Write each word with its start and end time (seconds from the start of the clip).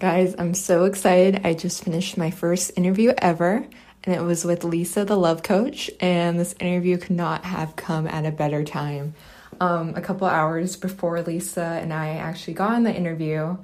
Guys, 0.00 0.34
I'm 0.36 0.54
so 0.54 0.86
excited. 0.86 1.42
I 1.44 1.54
just 1.54 1.84
finished 1.84 2.18
my 2.18 2.32
first 2.32 2.72
interview 2.76 3.14
ever, 3.18 3.64
and 4.02 4.14
it 4.14 4.20
was 4.22 4.44
with 4.44 4.64
Lisa, 4.64 5.04
the 5.04 5.16
love 5.16 5.44
coach, 5.44 5.88
and 6.00 6.38
this 6.38 6.52
interview 6.58 6.98
could 6.98 7.14
not 7.14 7.44
have 7.44 7.76
come 7.76 8.08
at 8.08 8.26
a 8.26 8.32
better 8.32 8.64
time. 8.64 9.14
Um, 9.60 9.94
a 9.94 10.00
couple 10.00 10.26
hours 10.26 10.74
before 10.74 11.22
Lisa 11.22 11.78
and 11.80 11.92
I 11.92 12.16
actually 12.16 12.54
got 12.54 12.76
in 12.76 12.82
the 12.82 12.92
interview, 12.92 13.56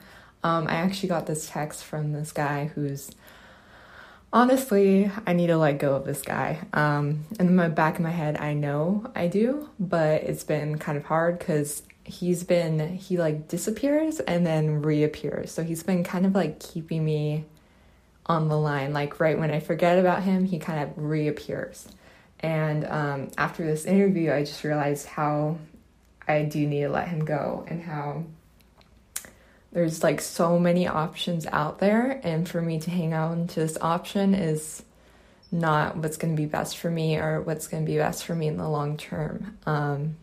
um, 0.44 0.68
I 0.68 0.74
actually 0.74 1.08
got 1.08 1.26
this 1.26 1.48
text 1.50 1.82
from 1.82 2.12
this 2.12 2.30
guy 2.30 2.66
who's 2.76 3.10
honestly, 4.32 5.10
I 5.26 5.32
need 5.32 5.48
to 5.48 5.58
let 5.58 5.80
go 5.80 5.96
of 5.96 6.04
this 6.04 6.22
guy. 6.22 6.60
Um, 6.72 7.24
in 7.40 7.56
the 7.56 7.68
back 7.70 7.96
of 7.96 8.02
my 8.02 8.10
head, 8.10 8.36
I 8.36 8.54
know 8.54 9.10
I 9.16 9.26
do, 9.26 9.68
but 9.80 10.22
it's 10.22 10.44
been 10.44 10.78
kind 10.78 10.96
of 10.96 11.06
hard 11.06 11.40
because 11.40 11.82
he's 12.10 12.44
been, 12.44 12.96
he 12.96 13.16
like 13.16 13.48
disappears 13.48 14.20
and 14.20 14.46
then 14.46 14.82
reappears. 14.82 15.50
So 15.52 15.62
he's 15.62 15.82
been 15.82 16.04
kind 16.04 16.26
of 16.26 16.34
like 16.34 16.60
keeping 16.60 17.04
me 17.04 17.44
on 18.26 18.48
the 18.48 18.58
line. 18.58 18.92
Like 18.92 19.20
right 19.20 19.38
when 19.38 19.50
I 19.50 19.60
forget 19.60 19.98
about 19.98 20.22
him, 20.22 20.44
he 20.44 20.58
kind 20.58 20.82
of 20.82 20.92
reappears. 20.96 21.88
And 22.40 22.86
um, 22.86 23.28
after 23.36 23.64
this 23.64 23.84
interview, 23.84 24.32
I 24.32 24.44
just 24.44 24.64
realized 24.64 25.06
how 25.06 25.58
I 26.26 26.44
do 26.44 26.66
need 26.66 26.82
to 26.82 26.88
let 26.88 27.08
him 27.08 27.24
go 27.24 27.64
and 27.68 27.82
how 27.82 28.24
there's 29.72 30.02
like 30.02 30.20
so 30.20 30.58
many 30.58 30.86
options 30.86 31.46
out 31.46 31.78
there 31.78 32.20
and 32.24 32.48
for 32.48 32.60
me 32.60 32.80
to 32.80 32.90
hang 32.90 33.14
on 33.14 33.46
to 33.48 33.60
this 33.60 33.78
option 33.80 34.34
is 34.34 34.82
not 35.52 35.96
what's 35.96 36.16
going 36.16 36.34
to 36.34 36.40
be 36.40 36.46
best 36.46 36.78
for 36.78 36.90
me 36.90 37.16
or 37.16 37.40
what's 37.40 37.66
going 37.66 37.84
to 37.84 37.90
be 37.90 37.98
best 37.98 38.24
for 38.24 38.34
me 38.34 38.48
in 38.48 38.56
the 38.56 38.68
long 38.68 38.96
term 38.96 39.56
um, 39.66 40.16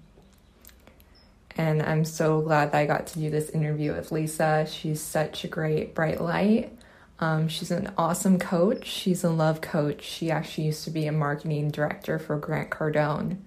and 1.57 1.81
i'm 1.84 2.05
so 2.05 2.41
glad 2.41 2.71
that 2.71 2.77
i 2.77 2.85
got 2.85 3.07
to 3.07 3.20
do 3.20 3.29
this 3.29 3.49
interview 3.49 3.93
with 3.93 4.11
lisa. 4.11 4.67
She's 4.70 5.02
such 5.02 5.43
a 5.43 5.48
great 5.48 5.93
bright 5.95 6.21
light. 6.21 6.71
Um, 7.20 7.48
she's 7.48 7.71
an 7.71 7.91
awesome 7.98 8.38
coach. 8.38 8.85
She's 8.85 9.23
a 9.23 9.29
love 9.29 9.62
coach. 9.62 10.04
She 10.04 10.29
actually 10.29 10.65
used 10.65 10.84
to 10.84 10.91
be 10.91 11.07
a 11.07 11.12
marketing 11.12 11.71
director 11.71 12.20
for 12.20 12.37
grant 12.37 12.70
cardone. 12.70 13.37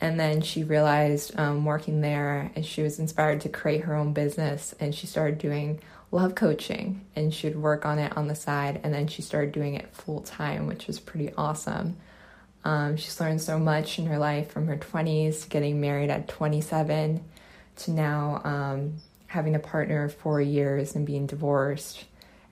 And 0.00 0.18
then 0.18 0.40
she 0.40 0.64
realized 0.64 1.38
um, 1.38 1.64
working 1.64 2.00
there 2.00 2.50
and 2.54 2.64
she 2.64 2.82
was 2.82 2.98
inspired 2.98 3.42
to 3.42 3.48
create 3.48 3.82
her 3.82 3.94
own 3.94 4.12
business 4.12 4.74
and 4.80 4.94
she 4.94 5.06
started 5.06 5.38
doing 5.38 5.80
love 6.10 6.34
coaching 6.34 7.04
and 7.14 7.32
she 7.32 7.48
would 7.48 7.60
work 7.60 7.84
on 7.84 7.98
it 7.98 8.16
on 8.16 8.28
the 8.28 8.34
side 8.34 8.80
and 8.82 8.92
then 8.92 9.06
she 9.06 9.22
started 9.22 9.52
doing 9.52 9.74
it 9.74 9.94
full 9.94 10.20
time 10.20 10.66
which 10.66 10.86
was 10.86 10.98
pretty 10.98 11.32
awesome. 11.36 11.96
Um, 12.64 12.96
she's 12.96 13.20
learned 13.20 13.42
so 13.42 13.58
much 13.58 13.98
in 13.98 14.06
her 14.06 14.18
life 14.18 14.50
from 14.50 14.66
her 14.66 14.76
20s 14.76 15.48
getting 15.48 15.80
married 15.80 16.10
at 16.10 16.28
27 16.28 17.22
to 17.76 17.90
now 17.90 18.40
um, 18.44 18.94
having 19.26 19.54
a 19.54 19.58
partner 19.58 20.04
of 20.04 20.14
four 20.14 20.40
years 20.40 20.94
and 20.94 21.06
being 21.06 21.26
divorced 21.26 22.04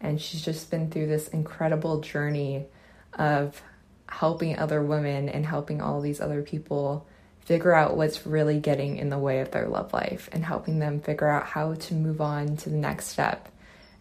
and 0.03 0.20
she's 0.20 0.45
just 0.45 0.70
been 0.70 0.91
through 0.91 1.06
this 1.06 1.29
incredible 1.29 2.01
journey 2.01 2.67
of 3.14 3.62
helping 4.09 4.59
other 4.59 4.83
women 4.83 5.29
and 5.29 5.47
helping 5.47 5.81
all 5.81 6.01
these 6.01 6.20
other 6.20 6.42
people 6.42 7.06
figure 7.41 7.73
out 7.73 7.97
what's 7.97 8.27
really 8.27 8.59
getting 8.59 8.98
in 8.98 9.09
the 9.09 9.19
way 9.19 9.41
of 9.41 9.51
their 9.53 9.69
love 9.69 9.92
life 9.92 10.29
and 10.33 10.45
helping 10.45 10.81
them 10.81 11.01
figure 11.01 11.29
out 11.29 11.47
how 11.47 11.75
to 11.75 11.95
move 11.95 12.20
on 12.20 12.57
to 12.57 12.69
the 12.69 12.77
next 12.77 13.07
step 13.07 13.48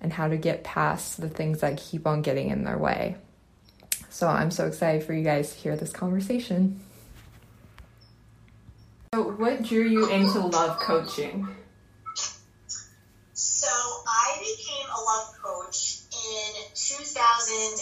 and 0.02 0.11
how 0.13 0.28
to 0.28 0.38
get 0.38 0.63
past 0.63 1.22
the 1.22 1.30
things 1.30 1.61
that 1.61 1.78
keep 1.78 2.06
on 2.06 2.22
getting 2.22 2.50
in 2.50 2.63
their 2.63 2.78
way. 2.78 3.16
So 4.09 4.28
I'm 4.28 4.52
so 4.52 4.66
excited 4.66 5.03
for 5.03 5.13
you 5.13 5.23
guys 5.23 5.53
to 5.53 5.58
hear 5.58 5.75
this 5.75 5.91
conversation. 5.91 6.80
So, 9.13 9.27
what 9.27 9.63
drew 9.63 9.83
you 9.83 10.07
into 10.07 10.39
love 10.39 10.79
coaching? 10.79 11.45
So, 13.33 13.67
I 13.67 14.39
became 14.39 14.87
a 14.87 15.01
love 15.03 15.35
coach 15.35 15.99
in 16.15 16.51
2015, 16.71 17.75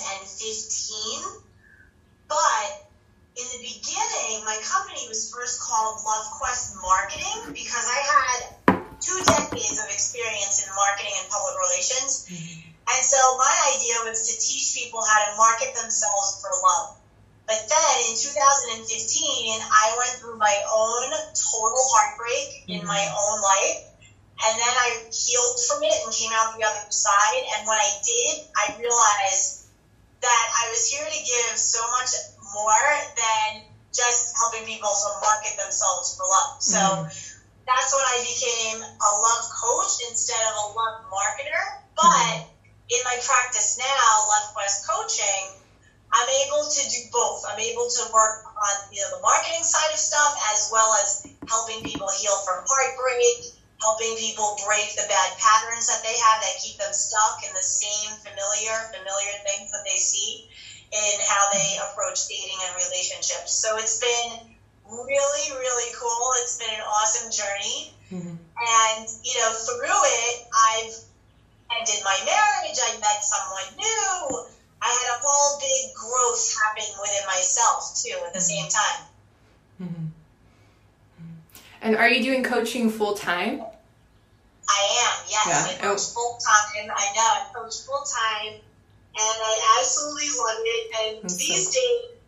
but 2.25 2.89
in 3.38 3.45
the 3.45 3.61
beginning, 3.61 4.41
my 4.41 4.57
company 4.66 5.06
was 5.06 5.29
first 5.29 5.62
called 5.62 6.01
Love 6.03 6.34
Quest 6.41 6.81
Marketing 6.81 7.53
because 7.53 7.85
I 7.85 8.01
had 8.09 8.50
two 8.97 9.22
decades 9.29 9.78
of 9.78 9.85
experience 9.85 10.66
in 10.66 10.73
marketing 10.73 11.13
and 11.13 11.29
public 11.29 11.62
relations. 11.62 12.25
Mm-hmm. 12.25 12.73
And 12.89 13.06
so 13.06 13.22
my 13.38 13.53
idea 13.78 14.01
was 14.09 14.25
to 14.25 14.34
teach 14.34 14.73
people 14.73 15.06
how 15.06 15.29
to 15.29 15.38
market 15.38 15.78
themselves 15.78 16.41
for 16.41 16.50
love. 16.57 16.99
But 17.50 17.66
then 17.66 17.96
in 18.06 18.14
2015, 18.14 18.86
I 18.86 19.98
went 19.98 20.22
through 20.22 20.38
my 20.38 20.54
own 20.70 21.10
total 21.34 21.82
heartbreak 21.82 22.70
mm-hmm. 22.70 22.78
in 22.78 22.82
my 22.86 23.02
own 23.02 23.42
life. 23.42 23.90
And 24.46 24.54
then 24.54 24.70
I 24.70 25.10
healed 25.10 25.58
from 25.66 25.82
it 25.82 25.98
and 26.06 26.14
came 26.14 26.30
out 26.30 26.54
the 26.54 26.64
other 26.64 26.86
side. 26.94 27.44
And 27.58 27.66
when 27.66 27.82
I 27.82 27.90
did, 28.06 28.46
I 28.54 28.78
realized 28.78 29.66
that 30.22 30.46
I 30.62 30.70
was 30.70 30.94
here 30.94 31.02
to 31.02 31.22
give 31.26 31.58
so 31.58 31.82
much 31.98 32.14
more 32.54 32.88
than 33.18 33.66
just 33.98 34.38
helping 34.38 34.70
people 34.70 34.94
to 34.94 35.10
market 35.18 35.58
themselves 35.58 36.14
for 36.22 36.30
love. 36.30 36.62
So 36.62 36.78
mm-hmm. 36.78 37.10
that's 37.66 37.90
when 37.98 38.06
I 38.14 38.18
became 38.30 38.78
a 38.78 39.12
love 39.26 39.46
coach 39.58 40.06
instead 40.06 40.38
of 40.38 40.54
a 40.54 40.66
love 40.78 41.02
marketer. 41.10 41.66
But 41.98 42.14
mm-hmm. 42.14 42.94
in 42.94 43.02
my 43.10 43.18
practice 43.26 43.81
now, 43.81 44.06
Love 44.38 44.54
Quest 44.54 44.86
coaching, 44.86 45.59
I'm 46.09 46.30
able 46.46 46.66
to 46.66 46.81
do 46.90 47.00
both. 47.14 47.46
I'm 47.46 47.59
able 47.59 47.86
to 47.86 48.02
work 48.14 48.46
on 48.50 48.75
you 48.90 49.02
know 49.02 49.18
the 49.18 49.22
marketing 49.22 49.64
side 49.64 49.94
of 49.94 50.02
stuff 50.02 50.34
as 50.53 50.70
well 50.74 50.90
as 51.02 51.25
helping 51.47 51.86
people 51.86 52.09
heal 52.09 52.36
from 52.46 52.66
heartbreak, 52.66 53.53
helping 53.81 54.18
people 54.18 54.58
break 54.66 54.90
the 54.98 55.06
bad 55.06 55.30
patterns 55.38 55.86
that 55.88 56.02
they 56.02 56.18
have 56.18 56.42
that 56.42 56.58
keep 56.62 56.81
them 56.81 56.94
stuck 56.94 57.46
in 57.46 57.52
the 57.53 57.64
same 57.64 58.18
familiar 58.25 58.75
familiar 58.90 59.36
things 59.46 59.69
that 59.69 59.86
they 59.86 59.98
see 59.98 60.50
in 60.90 61.16
how 61.30 61.44
they 61.53 61.78
approach 61.90 62.25
dating 62.28 62.58
and 62.66 62.74
relationships. 62.81 63.53
So 63.53 63.78
it's 63.78 64.02
been 64.02 64.58
really, 64.90 65.46
really 65.53 65.92
cool. 65.94 66.25
It's 66.42 66.58
been 66.58 66.74
an 66.74 66.81
awesome 66.81 67.30
journey. 67.30 67.94
Mm-hmm. 68.09 68.36
And, 68.36 69.06
you 69.22 69.36
know, 69.38 69.52
through 69.53 70.02
it, 70.02 70.36
I've 70.50 70.96
ended 71.78 72.02
my 72.03 72.18
marriage, 72.25 72.78
I 72.81 72.98
met 72.98 73.22
someone 73.22 73.69
new. 73.78 74.59
I 74.81 74.88
had 74.88 75.17
a 75.17 75.19
whole 75.22 75.59
big 75.59 75.94
growth 75.95 76.56
happening 76.63 76.94
within 77.01 77.25
myself, 77.28 78.00
too, 78.01 78.16
at 78.25 78.34
the 78.34 78.40
mm-hmm. 78.40 78.47
same 78.47 78.69
time. 78.69 79.01
Mm-hmm. 79.81 80.06
And 81.81 81.95
are 81.95 82.09
you 82.09 82.23
doing 82.23 82.44
coaching 82.44 82.89
full 82.89 83.13
time? 83.13 83.62
I 84.69 84.81
am, 85.03 85.16
yes. 85.28 85.47
Yeah. 85.47 85.66
I 85.66 85.81
coach 85.81 86.03
oh. 86.03 86.13
full 86.13 86.38
time. 86.38 86.84
And 86.84 86.91
I 86.91 87.06
know, 87.16 87.29
I 87.29 87.47
coach 87.53 87.81
full 87.85 88.03
time 88.03 88.59
and 89.19 89.38
I 89.41 89.79
absolutely 89.79 90.29
love 90.38 90.62
it. 90.62 90.84
And 91.01 91.23
That's 91.23 91.38
these 91.38 91.68
so 91.68 91.79
days, 91.79 92.19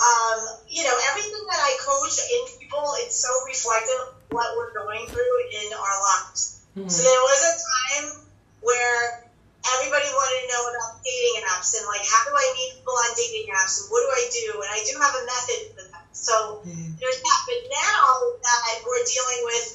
um, 0.00 0.38
you 0.68 0.82
know, 0.82 0.96
everything 1.10 1.44
that 1.50 1.60
I 1.60 1.76
coach 1.84 2.18
in 2.18 2.58
people, 2.58 2.94
it's 2.98 3.16
so 3.16 3.28
reflective 3.46 4.08
of 4.08 4.14
what 4.30 4.56
we're 4.56 4.72
going 4.72 5.06
through 5.06 5.36
in 5.62 5.72
our 5.74 5.96
lives. 6.02 6.62
Mm-hmm. 6.76 6.88
So 6.88 7.02
there 7.02 7.20
was 7.20 7.40
a 7.44 7.54
time 7.60 8.26
where 8.62 9.28
everybody 9.62 10.08
wanted 10.10 10.38
to 10.42 10.46
know 10.50 10.62
about 10.74 10.98
dating 11.06 11.42
apps 11.46 11.78
and 11.78 11.86
like 11.86 12.02
how 12.02 12.26
do 12.26 12.34
I 12.34 12.46
meet 12.58 12.74
people 12.74 12.94
on 12.94 13.10
dating 13.14 13.46
apps 13.54 13.82
and 13.82 13.86
what 13.94 14.02
do 14.02 14.10
I 14.10 14.24
do? 14.30 14.46
And 14.58 14.70
I 14.70 14.80
do 14.82 14.94
have 14.98 15.14
a 15.14 15.22
method 15.22 15.60
for 15.74 15.84
that. 15.94 16.06
So 16.12 16.62
mm-hmm. 16.66 16.98
there's 16.98 17.20
that. 17.22 17.40
But 17.46 17.60
now 17.70 18.02
that 18.42 18.74
we're 18.82 19.06
dealing 19.06 19.40
with 19.46 19.66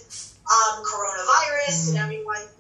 um, 0.48 0.84
coronavirus 0.84 1.72
mm-hmm. 1.72 1.90
and 1.92 1.98
everyone's 2.04 2.52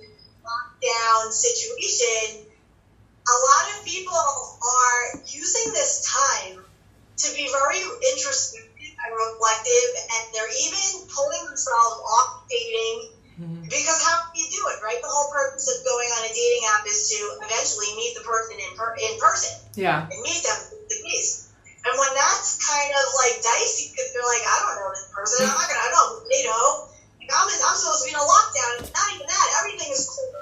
lockdown 0.43 1.31
situation, 1.31 2.47
a 3.27 3.37
lot 3.43 3.65
of 3.75 3.83
people 3.83 4.15
are 4.15 5.19
using 5.27 5.75
this 5.75 6.07
time 6.07 6.63
to 6.63 7.27
be 7.35 7.49
very 7.51 7.81
introspective 8.13 8.93
and 9.03 9.11
reflective, 9.13 9.89
and 10.15 10.23
they're 10.33 10.53
even 10.53 11.07
pulling 11.11 11.43
themselves 11.45 11.97
off 12.07 12.47
dating 12.49 13.16
mm-hmm. 13.37 13.63
because 13.69 13.99
how 14.03 14.27
can 14.27 14.35
you 14.35 14.49
do 14.49 14.61
it, 14.73 14.81
right? 14.83 14.99
The 14.99 15.07
whole 15.07 15.29
purpose 15.31 15.69
of 15.69 15.85
going 15.85 16.09
on 16.19 16.27
a 16.27 16.31
dating 16.33 16.63
app 16.73 16.83
is 16.89 17.13
to 17.13 17.17
eventually 17.45 17.93
meet 17.95 18.17
the 18.17 18.25
person 18.25 18.57
in, 18.59 18.71
per- 18.75 18.97
in 18.97 19.15
person. 19.21 19.53
Yeah. 19.77 20.09
And 20.09 20.19
meet 20.25 20.41
them 20.43 20.59
face 20.89 21.45
to. 21.45 21.47
And 21.87 21.93
when 21.95 22.11
that's 22.19 22.59
kind 22.59 22.91
of 22.91 23.05
like 23.23 23.39
dicey 23.39 23.95
because 23.95 24.11
they're 24.11 24.25
like, 24.25 24.43
I 24.43 24.55
don't 24.59 24.75
know 24.81 24.91
this 24.91 25.07
person, 25.13 25.47
I'm 25.47 25.55
not 25.55 25.69
gonna 25.71 25.91
know, 25.95 26.07
you 26.27 26.45
know. 26.49 26.67
Like 27.21 27.31
I'm, 27.31 27.47
in, 27.47 27.59
I'm 27.63 27.77
supposed 27.79 28.03
to 28.03 28.05
be 28.07 28.11
in 28.11 28.19
a 28.19 28.27
lockdown. 28.27 28.73
Not 28.91 29.07
even 29.15 29.27
that. 29.27 29.47
Everything 29.63 29.89
is 29.95 30.03
cool. 30.07 30.37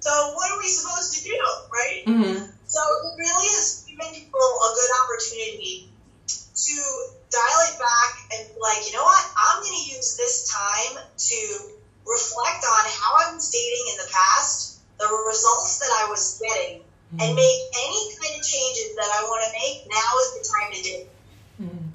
So 0.00 0.12
what 0.36 0.52
are 0.52 0.58
we 0.60 0.68
supposed 0.68 1.16
to 1.16 1.20
do, 1.24 1.36
right? 1.72 2.02
Mm-hmm. 2.06 2.38
So 2.66 2.80
it 2.80 3.12
really 3.18 3.48
has 3.56 3.86
given 3.88 4.06
people 4.12 4.38
a 4.38 4.68
good 4.76 4.92
opportunity 5.02 5.90
to 6.28 6.76
dial 7.30 7.60
it 7.68 7.76
back 7.78 8.12
and 8.32 8.44
like, 8.60 8.86
you 8.86 8.92
know 8.94 9.04
what? 9.04 9.24
I'm 9.36 9.62
going 9.62 9.74
to 9.74 9.86
use 9.90 10.16
this 10.16 10.50
time 10.50 11.02
to 11.02 11.38
reflect 12.06 12.64
on 12.64 12.84
how 12.86 13.28
I 13.28 13.34
was 13.34 13.50
dating 13.50 13.84
in 13.92 13.96
the 13.98 14.10
past, 14.12 14.80
the 14.98 15.08
results 15.26 15.78
that 15.80 15.90
I 16.04 16.10
was 16.10 16.40
getting, 16.40 16.80
mm-hmm. 16.80 17.20
and 17.20 17.34
make 17.34 17.60
any 17.84 18.14
kind 18.16 18.40
of 18.40 18.46
changes 18.46 18.96
that 18.96 19.10
I 19.12 19.22
want 19.24 19.44
to 19.44 19.52
make. 19.58 19.88
Now 19.90 20.10
is 20.22 20.30
the 20.38 20.44
time 20.54 20.72
to 20.72 20.82
do. 20.82 20.96
Mm-hmm. 21.62 21.86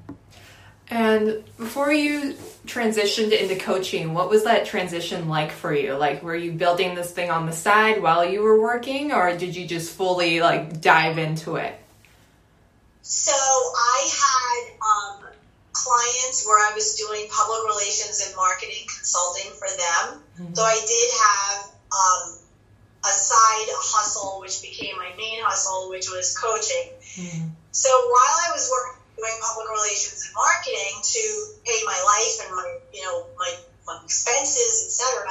And 0.92 1.44
before 1.56 1.90
you 1.90 2.34
transitioned 2.66 3.32
into 3.32 3.56
coaching, 3.56 4.12
what 4.12 4.28
was 4.28 4.44
that 4.44 4.66
transition 4.66 5.28
like 5.28 5.50
for 5.50 5.74
you? 5.74 5.94
Like, 5.94 6.22
were 6.22 6.36
you 6.36 6.52
building 6.52 6.94
this 6.94 7.10
thing 7.10 7.30
on 7.30 7.46
the 7.46 7.52
side 7.52 8.02
while 8.02 8.24
you 8.24 8.42
were 8.42 8.60
working, 8.60 9.10
or 9.12 9.34
did 9.36 9.56
you 9.56 9.66
just 9.66 9.96
fully 9.96 10.40
like 10.40 10.82
dive 10.82 11.16
into 11.16 11.56
it? 11.56 11.74
So 13.00 13.32
I 13.32 14.10
had 14.22 14.72
um, 14.80 15.32
clients 15.72 16.46
where 16.46 16.60
I 16.60 16.74
was 16.74 16.94
doing 16.94 17.28
public 17.32 17.64
relations 17.64 18.22
and 18.26 18.36
marketing 18.36 18.84
consulting 18.86 19.50
for 19.56 19.68
them. 19.68 20.22
Mm-hmm. 20.38 20.54
So 20.54 20.62
I 20.62 20.76
did 20.76 21.08
have 21.16 21.58
um, 21.92 22.24
a 23.04 23.12
side 23.12 23.68
hustle, 23.80 24.40
which 24.40 24.60
became 24.62 24.96
my 24.96 25.10
main 25.16 25.42
hustle, 25.42 25.88
which 25.90 26.08
was 26.08 26.36
coaching. 26.36 26.92
Mm-hmm. 27.16 27.48
So 27.72 27.88
while 27.88 28.36
I 28.46 28.52
was 28.52 28.68
working 28.68 29.02
doing 29.22 29.38
public 29.38 29.68
relations 29.70 30.26
and 30.26 30.34
marketing 30.34 30.98
to 30.98 31.22
pay 31.62 31.78
my 31.86 31.94
life 31.94 32.34
and 32.42 32.50
my 32.56 32.66
you 32.92 33.02
know 33.06 33.26
my, 33.38 33.50
my 33.86 34.00
expenses, 34.04 34.90
etc. 34.90 35.30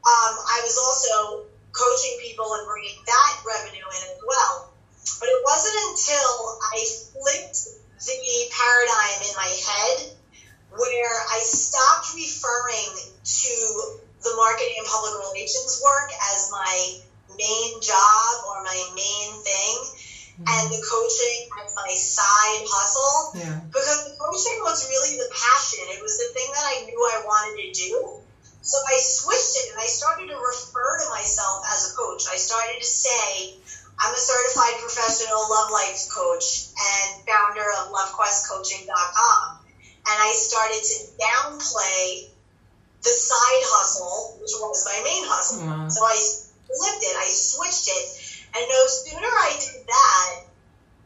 Um, 0.00 0.34
I 0.40 0.64
was 0.64 0.76
also 0.80 1.44
coaching 1.72 2.16
people 2.24 2.48
and 2.56 2.64
bringing 2.66 2.96
that 3.04 3.32
revenue 3.44 3.84
in 3.84 4.02
as 4.16 4.20
well. 4.24 4.72
But 5.20 5.28
it 5.28 5.40
wasn't 5.44 5.76
until 5.92 6.32
I 6.64 6.76
flipped 7.12 7.58
the 8.06 8.48
paradigm 8.48 9.18
in 9.28 9.34
my 9.36 9.52
head 9.52 9.98
where 10.72 11.16
I 11.32 11.40
stopped 11.42 12.14
referring 12.14 12.92
to 13.24 13.52
the 14.22 14.32
marketing 14.36 14.76
and 14.78 14.86
public 14.86 15.14
relations 15.32 15.80
work 15.84 16.10
as 16.32 16.48
my 16.52 17.00
main 17.36 17.80
job 17.80 18.32
or 18.48 18.62
my 18.62 18.80
main 18.94 19.30
thing 19.42 19.76
mm-hmm. 20.40 20.44
and 20.46 20.64
the 20.72 20.80
coaching 20.84 21.48
as 21.64 21.74
my 21.74 21.92
side 21.96 22.64
hustle. 22.68 23.40
Yeah. 23.40 23.60
Because 23.68 24.12
the 24.12 24.16
coaching 24.20 24.60
was 24.62 24.86
really 24.88 25.16
the 25.16 25.30
passion. 25.32 25.84
It 25.92 26.02
was 26.02 26.16
the 26.16 26.30
thing 26.36 26.48
that 26.52 26.64
I 26.64 26.76
knew 26.86 27.00
I 27.00 27.18
wanted 27.24 27.56
to 27.64 27.68
do. 27.72 28.20
So 28.62 28.76
I 28.76 28.96
switched 29.00 29.56
it 29.56 29.72
and 29.72 29.80
I 29.80 29.88
started 29.88 30.28
to 30.28 30.36
refer 30.36 31.00
to 31.00 31.08
myself 31.10 31.64
as 31.72 31.92
a 31.92 31.96
coach. 31.96 32.28
I 32.30 32.36
started 32.36 32.76
to 32.78 32.86
say, 32.86 33.56
I'm 34.00 34.14
a 34.14 34.18
certified 34.18 34.80
professional 34.80 35.44
love 35.50 35.70
life 35.70 36.08
coach 36.08 36.72
and 36.72 37.20
founder 37.28 37.66
of 37.80 37.92
LoveQuestCoaching.com. 37.92 39.60
And 40.00 40.16
I 40.16 40.32
started 40.34 40.80
to 40.80 40.96
downplay 41.20 42.32
the 43.02 43.12
side 43.12 43.64
hustle, 43.68 44.40
which 44.40 44.52
was 44.56 44.84
my 44.84 45.00
main 45.04 45.24
hustle. 45.28 45.68
Mm-hmm. 45.68 45.88
So 45.88 46.00
I 46.02 46.16
flipped 46.64 47.04
it, 47.04 47.16
I 47.16 47.28
switched 47.28 47.88
it 47.88 48.20
and 48.54 48.64
no 48.66 48.82
sooner 48.86 49.30
I 49.30 49.50
did 49.62 49.86
that, 49.86 50.30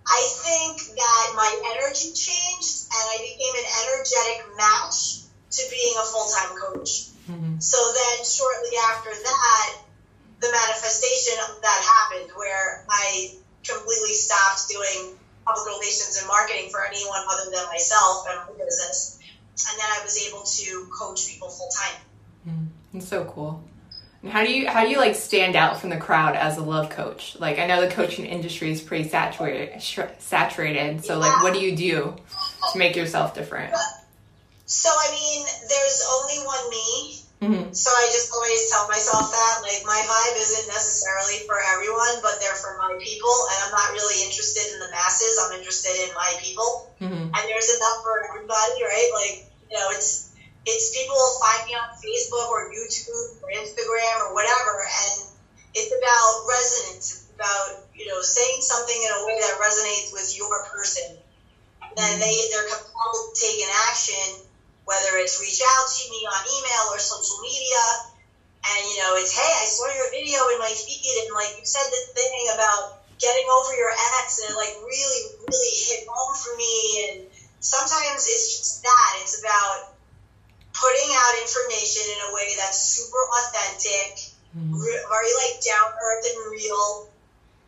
I 0.06 0.23
think 0.44 0.96
that 0.96 1.26
my 1.37 1.50
energy 1.76 2.12
changed 2.12 2.88
and 2.88 3.05
I 3.12 3.17
became 3.20 3.55
an 3.56 3.69
energetic 3.85 4.38
match 4.56 5.25
to 5.29 5.62
being 5.70 5.94
a 5.96 6.05
full 6.08 6.29
time 6.29 6.52
coach. 6.56 7.12
Mm-hmm. 7.29 7.58
So 7.61 7.76
then, 7.76 8.25
shortly 8.25 8.76
after 8.93 9.11
that, 9.11 9.69
the 10.40 10.50
manifestation 10.50 11.38
that 11.62 11.81
happened 11.82 12.31
where 12.36 12.84
I 12.88 13.34
completely 13.66 14.12
stopped 14.12 14.69
doing 14.69 15.16
public 15.46 15.66
relations 15.66 16.19
and 16.19 16.28
marketing 16.28 16.70
for 16.70 16.84
anyone 16.84 17.20
other 17.31 17.50
than 17.50 17.64
myself 17.66 18.26
and 18.28 18.38
my 18.48 18.64
business. 18.64 19.19
And 19.69 19.78
then 19.78 19.86
I 19.86 20.00
was 20.02 20.19
able 20.26 20.42
to 20.42 20.90
coach 20.90 21.28
people 21.28 21.48
full 21.48 21.69
time. 21.69 22.00
Mm, 22.48 22.66
that's 22.92 23.08
so 23.08 23.25
cool. 23.25 23.62
How 24.28 24.42
do 24.42 24.50
you 24.50 24.66
how 24.66 24.84
do 24.84 24.90
you 24.90 24.96
like 24.96 25.14
stand 25.14 25.54
out 25.54 25.81
from 25.81 25.90
the 25.90 25.98
crowd 25.98 26.34
as 26.34 26.56
a 26.56 26.62
love 26.62 26.88
coach? 26.88 27.36
Like 27.38 27.58
I 27.58 27.66
know 27.66 27.81
the 27.82 27.92
coaching 27.92 28.25
industry 28.25 28.70
is 28.70 28.81
pretty 28.81 29.08
saturated 29.08 29.82
saturated. 30.19 31.04
So 31.04 31.19
like 31.19 31.42
what 31.42 31.52
do 31.52 31.60
you 31.60 31.76
do 31.76 32.16
to 32.72 32.78
make 32.78 32.96
yourself 32.96 33.34
different? 33.34 33.75
So 34.64 34.88
I 34.88 35.10
mean, 35.10 35.46
there's 35.69 36.06
only 36.10 36.46
one 36.46 36.70
me. 36.70 37.24
Mm-hmm. 37.42 37.75
So 37.75 37.90
I 37.90 38.08
just 38.14 38.32
always 38.32 38.70
tell 38.70 38.86
myself 38.88 39.28
that 39.28 39.54
like 39.66 39.82
my 39.84 40.00
vibe 40.00 40.36
isn't 40.38 40.69
necessarily 40.70 41.44
for 41.44 41.60
everyone, 41.75 42.22
but 42.22 42.40
they're 42.40 42.56
for 42.56 42.78
my 42.78 42.94
people, 42.96 43.34
and 43.52 43.58
I'm 43.69 43.75
not 43.75 43.92
really 43.92 44.22
interested 44.25 44.64
in 44.72 44.78
the 44.81 44.88
masses. 44.94 45.36
I'm 45.42 45.52
interested 45.58 45.92
in 46.08 46.14
my 46.14 46.31
people, 46.40 46.94
mm-hmm. 47.02 47.28
and 47.28 47.42
there's 47.44 47.70
enough 47.75 48.00
for 48.00 48.25
everybody, 48.32 48.78
right? 48.81 49.10
Like 49.12 49.36
you 49.69 49.76
know, 49.76 49.92
it's 49.92 50.32
it's 50.64 50.96
people 50.96 51.12
will 51.12 51.36
find 51.42 51.69
me 51.69 51.76
on 51.76 51.92
Facebook 52.00 52.48
or 52.48 52.72
YouTube 52.72 53.44
or 53.44 53.52
Instagram 53.52 54.14
or 54.25 54.32
whatever, 54.32 54.81
and 54.81 55.28
it's 55.76 55.92
about 55.92 56.31
resonance. 56.48 57.28
It's 57.28 57.31
about 57.36 57.84
you 57.92 58.08
know 58.08 58.22
saying 58.22 58.62
something 58.64 58.96
in 58.96 59.10
a 59.10 59.20
way 59.26 59.36
that 59.42 59.60
resonates 59.60 60.16
with 60.16 60.32
your 60.38 60.64
person. 60.72 61.20
And 61.82 61.92
then 61.92 62.14
they 62.20 62.34
they're 62.50 62.69
compelled 62.72 63.20
to 63.20 63.32
take 63.36 63.60
an 63.60 63.72
action, 63.90 64.48
whether 64.84 65.16
it's 65.20 65.40
reach 65.40 65.60
out 65.64 65.86
to 65.88 66.02
me 66.12 66.20
on 66.28 66.40
email 66.44 66.84
or 66.92 67.00
social 67.00 67.40
media, 67.40 67.84
and 68.64 68.81
you 68.88 68.96
know 69.00 69.16
it's 69.20 69.36
hey 69.36 69.52
I 69.52 69.66
saw 69.69 69.88
your 69.92 70.08
video 70.12 70.40
in 70.52 70.58
my 70.60 70.72
feed 70.72 71.16
and 71.25 71.34
like 71.36 71.52
you 71.60 71.66
said 71.69 71.84
this 71.88 72.12
thing 72.16 72.48
about 72.56 73.04
getting 73.20 73.44
over 73.48 73.72
your 73.76 73.92
ex 74.20 74.40
and 74.40 74.52
it 74.52 74.56
like 74.56 74.75
really 74.81 75.22
really 75.44 75.75
hit 75.88 76.08
home 76.08 76.34
for 76.36 76.52
me 76.56 76.76
and 77.04 77.16
sometimes 77.60 78.28
it's 78.28 78.60
just 78.60 78.82
that 78.84 79.12
it's 79.25 79.40
about 79.40 79.94
putting 80.75 81.10
out 81.16 81.32
information 81.40 82.04
in 82.12 82.20
a 82.28 82.31
way 82.34 82.52
that's 82.58 82.76
super 82.76 83.22
authentic, 83.40 84.36
mm-hmm. 84.52 84.75
very 84.75 85.32
like 85.40 85.56
down 85.64 85.88
earth 85.96 86.25
and 86.28 86.52
real, 86.52 87.08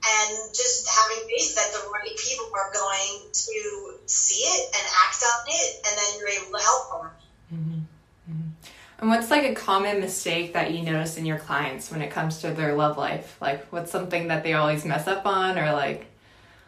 and 0.04 0.30
just 0.52 0.84
having 0.90 1.24
faith 1.24 1.54
that 1.56 1.72
the 1.72 1.88
right 1.88 2.12
people 2.18 2.50
are 2.52 2.72
going 2.74 3.30
to 3.32 3.95
see 4.06 4.43
it 4.43 4.67
and 4.75 4.87
act 5.05 5.23
on 5.23 5.44
it, 5.49 5.87
and 5.87 5.99
then 5.99 6.19
you're 6.19 6.29
able 6.29 6.58
to 6.58 6.64
help 6.64 6.91
them. 6.91 7.11
Mm-hmm. 7.55 8.32
mm-hmm. 8.32 8.50
And 8.99 9.11
what's 9.11 9.31
like 9.31 9.44
a 9.44 9.55
common 9.55 10.00
mistake 10.00 10.55
that 10.55 10.73
you 10.73 10.82
notice 10.82 11.19
in 11.19 11.26
your 11.26 11.38
clients 11.38 11.91
when 11.91 12.00
it 12.00 12.11
comes 12.11 12.41
to 12.41 12.50
their 12.50 12.75
love 12.75 12.97
life? 12.97 13.37
Like, 13.43 13.67
what's 13.67 13.91
something 13.91 14.29
that 14.29 14.43
they 14.43 14.55
always 14.55 14.87
mess 14.87 15.06
up 15.06 15.26
on, 15.26 15.58
or 15.58 15.70
like, 15.73 16.06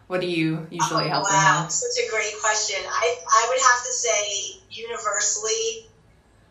what 0.09 0.21
do 0.21 0.27
you 0.27 0.67
usually 0.71 1.07
oh, 1.07 1.09
help 1.09 1.25
wow. 1.25 1.55
them 1.55 1.65
with? 1.65 1.73
Such 1.73 2.05
a 2.05 2.11
great 2.11 2.35
question. 2.43 2.77
I 2.87 3.17
I 3.27 3.47
would 3.49 3.61
have 3.61 3.87
to 3.87 3.93
say 3.93 4.61
universally 4.71 5.87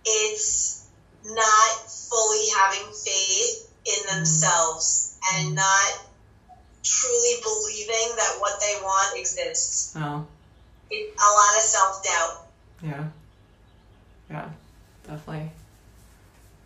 it's 0.05 0.87
not 1.25 1.89
fully 1.89 2.47
having 2.57 2.91
faith 2.93 3.69
in 3.85 3.93
mm-hmm. 3.93 4.15
themselves 4.15 5.17
and 5.35 5.55
not 5.55 6.05
truly 6.83 7.35
believing 7.43 8.15
that 8.15 8.37
what 8.39 8.59
they 8.59 8.81
want 8.81 9.19
exists. 9.19 9.93
Oh. 9.97 10.25
It, 10.89 11.13
a 11.13 11.29
lot 11.31 11.53
of 11.55 11.61
self 11.61 12.03
doubt. 12.03 12.47
Yeah. 12.83 13.03
Yeah, 14.29 14.49
definitely. 15.03 15.51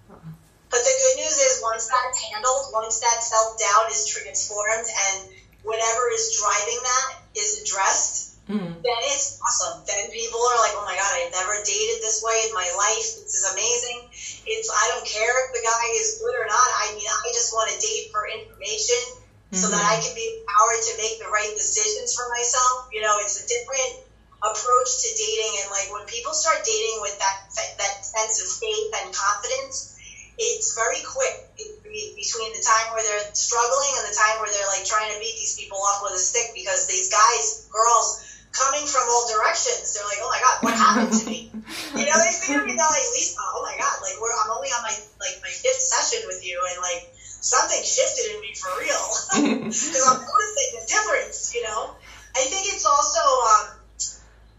But 0.10 0.80
the 0.80 0.94
good 1.04 1.16
news 1.24 1.38
is, 1.38 1.60
once 1.62 1.88
that's 1.88 2.22
handled, 2.32 2.72
once 2.74 3.00
that 3.00 3.24
self 3.24 3.60
doubt 3.60 3.92
is 3.92 4.08
transformed, 4.08 4.88
and 4.88 5.30
whatever 5.64 6.10
is 6.14 6.40
driving 6.40 6.80
that 6.84 7.16
is 7.36 7.62
addressed, 7.62 8.32
Mm-hmm. 8.52 8.84
Then 8.84 9.02
it's 9.08 9.40
awesome. 9.40 9.86
Then 9.88 10.12
people 10.12 10.42
are 10.44 10.60
like, 10.60 10.76
oh 10.76 10.84
my 10.84 10.98
God, 10.98 11.12
I've 11.24 11.32
never 11.32 11.56
dated 11.64 12.04
this 12.04 12.20
way 12.20 12.36
in 12.50 12.52
my 12.52 12.68
life. 12.76 13.24
This 13.24 13.32
is 13.32 13.48
amazing. 13.48 14.12
It's, 14.44 14.68
I 14.68 14.84
don't 14.92 15.08
care 15.08 15.32
if 15.48 15.56
the 15.56 15.64
guy 15.64 15.86
is 15.96 16.20
good 16.20 16.36
or 16.36 16.44
not. 16.52 16.70
I 16.84 16.92
mean, 16.92 17.08
I 17.08 17.32
just 17.32 17.56
want 17.56 17.72
to 17.72 17.78
date 17.80 18.12
for 18.12 18.28
information 18.28 19.00
mm-hmm. 19.08 19.56
so 19.56 19.72
that 19.72 19.80
I 19.80 20.04
can 20.04 20.12
be 20.18 20.26
empowered 20.42 20.84
to 20.84 20.94
make 21.00 21.16
the 21.24 21.32
right 21.32 21.54
decisions 21.56 22.12
for 22.12 22.28
myself. 22.28 22.92
You 22.92 23.06
know, 23.06 23.16
it's 23.24 23.40
a 23.40 23.48
different 23.48 24.04
approach 24.42 24.90
to 25.06 25.10
dating. 25.14 25.54
And 25.62 25.70
like 25.70 25.90
when 25.94 26.06
people 26.06 26.34
start 26.34 26.66
dating 26.66 27.02
with 27.02 27.18
that, 27.22 27.38
that 27.78 27.94
sense 28.06 28.42
of 28.42 28.48
faith 28.58 28.90
and 29.02 29.14
confidence, 29.14 29.96
it's 30.38 30.74
very 30.74 31.02
quick 31.06 31.50
between 31.56 32.50
the 32.56 32.64
time 32.64 32.94
where 32.96 33.04
they're 33.04 33.28
struggling 33.34 33.94
and 34.00 34.06
the 34.08 34.16
time 34.16 34.40
where 34.40 34.50
they're 34.50 34.72
like 34.72 34.86
trying 34.88 35.12
to 35.12 35.20
beat 35.20 35.36
these 35.38 35.60
people 35.60 35.78
off 35.78 36.02
with 36.02 36.16
a 36.16 36.22
stick 36.22 36.56
because 36.56 36.88
these 36.88 37.12
guys, 37.12 37.68
girls, 37.70 38.22
coming 38.52 38.86
from 38.88 39.08
all 39.08 39.28
directions. 39.28 39.94
They're 39.94 40.08
like, 40.08 40.20
oh 40.22 40.30
my 40.32 40.40
god, 40.40 40.56
what 40.64 40.76
happened 40.76 41.14
to 41.20 41.26
me? 41.26 41.40
You 41.92 42.08
know, 42.08 42.16
they 42.24 42.32
figure 42.32 42.64
me 42.64 42.72
out 42.72 42.88
like 42.88 43.04
Lisa, 43.16 43.36
oh 43.40 43.64
my 43.64 43.76
god, 43.76 44.00
like 44.00 44.16
we're 44.20 44.32
I'm 44.32 44.52
only 44.52 44.72
on 44.72 44.82
my 44.84 44.96
like 45.20 45.44
my 45.44 45.52
fifth 45.52 45.84
session 45.84 46.24
with 46.24 46.40
you, 46.40 46.56
and 46.56 46.80
like 46.80 47.12
something 47.44 47.84
shifted 47.84 48.32
in 48.32 48.40
me 48.40 48.56
for 48.56 48.72
real 48.80 49.04
because 49.68 50.04
I'm 50.08 50.24
noticing 50.24 50.70
the 50.80 50.84
difference. 50.88 51.52
You 51.54 51.64
know, 51.64 51.96
I 52.36 52.48
think 52.48 52.64
it's 52.72 52.88
also 52.88 53.20
um, 53.20 53.81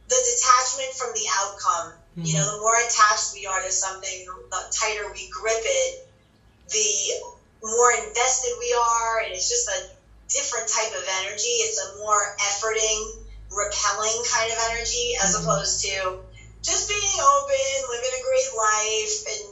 the 0.08 0.18
detachment 0.18 0.92
from 0.94 1.12
the 1.14 1.26
outcome. 1.40 1.92
Mm-hmm. 2.18 2.26
You 2.26 2.34
know, 2.36 2.46
the 2.56 2.60
more 2.60 2.76
attached 2.76 3.32
we 3.34 3.46
are 3.46 3.62
to 3.62 3.72
something, 3.72 4.26
the 4.50 4.62
tighter 4.70 5.08
we 5.12 5.28
grip 5.30 5.62
it, 5.64 6.08
the 6.68 6.88
more 7.62 7.92
invested 8.06 8.52
we 8.58 8.74
are, 8.74 9.24
and 9.24 9.32
it's 9.32 9.48
just 9.48 9.68
a 9.68 9.80
different 10.28 10.68
type 10.68 10.92
of 10.92 11.04
energy. 11.24 11.52
It's 11.64 11.78
a 11.80 11.98
more 12.00 12.36
efforting 12.40 13.22
repelling 13.52 14.18
kind 14.32 14.48
of 14.48 14.58
energy 14.72 15.12
as 15.20 15.36
mm-hmm. 15.36 15.44
opposed 15.44 15.84
to 15.84 16.24
just 16.64 16.88
being 16.88 17.16
open, 17.20 17.68
living 17.90 18.14
a 18.16 18.22
great 18.24 18.50
life, 18.54 19.16
and 19.28 19.44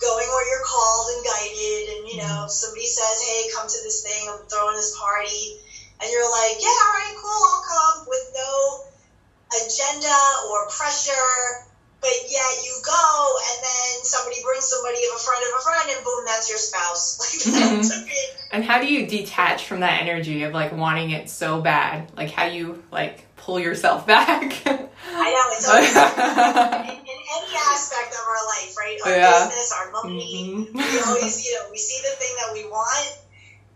going 0.00 0.28
where 0.28 0.46
you're 0.48 0.66
called 0.66 1.06
and 1.16 1.22
guided. 1.24 1.82
And 1.94 2.02
you 2.08 2.16
know, 2.24 2.48
mm-hmm. 2.48 2.52
somebody 2.52 2.88
says, 2.88 3.16
"Hey, 3.22 3.52
come 3.52 3.68
to 3.68 3.80
this 3.84 4.02
thing. 4.02 4.28
I'm 4.28 4.44
throwing 4.48 4.76
this 4.76 4.96
party," 4.96 5.60
and 6.00 6.08
you're 6.08 6.30
like, 6.30 6.56
"Yeah, 6.58 6.72
all 6.72 6.94
right, 6.96 7.16
cool, 7.20 7.42
I'll 7.48 7.64
come," 7.64 7.96
with 8.08 8.26
no 8.34 8.52
agenda 9.66 10.16
or 10.50 10.66
pressure, 10.68 11.66
but 12.00 12.10
yet 12.28 12.52
you 12.64 12.74
go 12.84 13.36
and 13.50 13.58
then 13.64 14.04
somebody 14.04 14.36
brings 14.42 14.64
somebody 14.64 14.98
of 15.10 15.16
a 15.16 15.22
friend 15.22 15.42
of 15.52 15.60
a 15.60 15.62
friend, 15.62 15.96
and 15.96 16.04
boom, 16.04 16.24
that's 16.26 16.48
your 16.48 16.58
spouse. 16.58 17.18
Like 17.46 17.54
that's 17.76 17.90
a 17.96 18.00
big. 18.04 18.28
And 18.52 18.64
how 18.64 18.80
do 18.80 18.86
you 18.86 19.06
detach 19.06 19.64
from 19.66 19.80
that 19.80 20.00
energy 20.02 20.44
of 20.44 20.52
like 20.54 20.72
wanting 20.72 21.10
it 21.10 21.28
so 21.28 21.60
bad? 21.60 22.10
Like 22.16 22.30
how 22.30 22.46
you 22.46 22.82
like 22.92 23.26
pull 23.36 23.58
yourself 23.58 24.06
back? 24.14 24.62
I 24.66 25.30
know 25.32 25.44
it's 25.56 25.68
always 25.68 25.90
in, 25.94 27.00
in 27.00 27.20
any 27.36 27.56
aspect 27.56 28.12
of 28.14 28.24
our 28.26 28.46
life, 28.46 28.76
right? 28.78 28.98
Our 29.04 29.10
Yeah. 29.10 29.46
business, 29.46 29.72
our 29.72 29.90
money. 29.92 30.68
Mhm. 30.70 30.74
We 30.74 31.00
always, 31.00 31.44
you 31.46 31.54
know, 31.54 31.70
we 31.70 31.78
see 31.78 32.00
the 32.02 32.14
thing 32.16 32.34
that 32.40 32.52
we 32.52 32.64
want 32.70 33.18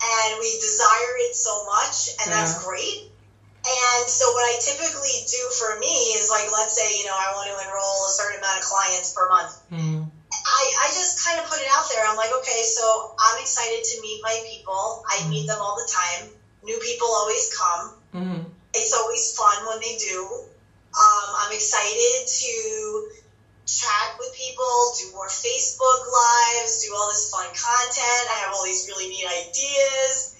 and 0.01 0.39
we 0.41 0.53
desire 0.61 1.15
it 1.27 1.35
so 1.35 1.65
much, 1.67 2.11
and 2.23 2.33
that's 2.33 2.65
great. 2.65 3.08
And 3.69 4.09
so, 4.09 4.31
what 4.33 4.45
I 4.45 4.57
typically 4.59 5.21
do 5.27 5.51
for 5.51 5.77
me 5.79 6.17
is 6.17 6.29
like, 6.31 6.47
let's 6.51 6.75
say, 6.75 6.97
you 6.97 7.05
know, 7.05 7.13
I 7.15 7.29
want 7.33 7.49
to 7.53 7.57
enroll 7.69 8.07
a 8.07 8.11
certain 8.11 8.39
amount 8.39 8.57
of 8.57 8.63
clients 8.65 9.11
per 9.11 9.27
month. 9.29 9.57
Mhm. 9.71 10.09
I, 10.33 10.63
I 10.85 10.87
just 10.89 11.23
kind 11.23 11.39
of 11.39 11.45
put 11.45 11.59
it 11.61 11.69
out 11.69 11.89
there. 11.89 12.03
I'm 12.05 12.17
like, 12.17 12.33
okay, 12.33 12.63
so 12.63 13.11
I'm 13.19 13.37
excited 13.39 13.85
to 13.85 14.01
meet 14.01 14.21
my 14.23 14.39
people. 14.45 15.03
I 15.05 15.23
meet 15.29 15.47
them 15.47 15.61
all 15.61 15.75
the 15.77 15.85
time. 15.89 16.31
New 16.63 16.79
people 16.79 17.09
always 17.09 17.47
come. 17.47 17.93
Mhm. 18.15 18.47
It's 18.75 18.93
always 18.95 19.31
fun 19.33 19.67
when 19.67 19.79
they 19.81 19.95
do. 19.97 20.25
Um, 20.97 21.29
I'm 21.37 21.53
excited 21.53 22.27
to 22.27 23.05
chat 23.67 24.17
with 24.19 24.33
people, 24.33 24.91
do 24.97 25.11
more 25.13 25.29
Facebook 25.29 26.01
lives, 26.09 26.81
do 26.81 26.95
all 26.95 27.07
this 27.09 27.29
fun 27.29 27.47
content. 27.53 28.25
I 28.33 28.37
have 28.41 28.53
all 28.53 28.65
these 28.65 28.87
really 28.87 29.07
neat 29.09 29.27
ideas. 29.27 30.31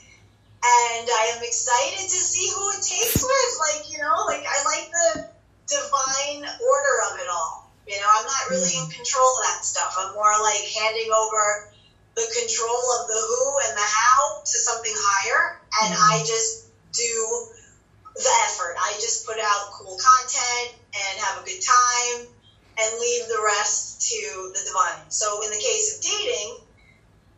And 0.59 1.07
I 1.07 1.39
am 1.39 1.43
excited 1.43 2.03
to 2.11 2.21
see 2.21 2.51
who 2.51 2.65
it 2.75 2.83
takes 2.83 3.23
with. 3.23 3.53
Like, 3.63 3.93
you 3.93 3.99
know, 4.03 4.27
like 4.27 4.43
I 4.43 4.59
like 4.67 4.87
the 4.91 5.31
divine 5.71 6.43
order 6.43 6.97
of 7.11 7.21
it 7.23 7.29
all. 7.31 7.71
You 7.87 7.97
know, 7.97 8.11
I'm 8.11 8.27
not 8.27 8.45
really 8.51 8.75
in 8.75 8.85
mm-hmm. 8.85 8.99
control 8.99 9.31
of 9.39 9.43
that 9.49 9.65
stuff. 9.65 9.95
I'm 9.97 10.15
more 10.15 10.35
like 10.43 10.65
handing 10.77 11.09
over 11.15 11.73
the 12.19 12.27
control 12.27 12.83
of 13.01 13.07
the 13.07 13.21
who 13.23 13.43
and 13.71 13.75
the 13.79 13.87
how 13.87 14.43
to 14.43 14.57
something 14.67 14.95
higher. 14.95 15.61
And. 15.85 15.95
I 15.95 16.19
mm-hmm. 16.19 16.27
just 16.27 16.69
do 16.93 17.15
the 18.19 18.35
effort. 18.51 18.75
I 18.79 18.93
just 18.99 19.27
put 19.27 19.39
out 19.39 19.71
cool 19.79 19.97
content 19.97 20.75
and 20.91 21.13
have 21.23 21.43
a 21.43 21.47
good 21.47 21.63
time 21.63 22.27
and 22.79 23.01
leave 23.01 23.29
the 23.29 23.41
rest 23.45 24.11
to 24.11 24.53
the 24.55 24.63
divine. 24.67 25.11
So 25.11 25.43
in 25.45 25.51
the 25.51 25.63
case 25.63 25.97
of 25.97 26.03
dating, 26.03 26.68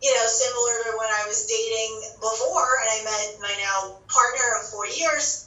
you 0.01 0.13
know, 0.15 0.27
similar 0.27 0.75
to 0.89 0.97
when 0.97 1.09
I 1.13 1.25
was 1.29 1.45
dating 1.45 1.93
before 2.21 2.69
and 2.81 2.89
I 2.89 2.99
met 3.05 3.29
my 3.41 3.55
now 3.61 3.93
partner 4.09 4.57
of 4.57 4.69
four 4.69 4.87
years, 4.87 5.45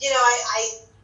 you 0.00 0.10
know, 0.10 0.20
I, 0.20 0.34
I 0.40 0.60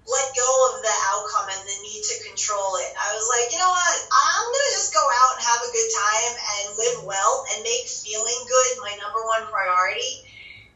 let 0.08 0.34
go 0.34 0.50
of 0.72 0.80
the 0.82 0.94
outcome 1.12 1.46
and 1.52 1.60
the 1.68 1.76
need 1.84 2.02
to 2.02 2.16
control 2.24 2.74
it. 2.80 2.90
I 2.96 3.12
was 3.14 3.28
like, 3.28 3.52
you 3.52 3.58
know 3.60 3.68
what? 3.68 3.96
I'm 4.10 4.44
going 4.48 4.66
to 4.66 4.74
just 4.74 4.92
go 4.96 5.04
out 5.04 5.36
and 5.36 5.42
have 5.44 5.60
a 5.62 5.70
good 5.70 5.90
time 5.92 6.32
and 6.34 6.64
live 6.74 7.04
well 7.04 7.44
and 7.52 7.62
make 7.62 7.84
feeling 7.86 8.40
good 8.48 8.80
my 8.80 8.96
number 8.98 9.22
one 9.28 9.44
priority. 9.46 10.24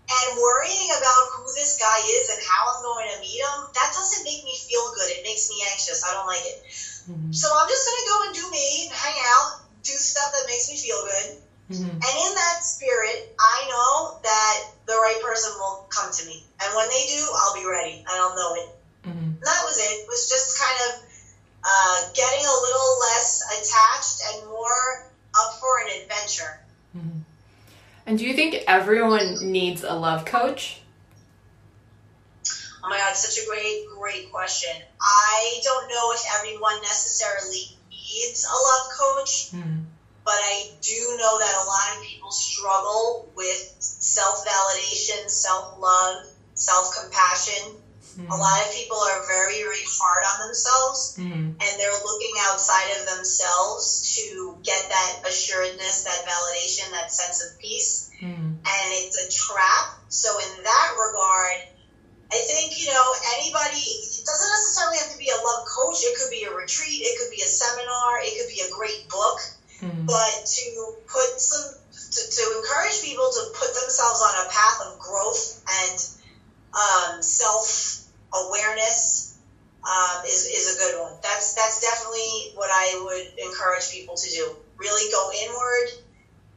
And 0.05 0.37
worrying 0.37 0.93
about 0.93 1.33
who 1.33 1.49
this 1.57 1.73
guy 1.81 1.97
is 2.05 2.29
and 2.29 2.39
how 2.45 2.69
I'm 2.69 2.83
going 2.85 3.09
to 3.09 3.17
meet 3.19 3.41
him, 3.41 3.65
that 3.73 3.89
doesn't 3.97 4.23
make 4.23 4.45
me 4.45 4.53
feel 4.55 4.93
good. 4.93 5.09
It 5.09 5.25
makes 5.25 5.49
me 5.49 5.65
anxious. 5.73 6.05
I 6.05 6.13
don't 6.13 6.29
like 6.29 6.45
it. 6.45 6.61
Mhm. 7.09 7.35
So 7.35 7.49
I'm 7.49 7.67
just 7.67 7.89
going 7.89 7.99
to 8.05 8.07
go 8.13 8.17
and 8.29 8.33
do 8.35 8.45
me, 8.53 8.85
and 8.85 8.93
hang 8.93 9.17
out, 9.17 9.57
do 9.83 9.97
stuff 9.97 10.31
that 10.33 10.45
makes 10.45 10.69
me 10.69 10.77
feel 10.77 11.01
good. 11.03 11.33
Mhm. 11.71 11.91
And 11.91 12.15
in 12.27 12.35
that 12.35 12.63
spirit, 12.63 13.35
I 13.39 13.67
know 13.69 14.19
that 14.23 14.57
the 14.87 14.97
right 15.01 15.21
person 15.23 15.53
will 15.59 15.85
come 15.89 16.11
to 16.13 16.25
me. 16.27 16.45
And 16.61 16.75
when 16.75 16.89
they 16.89 17.07
do, 17.07 17.23
I'll 17.41 17.55
be 17.55 17.65
ready 17.65 18.05
and 18.07 18.21
I'll 18.21 18.35
know 18.35 18.55
it. 18.55 18.69
Mhm. 19.05 19.41
That 19.41 19.65
was 19.65 19.79
it. 19.79 19.91
It 20.01 20.07
was 20.07 20.29
just 20.29 20.59
kind 20.59 20.79
of 20.89 21.01
uh, 21.67 22.09
getting 22.13 22.45
a 22.45 22.53
little 22.61 22.99
less 23.01 23.41
attached 23.57 24.21
and 24.29 24.47
more 24.47 25.03
up 25.35 25.55
for 25.59 25.79
an 25.79 25.89
adventure. 26.03 26.61
Mhm. 26.95 27.23
And 28.07 28.19
do 28.19 28.25
you 28.27 28.35
think 28.35 28.63
everyone 28.67 29.51
needs 29.51 29.83
a 29.83 29.95
love 29.95 30.27
coach? 30.27 30.81
Oh 32.83 32.89
my 32.91 32.99
God, 32.99 33.17
such 33.17 33.39
a 33.43 33.47
great, 33.47 33.87
great 33.99 34.31
question. 34.31 34.71
I 35.01 35.59
don't 35.65 35.89
know 35.89 36.13
if 36.13 36.23
everyone 36.37 36.83
necessarily 36.83 37.75
needs 37.91 38.45
a 38.45 38.53
love 38.53 38.91
coach, 38.91 39.49
Mhm. 39.53 39.87
But 40.25 40.41
I 40.41 40.65
do 40.81 41.17
know 41.19 41.39
that 41.39 41.55
a 41.55 41.65
lot 41.65 41.95
of 41.95 42.01
people 42.01 42.33
struggle 42.33 43.23
with 43.35 43.61
self 43.79 44.45
validation, 44.45 45.29
self 45.29 45.69
love, 45.79 46.25
self 46.55 46.91
compassion. 46.91 47.81
A 48.31 48.37
lot 48.37 48.63
of 48.63 48.71
people 48.71 48.97
are 48.97 49.27
very, 49.27 49.59
very 49.59 49.83
hard 49.83 50.23
on 50.33 50.47
themselves 50.47 51.13
Mhm. 51.19 51.51
and 51.61 51.81
they're 51.81 51.99
looking 51.99 52.35
outside 52.47 52.91
of 52.97 53.05
themselves 53.07 54.15
to 54.15 54.57
get 54.63 54.89
that 54.89 55.19
assuredness, 55.25 56.03
that 56.03 56.25
validation, 56.25 56.91
that 56.93 57.11
sense 57.11 57.41
of 57.43 57.59
peace. 57.59 58.07
Mhm. 58.23 58.55
And 58.65 58.93
it's 58.93 59.17
a 59.19 59.27
trap. 59.29 59.95
So, 60.09 60.39
in 60.39 60.63
that 60.63 60.95
regard, 60.97 61.67
I 62.33 62.39
think, 62.47 62.79
you 62.79 62.87
know, 62.87 63.15
anybody, 63.37 63.79
it 63.79 64.25
doesn't 64.25 64.51
necessarily 64.51 64.99
have 64.99 65.11
to 65.11 65.17
be 65.17 65.29
a 65.29 65.37
love 65.37 65.65
coach. 65.67 66.03
It 66.03 66.15
could 66.17 66.31
be 66.31 66.45
a 66.45 66.51
retreat, 66.51 67.03
it 67.03 67.19
could 67.19 67.31
be 67.31 67.43
a 67.43 67.47
seminar, 67.47 68.21
it 68.21 68.39
could 68.39 68.49
be 68.49 68.61
a 68.61 68.69
great 68.69 69.09
book. 69.09 69.39
Mhm. 69.81 70.07
But 70.07 70.45
to 70.45 70.95
put 71.07 71.41
some, 71.41 71.75
to, 72.11 72.29
to 72.29 72.53
encourage 72.57 73.01
people 73.01 73.29
to 73.31 73.43
put 73.53 73.73
themselves 73.75 74.21
on 74.21 74.35
a 74.37 74.49
path 74.49 74.81
of 74.81 74.99
growth 74.99 75.61
and 75.85 76.07
um, 76.75 77.23
self 77.23 77.97
awareness 78.33 79.25
um, 79.85 80.25
is, 80.25 80.45
is 80.45 80.75
a 80.75 80.79
good 80.79 80.99
one. 80.99 81.13
That's 81.23 81.53
that's 81.53 81.81
definitely 81.81 82.51
what 82.55 82.71
I 82.71 82.95
would 82.97 83.39
encourage 83.39 83.91
people 83.91 84.15
to 84.17 84.31
do. 84.31 84.57
Really 84.77 85.11
go 85.11 85.31
inward 85.31 85.91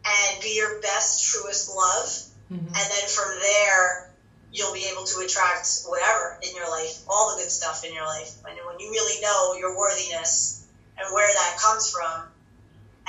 and 0.05 0.41
be 0.41 0.55
your 0.55 0.79
best, 0.79 1.24
truest 1.24 1.67
love, 1.69 2.07
Mhm. 2.51 2.67
and 2.79 2.91
then 2.91 3.07
from 3.09 3.38
there 3.39 4.05
you'll 4.50 4.71
be 4.71 4.86
able 4.86 5.03
to 5.03 5.19
attract 5.19 5.67
whatever 5.83 6.38
in 6.41 6.55
your 6.55 6.69
life, 6.69 6.95
all 7.09 7.27
the 7.27 7.36
good 7.36 7.51
stuff 7.51 7.83
in 7.83 7.93
your 7.93 8.05
life. 8.05 8.31
And 8.47 8.57
when 8.65 8.79
you 8.79 8.89
really 8.89 9.19
know 9.19 9.53
your 9.53 9.75
worthiness 9.75 10.55
and 10.97 11.12
where 11.13 11.27
that 11.33 11.57
comes 11.57 11.89
from, 11.89 12.31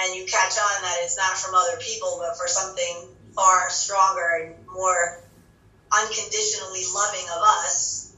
and 0.01 0.15
you 0.15 0.25
catch 0.25 0.59
on 0.59 0.83
that 0.83 0.97
it's 1.03 1.17
not 1.17 1.37
from 1.37 1.55
other 1.55 1.77
people, 1.81 2.19
but 2.21 2.37
for 2.37 2.47
something 2.47 3.09
far 3.35 3.71
stronger 3.71 4.45
and 4.45 4.67
more 4.67 5.23
unconditionally 5.93 6.83
loving 6.95 7.27
of 7.35 7.43
us, 7.43 8.13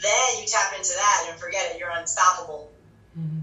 then 0.00 0.40
you 0.40 0.46
tap 0.46 0.72
into 0.76 0.92
that 0.94 1.26
and 1.30 1.38
forget 1.40 1.72
it. 1.72 1.78
You're 1.78 1.90
unstoppable. 1.90 2.70
Mhm. 3.18 3.42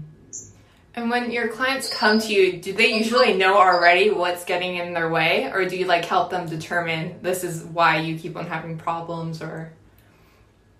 And 0.94 1.10
when 1.10 1.30
your 1.30 1.48
clients 1.48 1.90
come 1.90 2.18
to 2.20 2.32
you, 2.32 2.54
do 2.54 2.72
they 2.72 2.86
usually 2.94 3.34
know 3.34 3.58
already 3.58 4.10
what's 4.10 4.44
getting 4.44 4.76
in 4.76 4.94
their 4.94 5.10
way, 5.10 5.50
or 5.52 5.66
do 5.66 5.76
you 5.76 5.84
like 5.84 6.06
help 6.06 6.30
them 6.30 6.48
determine 6.48 7.20
this 7.22 7.44
is 7.44 7.62
why 7.64 7.98
you 7.98 8.18
keep 8.18 8.34
on 8.36 8.46
having 8.46 8.78
problems, 8.78 9.42
or? 9.42 9.70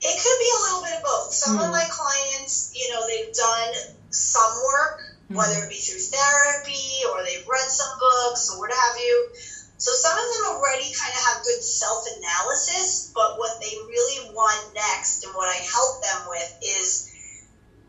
It 0.00 0.22
could 0.22 0.38
be 0.38 0.50
a 0.56 0.62
little 0.62 0.82
bit 0.82 0.96
of 0.96 1.02
both. 1.02 1.34
Some 1.34 1.58
of 1.58 1.66
Mhm. 1.66 1.70
my 1.72 1.84
clients, 1.90 2.70
you 2.75 2.90
know, 2.92 3.06
they've 3.06 3.34
done 3.34 3.75
some 4.10 4.62
work, 4.64 5.02
whether 5.28 5.59
it 5.62 5.68
be 5.68 5.78
through 5.80 5.99
therapy 5.99 7.02
or 7.11 7.23
they've 7.23 7.47
read 7.47 7.68
some 7.71 7.90
books 7.99 8.49
or 8.50 8.59
what 8.59 8.71
have 8.71 8.97
you. 8.97 9.26
So 9.78 9.92
some 9.92 10.16
of 10.16 10.25
them 10.25 10.45
already 10.56 10.88
kind 10.92 11.12
of 11.12 11.21
have 11.35 11.42
good 11.42 11.62
self 11.62 12.06
analysis, 12.06 13.11
but 13.14 13.37
what 13.37 13.61
they 13.61 13.75
really 13.87 14.30
want 14.33 14.73
next 14.75 15.25
and 15.25 15.35
what 15.35 15.49
I 15.49 15.61
help 15.61 16.00
them 16.00 16.21
with 16.28 16.50
is 16.62 17.04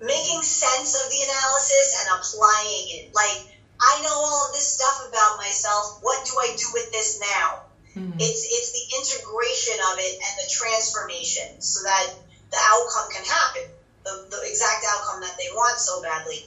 making 0.01 0.41
sense 0.43 0.95
of 0.95 1.09
the 1.09 1.21
analysis 1.23 1.95
and 2.01 2.07
applying 2.19 2.85
it. 2.89 3.05
Like, 3.13 3.39
I 3.79 4.01
know 4.01 4.13
all 4.13 4.47
of 4.47 4.53
this 4.53 4.67
stuff 4.73 5.01
about 5.07 5.37
myself. 5.37 5.97
What 6.01 6.25
do 6.25 6.33
I 6.39 6.53
do 6.57 6.65
with 6.73 6.91
this 6.91 7.19
now? 7.19 7.61
Mhm. 7.95 8.15
It's 8.19 8.43
it's 8.45 8.71
the 8.71 8.85
integration 8.97 9.77
of 9.91 9.97
it 9.97 10.13
and 10.21 10.33
the 10.37 10.49
transformation 10.49 11.61
so 11.61 11.81
that 11.83 12.07
the 12.51 12.57
outcome 12.57 13.09
can 13.09 13.23
happen, 13.23 13.63
the, 14.03 14.25
the 14.29 14.41
exact 14.45 14.85
outcome 14.89 15.21
that 15.21 15.37
they 15.37 15.49
want 15.51 15.79
so 15.79 16.01
badly. 16.01 16.45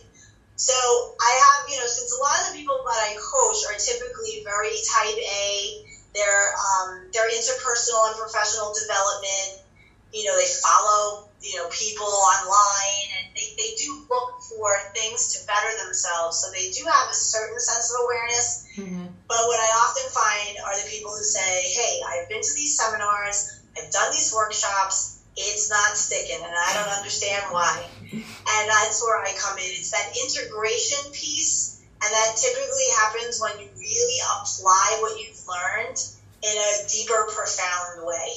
So 0.61 0.77
I 1.17 1.33
have, 1.41 1.65
you 1.73 1.81
know, 1.81 1.89
since 1.89 2.13
a 2.13 2.21
lot 2.21 2.37
of 2.45 2.53
the 2.53 2.55
people 2.61 2.85
that 2.85 3.01
I 3.01 3.17
coach 3.17 3.65
are 3.65 3.81
typically 3.81 4.45
very 4.45 4.77
type 4.93 5.17
A, 5.17 5.81
they're 6.13 6.53
um, 6.53 7.09
they're 7.17 7.33
interpersonal 7.33 8.13
and 8.13 8.17
professional 8.21 8.69
development. 8.77 9.65
You 10.13 10.29
know, 10.29 10.37
they 10.37 10.53
follow 10.61 11.25
you 11.41 11.57
know 11.57 11.65
people 11.73 12.05
online 12.05 13.09
and 13.17 13.25
they, 13.33 13.57
they 13.57 13.73
do 13.81 14.05
look 14.13 14.37
for 14.53 14.69
things 14.93 15.33
to 15.33 15.47
better 15.49 15.73
themselves. 15.81 16.45
So 16.45 16.53
they 16.53 16.69
do 16.69 16.85
have 16.85 17.09
a 17.09 17.15
certain 17.17 17.59
sense 17.59 17.89
of 17.89 18.05
awareness. 18.05 18.61
Mhm. 18.77 19.09
But 19.33 19.41
what 19.49 19.57
I 19.57 19.71
often 19.89 20.13
find 20.13 20.61
are 20.61 20.77
the 20.77 20.85
people 20.91 21.17
who 21.17 21.25
say, 21.25 21.73
Hey, 21.73 22.03
I've 22.05 22.29
been 22.29 22.43
to 22.43 22.53
these 22.53 22.77
seminars, 22.77 23.49
I've 23.81 23.91
done 23.91 24.13
these 24.13 24.29
workshops, 24.31 25.17
it's 25.41 25.71
not 25.71 25.97
sticking, 25.97 26.43
and 26.43 26.53
I 26.53 26.75
don't 26.75 26.93
understand 26.99 27.43
why. 27.51 27.87
And 28.13 28.69
that's 28.69 29.03
where 29.03 29.23
I 29.23 29.33
come 29.39 29.57
in. 29.59 29.65
It's 29.65 29.91
that 29.91 30.13
integration 30.17 31.13
piece, 31.13 31.81
and 32.03 32.13
that 32.13 32.37
typically 32.37 32.89
happens 32.99 33.41
when 33.41 33.59
you 33.61 33.69
really 33.79 34.21
apply 34.41 34.99
what 35.01 35.19
you've 35.21 35.47
learned 35.47 35.99
in 36.43 36.57
a 36.57 36.89
deeper, 36.89 37.29
profound 37.29 38.07
way. 38.07 38.37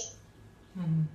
Mhm. 0.77 1.07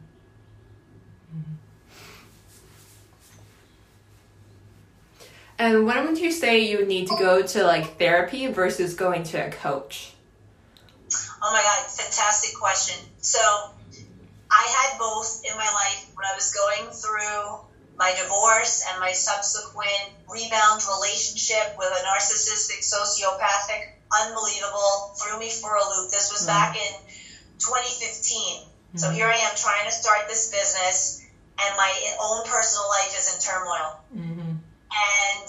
And 5.59 5.87
when 5.87 6.07
would 6.07 6.19
you 6.19 6.31
say 6.31 6.61
you 6.61 6.87
need 6.87 7.09
to 7.09 7.17
go 7.17 7.43
to 7.43 7.65
like 7.65 7.99
therapy 7.99 8.47
versus 8.47 8.95
going 8.95 9.25
to 9.25 9.49
a 9.49 9.51
coach? 9.51 10.13
Oh 11.43 11.53
my 11.53 11.63
God, 11.63 11.91
fantastic 11.91 12.57
question. 12.59 12.97
So 13.21 13.39
I 14.51 14.65
had 14.65 14.99
both 14.99 15.43
in 15.45 15.57
my 15.57 15.69
life 15.69 16.11
when 16.15 16.27
I 16.27 16.35
was 16.35 16.53
going 16.53 16.91
through 16.91 17.69
my 17.99 18.15
divorce 18.15 18.87
and 18.89 19.01
my 19.01 19.13
subsequent 19.13 20.15
rebound 20.31 20.83
relationship 20.87 21.75
with 21.77 21.89
a 21.89 22.03
narcissistic 22.07 22.81
sociopathic, 22.81 23.99
unbelievable, 24.09 25.13
threw 25.19 25.39
me 25.39 25.51
for 25.51 25.75
a 25.75 25.83
loop. 25.83 26.11
This 26.11 26.31
was 26.31 26.47
mm-hmm. 26.47 26.55
back 26.55 26.77
in 26.77 26.93
2015. 27.59 28.63
Mm-hmm. 28.63 28.99
So 28.99 29.11
here 29.11 29.27
I 29.27 29.37
am 29.37 29.57
trying 29.57 29.85
to 29.85 29.93
start 29.93 30.29
this 30.29 30.51
business, 30.51 31.27
and 31.59 31.77
my 31.77 31.93
own 32.23 32.47
personal 32.47 32.89
life 32.89 33.13
is 33.19 33.35
in 33.35 33.39
turmoil. 33.43 34.01
Mm-hmm. 34.15 34.53
And 34.89 35.49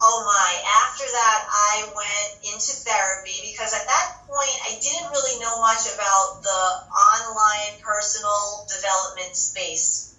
oh 0.00 0.18
my, 0.24 0.50
after 0.84 1.04
that, 1.04 1.40
I 1.48 1.88
went 1.94 2.28
into 2.52 2.72
therapy 2.84 3.36
because 3.48 3.72
at 3.72 3.86
that 3.86 4.06
point, 4.28 4.56
I 4.68 4.76
didn't 4.80 5.10
really 5.10 5.40
know 5.40 5.60
much 5.60 5.88
about 5.88 6.42
the 6.42 6.62
online 6.92 7.80
personal 7.80 8.66
development 8.68 9.36
space. 9.36 10.12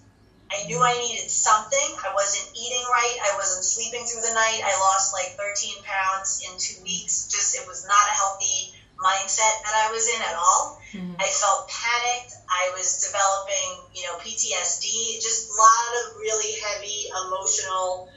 I 0.50 0.64
knew 0.66 0.80
I 0.80 0.96
needed 0.96 1.30
something. 1.30 1.88
I 2.00 2.10
wasn't 2.14 2.48
eating 2.56 2.84
right. 2.88 3.16
I 3.20 3.36
wasn't 3.36 3.64
sleeping 3.64 4.04
through 4.08 4.22
the 4.22 4.32
night. 4.32 4.64
I 4.64 4.72
lost 4.80 5.12
like 5.12 5.36
13 5.36 5.84
pounds 5.84 6.40
in 6.40 6.56
two 6.56 6.82
weeks. 6.82 7.28
Just, 7.28 7.54
it 7.54 7.68
was 7.68 7.84
not 7.86 8.00
a 8.08 8.16
healthy 8.16 8.72
mindset 8.96 9.54
that 9.62 9.76
I 9.76 9.92
was 9.92 10.08
in 10.08 10.20
at 10.24 10.34
all. 10.34 10.80
Mm-hmm. 10.90 11.20
I 11.20 11.28
felt 11.28 11.68
panicked. 11.68 12.32
I 12.48 12.72
was 12.74 13.04
developing, 13.04 13.92
you 13.94 14.02
know, 14.08 14.16
PTSD, 14.18 15.20
just 15.20 15.52
a 15.52 15.54
lot 15.54 15.88
of 16.00 16.16
really 16.16 16.56
heavy 16.64 17.12
emotional 17.12 18.08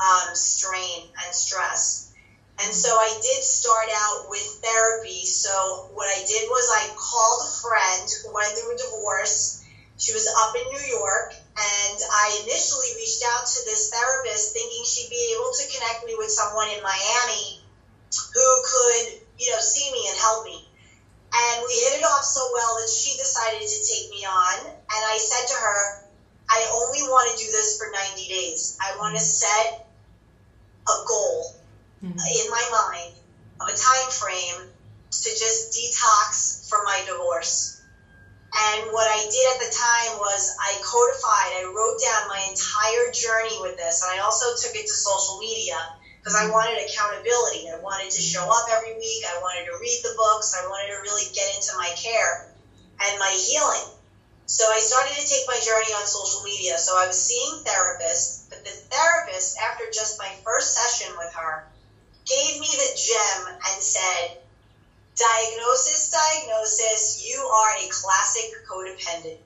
um, 0.00 0.34
strain 0.34 1.04
and 1.24 1.34
stress. 1.34 2.10
And 2.60 2.74
so 2.74 2.96
I 2.96 3.12
did 3.22 3.42
start 3.42 3.88
out 3.94 4.28
with 4.28 4.44
therapy. 4.62 5.24
So 5.24 5.88
what 5.92 6.08
I 6.08 6.20
did 6.26 6.44
was 6.48 6.68
I 6.68 6.92
called 6.92 7.40
a 7.40 7.50
friend 7.60 8.08
who 8.22 8.32
went 8.34 8.56
through 8.56 8.74
a 8.74 8.76
divorce. 8.76 9.56
She 9.96 10.12
was 10.12 10.28
up 10.28 10.56
in 10.56 10.64
New 10.68 10.84
York, 10.88 11.32
and 11.32 11.98
I 12.10 12.40
initially 12.44 12.92
reached 12.96 13.22
out 13.32 13.46
to 13.46 13.64
this 13.64 13.88
therapist 13.88 14.52
thinking 14.52 14.84
she'd 14.84 15.10
be 15.10 15.32
able 15.36 15.52
to 15.52 15.68
connect 15.68 16.04
me 16.04 16.14
with 16.16 16.30
someone 16.30 16.68
in 16.68 16.82
Miami 16.82 17.60
who 18.34 18.48
could, 18.64 19.20
you 19.38 19.50
know, 19.50 19.60
see 19.60 19.90
me 19.92 20.06
and 20.08 20.16
help 20.16 20.44
me. 20.44 20.64
And 21.32 21.62
we 21.64 21.72
hit 21.72 22.00
it 22.00 22.04
off 22.04 22.24
so 22.24 22.48
well 22.52 22.76
that 22.80 22.88
she 22.88 23.16
decided 23.16 23.60
to 23.60 23.78
take 23.84 24.08
me 24.10 24.24
on. 24.24 24.66
And 24.66 25.02
I 25.04 25.16
said 25.16 25.46
to 25.48 25.54
her, 25.54 26.00
I 26.50 26.66
only 26.72 27.02
want 27.02 27.30
to 27.30 27.44
do 27.44 27.50
this 27.50 27.76
for 27.78 27.86
90 27.92 28.26
days. 28.26 28.76
I 28.80 28.96
want 28.96 29.16
to 29.16 29.22
set 29.22 29.89
a 30.88 30.96
goal 31.06 31.56
mm-hmm. 32.02 32.18
in 32.18 32.46
my 32.50 32.64
mind 32.70 33.12
of 33.60 33.68
a 33.68 33.76
time 33.76 34.10
frame 34.10 34.68
to 35.10 35.28
just 35.30 35.76
detox 35.76 36.68
from 36.68 36.84
my 36.84 37.02
divorce. 37.06 37.82
And 38.50 38.90
what 38.90 39.06
I 39.06 39.20
did 39.30 39.46
at 39.54 39.58
the 39.62 39.70
time 39.70 40.18
was 40.18 40.56
I 40.58 40.74
codified, 40.82 41.62
I 41.62 41.70
wrote 41.70 41.98
down 42.02 42.28
my 42.28 42.42
entire 42.50 43.12
journey 43.14 43.58
with 43.62 43.76
this, 43.76 44.02
and 44.02 44.10
I 44.10 44.24
also 44.24 44.56
took 44.58 44.74
it 44.74 44.86
to 44.86 44.94
social 44.94 45.38
media 45.38 45.78
because 46.18 46.34
I 46.34 46.50
wanted 46.50 46.82
accountability. 46.82 47.70
I 47.70 47.78
wanted 47.80 48.10
to 48.10 48.20
show 48.20 48.44
up 48.44 48.66
every 48.68 48.94
week. 48.98 49.24
I 49.24 49.40
wanted 49.40 49.70
to 49.70 49.78
read 49.80 50.00
the 50.02 50.14
books. 50.16 50.52
I 50.52 50.66
wanted 50.68 50.92
to 50.92 51.00
really 51.00 51.24
get 51.32 51.48
into 51.56 51.72
my 51.78 51.88
care 51.96 52.50
and 53.00 53.18
my 53.18 53.32
healing. 53.32 53.96
So 54.44 54.66
I 54.66 54.80
started 54.82 55.14
to 55.14 55.24
take 55.24 55.46
my 55.46 55.56
journey 55.62 55.94
on 55.94 56.04
social 56.04 56.42
media. 56.42 56.76
So 56.76 56.98
I 56.98 57.06
was 57.06 57.16
seeing 57.16 57.64
therapists, 57.64 58.39
the 58.64 58.76
therapist, 58.90 59.58
after 59.58 59.84
just 59.92 60.18
my 60.18 60.30
first 60.44 60.74
session 60.74 61.14
with 61.18 61.32
her, 61.34 61.66
gave 62.26 62.60
me 62.60 62.68
the 62.68 62.92
gem 62.96 63.54
and 63.54 63.82
said, 63.82 64.38
Diagnosis, 65.16 66.08
diagnosis, 66.08 67.20
you 67.28 67.36
are 67.44 67.72
a 67.76 67.88
classic 67.90 68.48
codependent. 68.64 69.36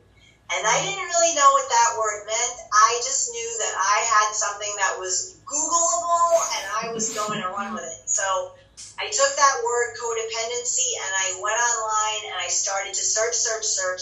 And 0.55 0.63
I 0.67 0.77
didn't 0.83 1.09
really 1.09 1.35
know 1.35 1.51
what 1.51 1.69
that 1.69 1.97
word 1.99 2.27
meant. 2.27 2.55
I 2.71 3.01
just 3.03 3.33
knew 3.33 3.51
that 3.59 3.75
I 3.75 3.97
had 4.07 4.35
something 4.35 4.71
that 4.79 4.99
was 4.99 5.35
Googleable 5.43 6.31
and 6.55 6.65
I 6.79 6.93
was 6.93 7.15
going 7.15 7.41
to 7.41 7.49
run 7.49 7.75
with 7.75 7.83
it. 7.83 8.09
So 8.09 8.53
I 9.01 9.09
took 9.11 9.35
that 9.35 9.55
word 9.65 9.97
codependency 9.99 10.95
and 11.01 11.11
I 11.11 11.41
went 11.43 11.59
online 11.59 12.31
and 12.31 12.37
I 12.39 12.49
started 12.49 12.95
to 12.95 13.03
search, 13.03 13.35
search, 13.35 13.65
search 13.65 14.01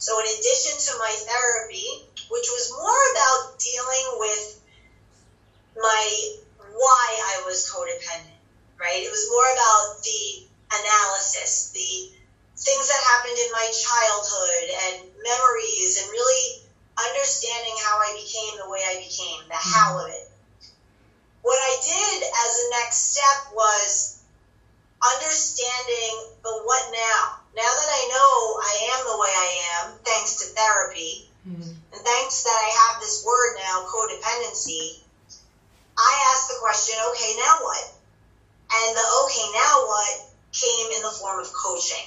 so, 0.00 0.16
in 0.16 0.24
addition 0.24 0.80
to 0.80 0.92
my 0.96 1.12
therapy, 1.12 2.08
which 2.32 2.48
was 2.48 2.72
more 2.72 3.04
about 3.12 3.60
dealing 3.60 4.06
with 4.16 4.56
my 5.76 6.04
why 6.72 7.06
I 7.36 7.44
was 7.44 7.68
codependent, 7.68 8.40
right? 8.80 9.04
It 9.04 9.12
was 9.12 9.28
more 9.28 9.44
about 9.44 10.00
the 10.00 10.48
analysis, 10.72 11.68
the 11.76 12.16
things 12.56 12.88
that 12.88 13.08
happened 13.12 13.36
in 13.44 13.52
my 13.52 13.68
childhood 13.76 14.66
and 14.88 14.96
memories, 15.20 16.00
and 16.00 16.08
really 16.08 16.64
understanding 16.96 17.76
how 17.84 18.00
I 18.00 18.16
became 18.24 18.56
the 18.56 18.72
way 18.72 18.80
I 18.80 19.04
became, 19.04 19.44
the 19.52 19.60
how 19.60 20.00
mm-hmm. 20.00 20.08
of 20.08 20.16
it. 20.16 20.32
What 21.44 21.60
I 21.60 21.76
did 21.76 22.18
as 22.24 22.52
a 22.56 22.66
next 22.80 23.12
step 23.12 23.52
was 23.52 24.24
understanding 25.04 26.40
the 26.40 26.56
what 26.64 26.88
now 26.88 27.39
now 27.56 27.66
that 27.66 27.90
I 27.90 28.02
know 28.10 28.32
I 28.62 28.74
am 28.94 29.00
the 29.10 29.18
way 29.18 29.32
I 29.34 29.50
am, 29.74 29.84
thanks 30.04 30.38
to 30.38 30.54
therapy, 30.54 31.28
mm-hmm. 31.42 31.70
and 31.70 32.00
thanks 32.00 32.44
that 32.44 32.54
I 32.54 32.68
have 32.70 33.02
this 33.02 33.24
word 33.26 33.58
now, 33.58 33.86
codependency, 33.90 35.02
I 35.98 36.12
asked 36.32 36.48
the 36.48 36.62
question, 36.62 36.94
okay, 37.10 37.34
now 37.42 37.54
what? 37.60 37.84
And 38.70 38.96
the 38.96 39.06
okay, 39.26 39.46
now 39.50 39.74
what 39.90 40.30
came 40.52 40.86
in 40.94 41.02
the 41.02 41.14
form 41.18 41.40
of 41.42 41.50
coaching. 41.52 42.06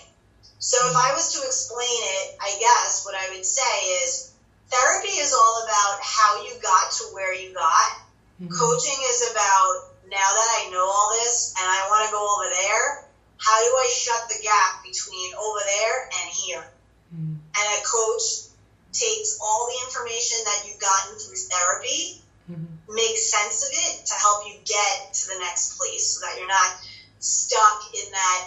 So 0.59 0.79
if 0.87 0.95
I 0.95 1.11
was 1.11 1.35
to 1.35 1.43
explain 1.43 1.99
it, 2.23 2.39
I 2.39 2.55
guess 2.55 3.03
what 3.03 3.15
I 3.15 3.35
would 3.35 3.45
say 3.45 3.75
is 3.99 4.31
therapy 4.71 5.11
is 5.19 5.35
all 5.35 5.55
about 5.67 5.99
how 5.99 6.43
you 6.47 6.55
got 6.63 6.91
to 7.03 7.03
where 7.11 7.35
you 7.35 7.53
got. 7.53 7.99
Mm-hmm. 8.39 8.47
Coaching 8.47 8.99
is 9.11 9.29
about 9.31 9.91
now 10.07 10.23
that 10.23 10.49
I 10.63 10.71
know 10.71 10.87
all 10.87 11.11
this 11.19 11.53
and 11.59 11.67
I 11.67 11.83
want 11.91 12.07
to 12.07 12.15
go 12.15 12.23
over 12.23 12.47
there, 12.49 13.05
how 13.43 13.59
do 13.59 13.69
I 13.75 13.87
shut 13.91 14.23
the 14.31 14.39
gap 14.39 14.87
between 14.87 15.35
over 15.35 15.59
there 15.67 15.97
and 16.07 16.27
here? 16.31 16.63
Mm. 17.11 17.35
And 17.35 17.67
a 17.75 17.81
coach 17.83 18.47
takes 18.95 19.35
all 19.43 19.67
the 19.67 19.83
information 19.83 20.39
that 20.47 20.63
you've 20.63 20.79
gotten 20.79 21.19
through 21.19 21.35
therapy, 21.51 22.23
mm-hmm. 22.47 22.71
makes 22.87 23.27
sense 23.27 23.67
of 23.67 23.71
it 23.75 24.05
to 24.07 24.15
help 24.15 24.47
you 24.47 24.55
get 24.63 25.11
to 25.11 25.23
the 25.27 25.37
next 25.43 25.75
place 25.75 26.15
so 26.15 26.23
that 26.23 26.39
you're 26.39 26.47
not 26.47 26.71
stuck 27.19 27.83
in 27.91 28.07
that 28.15 28.41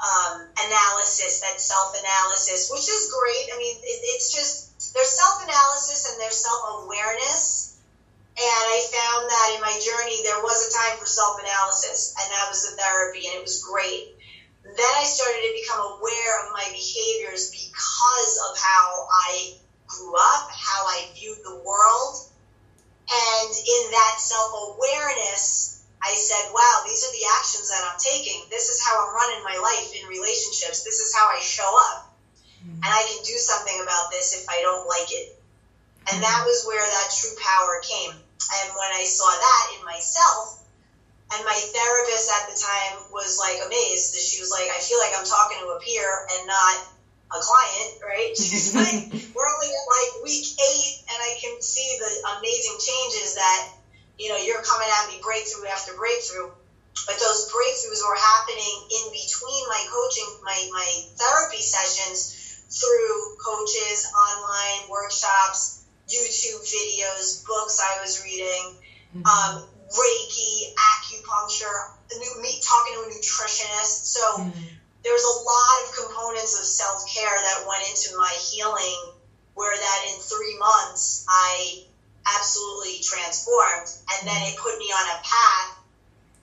um, 0.00 0.48
analysis, 0.56 1.44
that 1.44 1.60
self 1.60 1.92
analysis, 1.92 2.72
which 2.72 2.88
is 2.88 3.12
great. 3.12 3.52
I 3.52 3.58
mean, 3.60 3.76
it, 3.76 3.98
it's 4.16 4.32
just 4.32 4.72
there's 4.94 5.12
self 5.12 5.44
analysis 5.44 6.08
and 6.08 6.16
there's 6.20 6.40
self 6.40 6.80
awareness. 6.80 7.76
And 8.34 8.64
I 8.66 8.82
found 8.90 9.30
that 9.30 9.48
in 9.54 9.60
my 9.62 9.74
journey, 9.78 10.18
there 10.26 10.42
was 10.42 10.58
a 10.66 10.70
time 10.74 10.98
for 10.98 11.06
self 11.06 11.38
analysis, 11.38 12.16
and 12.18 12.26
that 12.32 12.46
was 12.48 12.66
the 12.66 12.74
therapy, 12.80 13.26
and 13.26 13.36
it 13.38 13.42
was 13.42 13.62
great 13.62 14.13
then 14.64 14.92
I 14.96 15.04
started 15.04 15.44
to 15.44 15.52
become 15.52 16.00
aware 16.00 16.32
of 16.40 16.56
my 16.56 16.64
behaviors 16.72 17.52
because 17.52 18.32
of 18.48 18.56
how 18.56 19.04
I 19.28 19.52
grew 19.86 20.16
up, 20.16 20.48
how 20.48 20.88
I 20.88 21.12
viewed 21.12 21.44
the 21.44 21.60
world. 21.60 22.14
And 23.04 23.50
in 23.52 23.82
that 23.92 24.16
self 24.16 24.50
awareness, 24.72 25.84
I 26.00 26.12
said, 26.16 26.48
wow, 26.52 26.84
these 26.84 27.04
are 27.04 27.12
the 27.12 27.28
actions 27.40 27.68
that 27.68 27.84
I'm 27.84 28.00
taking. 28.00 28.40
This 28.48 28.72
is 28.72 28.80
how 28.80 29.04
I'm 29.04 29.12
running 29.12 29.44
my 29.44 29.56
life 29.60 29.92
in 29.92 30.08
relationships. 30.08 30.84
This 30.84 31.00
is 31.00 31.12
how 31.12 31.28
I 31.28 31.40
show 31.40 31.68
up. 31.92 32.16
Mm-hmm. 32.64 32.80
And 32.80 32.90
I 32.92 33.04
can 33.04 33.20
do 33.24 33.36
something 33.36 33.80
about 33.84 34.08
this 34.12 34.32
if 34.32 34.48
I 34.48 34.60
don't 34.64 34.88
like 34.88 35.12
it. 35.12 35.36
And 36.12 36.22
that 36.24 36.40
was 36.44 36.64
where 36.64 36.80
that 36.80 37.08
true 37.12 37.36
power 37.36 37.80
came. 37.84 38.12
And 38.16 38.66
when 38.76 38.90
I 38.96 39.04
saw 39.04 39.28
that 39.28 39.64
in 39.76 39.84
myself, 39.84 40.63
and 41.32 41.40
my 41.44 41.56
therapist 41.56 42.28
at 42.28 42.44
the 42.50 42.56
time 42.56 43.08
was 43.10 43.40
like 43.40 43.56
amazed. 43.64 44.14
She 44.14 44.40
was 44.40 44.52
like, 44.52 44.68
I 44.68 44.78
feel 44.78 44.98
like 45.00 45.16
I'm 45.16 45.24
talking 45.24 45.58
to 45.64 45.72
a 45.72 45.78
peer 45.80 46.04
and 46.04 46.46
not 46.46 46.76
a 47.32 47.40
client, 47.40 47.90
right? 48.04 48.30
She's 48.36 48.74
like, 48.76 49.08
we're 49.34 49.48
only 49.48 49.70
at 49.72 49.86
like 49.88 50.12
week 50.22 50.46
eight, 50.60 50.92
and 51.08 51.18
I 51.18 51.32
can 51.40 51.60
see 51.60 51.88
the 51.98 52.12
amazing 52.38 52.76
changes 52.78 53.34
that, 53.34 53.60
you 54.18 54.28
know, 54.28 54.38
you're 54.38 54.62
coming 54.62 54.86
at 54.86 55.10
me 55.10 55.18
breakthrough 55.24 55.66
after 55.72 55.96
breakthrough. 55.96 56.52
But 57.06 57.18
those 57.18 57.50
breakthroughs 57.50 58.00
were 58.06 58.16
happening 58.16 58.74
in 58.86 59.04
between 59.10 59.62
my 59.66 59.82
coaching, 59.90 60.30
my, 60.44 60.56
my 60.70 60.90
therapy 61.18 61.60
sessions 61.60 62.62
through 62.70 63.36
coaches, 63.42 64.06
online 64.14 64.88
workshops, 64.88 65.84
YouTube 66.08 66.62
videos, 66.62 67.44
books 67.46 67.80
I 67.82 68.00
was 68.00 68.22
reading, 68.22 68.76
mm-hmm. 69.16 69.26
um, 69.26 69.68
Reiki, 69.90 70.72
acupuncture, 70.74 71.92
new, 72.18 72.42
me 72.42 72.60
talking 72.62 72.94
to 72.94 73.00
a 73.00 73.10
nutritionist. 73.12 74.08
So 74.12 74.20
mm. 74.38 74.52
there's 75.02 75.24
a 75.24 75.36
lot 75.44 75.74
of 75.84 75.94
components 75.94 76.58
of 76.58 76.64
self 76.64 77.04
care 77.12 77.36
that 77.36 77.64
went 77.68 77.82
into 77.88 78.16
my 78.16 78.32
healing. 78.50 79.12
Where 79.54 79.76
that 79.76 80.00
in 80.10 80.18
three 80.18 80.58
months 80.58 81.24
I 81.28 81.84
absolutely 82.26 82.98
transformed. 83.02 83.86
And 83.86 84.28
then 84.28 84.42
it 84.50 84.58
put 84.58 84.76
me 84.78 84.86
on 84.86 85.06
a 85.14 85.22
path 85.22 85.78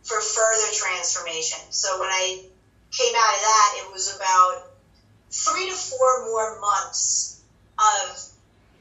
for 0.04 0.21
further 0.21 0.71
transformation. 0.73 1.60
So 1.71 1.99
when 1.99 2.10
I 2.10 2.43
came 2.91 3.13
out 3.15 3.36
of 3.36 3.41
that, 3.41 3.69
it 3.84 3.91
was 3.91 4.15
about 4.15 4.71
three 5.30 5.69
to 5.69 5.75
four 5.75 6.25
more 6.25 6.60
months 6.60 7.41
of 7.80 8.30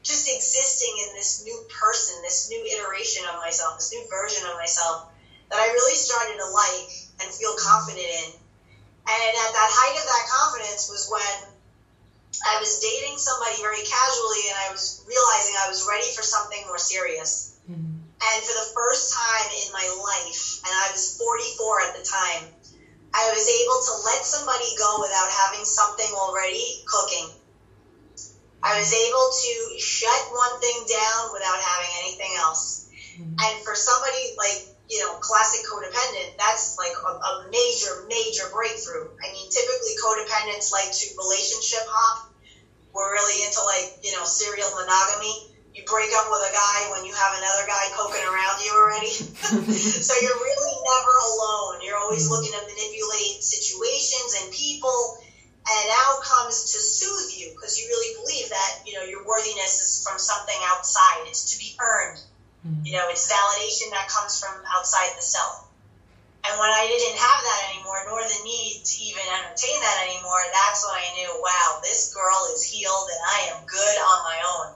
just 0.01 0.25
existing 0.29 0.93
in 1.07 1.13
this 1.13 1.43
new 1.45 1.57
person, 1.69 2.17
this 2.21 2.49
new 2.49 2.61
iteration 2.65 3.25
of 3.29 3.37
myself, 3.37 3.77
this 3.77 3.93
new 3.93 4.03
version 4.09 4.43
of 4.49 4.57
myself 4.57 5.09
that 5.49 5.59
I 5.59 5.67
really 5.73 5.95
started 5.95 6.37
to 6.41 6.47
like 6.49 6.89
and 7.21 7.29
feel 7.29 7.53
confident 7.59 8.05
in. 8.05 8.29
And 9.05 9.31
at 9.35 9.51
that 9.53 9.71
height 9.71 9.97
of 9.97 10.05
that 10.05 10.25
confidence 10.29 10.89
was 10.89 11.09
when 11.09 11.51
I 12.47 12.57
was 12.57 12.79
dating 12.79 13.17
somebody 13.17 13.59
very 13.61 13.83
casually 13.83 14.43
and 14.49 14.57
I 14.65 14.67
was 14.71 15.03
realizing 15.05 15.53
I 15.59 15.69
was 15.69 15.85
ready 15.85 16.09
for 16.15 16.23
something 16.23 16.63
more 16.65 16.79
serious. 16.79 17.59
Mm-hmm. 17.69 18.01
And 18.21 18.37
for 18.45 18.53
the 18.53 18.69
first 18.73 19.13
time 19.13 19.49
in 19.65 19.67
my 19.73 19.85
life, 19.85 20.61
and 20.65 20.71
I 20.71 20.93
was 20.93 21.17
44 21.17 21.89
at 21.89 21.93
the 21.97 22.05
time, 22.05 22.43
I 23.11 23.23
was 23.33 23.43
able 23.43 23.79
to 23.81 23.93
let 24.07 24.21
somebody 24.23 24.69
go 24.77 25.01
without 25.01 25.29
having 25.29 25.65
something 25.65 26.07
already 26.15 26.85
cooking. 26.87 27.27
I 28.63 28.77
was 28.77 28.93
able 28.93 29.27
to 29.33 29.51
shut 29.81 30.21
one 30.31 30.59
thing 30.61 30.85
down 30.85 31.33
without 31.33 31.59
having 31.59 31.91
anything 32.05 32.33
else. 32.37 32.89
Mm-hmm. 33.17 33.33
And 33.37 33.53
for 33.65 33.73
somebody 33.75 34.37
like 34.37 34.71
you 34.91 34.99
know, 34.99 35.15
classic 35.23 35.63
codependent, 35.63 36.35
that's 36.35 36.75
like 36.75 36.91
a, 36.91 37.11
a, 37.15 37.31
major, 37.47 38.03
major 38.11 38.51
breakthrough. 38.51 39.07
I 39.23 39.31
mean, 39.31 39.47
typically 39.47 39.95
codependents 39.95 40.75
like 40.75 40.91
to 40.91 41.05
relationship 41.15 41.87
hop. 41.87 42.27
We're 42.91 43.07
really 43.07 43.47
into 43.47 43.63
like, 43.63 44.03
you 44.03 44.11
know, 44.11 44.27
serial 44.27 44.67
monogamy. 44.75 45.47
You 45.71 45.87
break 45.87 46.11
up 46.11 46.27
with 46.27 46.43
a 46.43 46.51
guy 46.51 46.91
when 46.91 47.07
you 47.07 47.15
have 47.15 47.33
another 47.39 47.63
guy 47.71 47.83
poking 47.95 48.27
around 48.27 48.59
you 48.59 48.71
already. 48.75 49.15
so 50.03 50.11
you're 50.19 50.41
really 50.43 50.75
never 50.83 51.13
alone. 51.23 51.87
You're 51.87 51.95
always 51.95 52.27
mm-hmm. 52.27 52.35
looking 52.35 52.51
to 52.51 52.59
manipulate 52.67 53.39
situations 53.39 54.43
and 54.43 54.51
people 54.51 55.23
and 55.61 55.85
outcomes 56.09 56.73
to 56.73 56.77
soothe 56.81 57.29
you 57.37 57.53
because 57.53 57.77
you 57.77 57.85
really 57.85 58.17
believe 58.17 58.49
that, 58.49 58.81
you 58.85 58.97
know, 58.97 59.05
your 59.05 59.25
worthiness 59.25 59.77
is 59.77 60.01
from 60.01 60.17
something 60.17 60.57
outside. 60.73 61.29
It's 61.29 61.53
to 61.53 61.59
be 61.61 61.77
earned. 61.77 62.19
Mm-hmm. 62.65 62.85
You 62.85 62.93
know, 62.97 63.05
it's 63.09 63.29
validation 63.29 63.93
that 63.93 64.09
comes 64.09 64.41
from 64.41 64.57
outside 64.73 65.13
the 65.17 65.21
self. 65.21 65.69
And 66.41 66.57
when 66.57 66.73
I 66.73 66.89
didn't 66.89 67.21
have 67.21 67.39
that 67.45 67.61
anymore, 67.69 68.01
nor 68.09 68.25
the 68.25 68.41
need 68.41 68.81
to 68.81 68.95
even 69.05 69.21
entertain 69.21 69.77
that 69.77 69.97
anymore, 70.09 70.41
that's 70.49 70.81
when 70.81 70.97
I 70.97 71.07
knew, 71.13 71.29
wow, 71.37 71.77
this 71.85 72.09
girl 72.09 72.49
is 72.57 72.65
healed 72.65 73.07
and 73.13 73.21
I 73.21 73.39
am 73.53 73.59
good 73.69 73.97
on 74.01 74.19
my 74.25 74.39
own. 74.41 74.67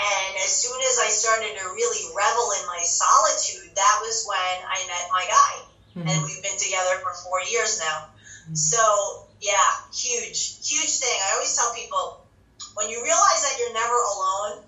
And 0.00 0.32
as 0.40 0.48
soon 0.48 0.80
as 0.80 0.96
I 1.04 1.12
started 1.12 1.52
to 1.60 1.64
really 1.76 2.02
revel 2.16 2.48
in 2.56 2.64
my 2.64 2.80
solitude, 2.80 3.76
that 3.76 3.96
was 4.00 4.24
when 4.24 4.56
I 4.64 4.78
met 4.88 5.04
my 5.12 5.24
guy. 5.28 5.54
Mm-hmm. 5.92 6.08
And 6.08 6.18
we've 6.24 6.40
been 6.40 6.56
together 6.56 7.04
for 7.04 7.12
four 7.20 7.44
years 7.44 7.76
now. 7.84 8.08
Mm-hmm. 8.48 8.56
So, 8.56 9.27
yeah, 9.40 9.70
huge, 9.92 10.58
huge 10.66 10.98
thing. 10.98 11.18
I 11.28 11.34
always 11.34 11.54
tell 11.54 11.72
people 11.74 12.26
when 12.74 12.90
you 12.90 13.02
realize 13.02 13.42
that 13.42 13.58
you're 13.58 13.74
never 13.74 13.94
alone, 13.94 14.64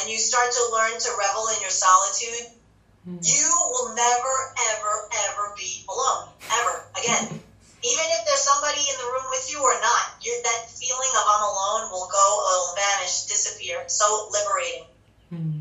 and 0.00 0.10
you 0.10 0.18
start 0.18 0.50
to 0.50 0.62
learn 0.72 0.98
to 0.98 1.10
revel 1.18 1.46
in 1.54 1.60
your 1.60 1.70
solitude, 1.70 2.50
mm-hmm. 3.06 3.18
you 3.22 3.46
will 3.70 3.94
never, 3.94 4.34
ever, 4.74 4.94
ever 5.30 5.54
be 5.56 5.84
alone, 5.88 6.28
ever 6.50 6.84
again. 6.98 7.24
Even 7.84 8.06
if 8.16 8.24
there's 8.24 8.40
somebody 8.40 8.80
in 8.80 8.96
the 8.96 9.12
room 9.12 9.28
with 9.28 9.46
you 9.52 9.60
or 9.60 9.74
not, 9.82 10.16
you're, 10.22 10.40
that 10.42 10.70
feeling 10.70 11.12
of 11.20 11.24
I'm 11.28 11.42
alone 11.42 11.92
will 11.92 12.08
go, 12.08 12.24
will 12.40 12.74
vanish, 12.74 13.24
disappear. 13.24 13.84
So 13.88 14.30
liberating. 14.32 14.84
Mm-hmm. 15.32 15.58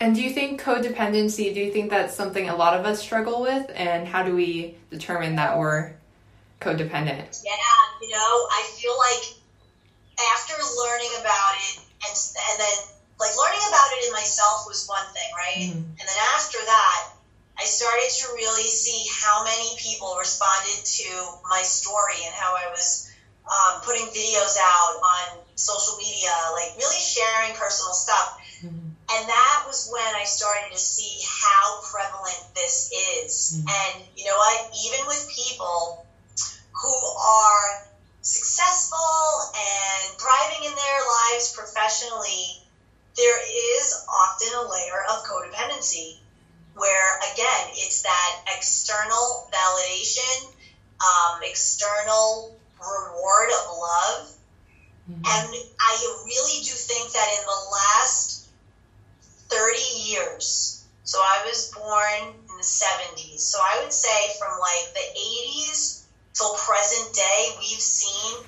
And 0.00 0.14
do 0.14 0.22
you 0.22 0.30
think 0.30 0.60
codependency, 0.60 1.54
do 1.54 1.60
you 1.60 1.72
think 1.72 1.88
that's 1.88 2.14
something 2.14 2.50
a 2.50 2.56
lot 2.56 2.78
of 2.78 2.84
us 2.84 3.00
struggle 3.00 3.40
with? 3.40 3.70
And 3.74 4.06
how 4.06 4.24
do 4.24 4.36
we 4.36 4.76
determine 4.90 5.36
that 5.36 5.56
we're 5.56 5.94
codependent? 6.62 7.42
Yeah, 7.44 7.58
you 8.00 8.08
know, 8.08 8.32
I 8.50 8.62
feel 8.78 8.94
like 8.96 9.24
after 10.34 10.54
learning 10.54 11.12
about 11.20 11.54
it 11.58 11.82
and, 12.06 12.14
and 12.14 12.56
then 12.58 12.78
like 13.18 13.34
learning 13.38 13.62
about 13.70 13.88
it 13.98 14.06
in 14.06 14.12
myself 14.12 14.66
was 14.66 14.86
one 14.86 15.06
thing, 15.14 15.30
right? 15.36 15.70
Mm-hmm. 15.70 15.94
And 15.94 16.04
then 16.06 16.20
after 16.34 16.58
that, 16.58 17.14
I 17.58 17.64
started 17.64 18.10
to 18.10 18.24
really 18.34 18.66
see 18.66 19.06
how 19.22 19.44
many 19.44 19.76
people 19.78 20.16
responded 20.18 20.82
to 20.82 21.08
my 21.46 21.62
story 21.62 22.18
and 22.26 22.34
how 22.34 22.56
I 22.56 22.66
was 22.70 23.12
um, 23.46 23.82
putting 23.82 24.06
videos 24.10 24.56
out 24.58 24.98
on 24.98 25.38
social 25.54 25.96
media, 25.98 26.34
like 26.58 26.74
really 26.78 26.98
sharing 26.98 27.54
personal 27.54 27.94
stuff. 27.94 28.38
Mm-hmm. 28.64 28.90
And 29.14 29.22
that 29.28 29.64
was 29.66 29.90
when 29.92 30.14
I 30.16 30.24
started 30.24 30.72
to 30.72 30.78
see 30.78 31.22
how 31.22 31.82
prevalent 31.86 32.42
this 32.54 32.90
is. 33.22 33.62
Mm-hmm. 33.62 33.68
And 33.68 34.08
you 34.16 34.24
know 34.24 34.36
what? 34.36 34.72
Even 34.86 35.06
with 35.06 35.30
people 35.30 36.06
who 36.82 36.90
are 36.90 37.86
successful 38.22 38.98
and 39.54 40.18
thriving 40.18 40.64
in 40.66 40.74
their 40.74 41.00
lives 41.06 41.54
professionally, 41.54 42.58
there 43.16 43.38
is 43.78 44.04
often 44.08 44.48
a 44.54 44.68
layer 44.68 45.02
of 45.10 45.22
codependency 45.22 46.18
where, 46.74 47.18
again, 47.32 47.70
it's 47.74 48.02
that 48.02 48.40
external 48.56 49.48
validation, 49.52 50.50
um, 50.98 51.40
external 51.42 52.52
reward 52.80 53.50
of 53.50 53.76
love. 53.78 54.30
Mm-hmm. 55.10 55.22
And 55.24 55.54
I 55.78 56.22
really 56.24 56.64
do 56.64 56.72
think 56.72 57.12
that 57.12 57.28
in 57.38 57.44
the 57.44 57.70
last 57.70 58.48
30 59.50 59.78
years, 60.00 60.84
so 61.04 61.18
I 61.20 61.44
was 61.46 61.70
born 61.70 62.34
in 62.50 62.56
the 62.56 62.64
70s, 62.64 63.40
so 63.40 63.58
I 63.60 63.82
would 63.82 63.92
say 63.92 64.34
from 64.38 64.58
like 64.58 64.94
the 64.94 65.20
80s 65.20 66.01
till 66.34 66.54
present 66.54 67.14
day, 67.14 67.54
we've 67.58 67.80
seen 67.80 68.44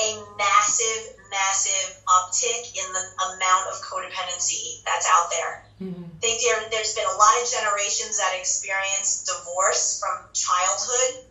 a 0.00 0.24
massive 0.36 1.14
massive 1.34 1.98
uptick 2.06 2.62
in 2.78 2.86
the 2.92 3.04
amount 3.34 3.66
of 3.66 3.82
codependency 3.82 4.82
that's 4.86 5.06
out 5.10 5.30
there. 5.30 5.66
Mm-hmm. 5.82 6.04
They, 6.22 6.38
there, 6.44 6.62
there's 6.70 6.94
been 6.94 7.06
a 7.06 7.16
lot 7.18 7.34
of 7.42 7.50
generations 7.50 8.18
that 8.18 8.38
experience 8.38 9.24
divorce 9.26 9.98
from 9.98 10.30
childhood, 10.32 11.26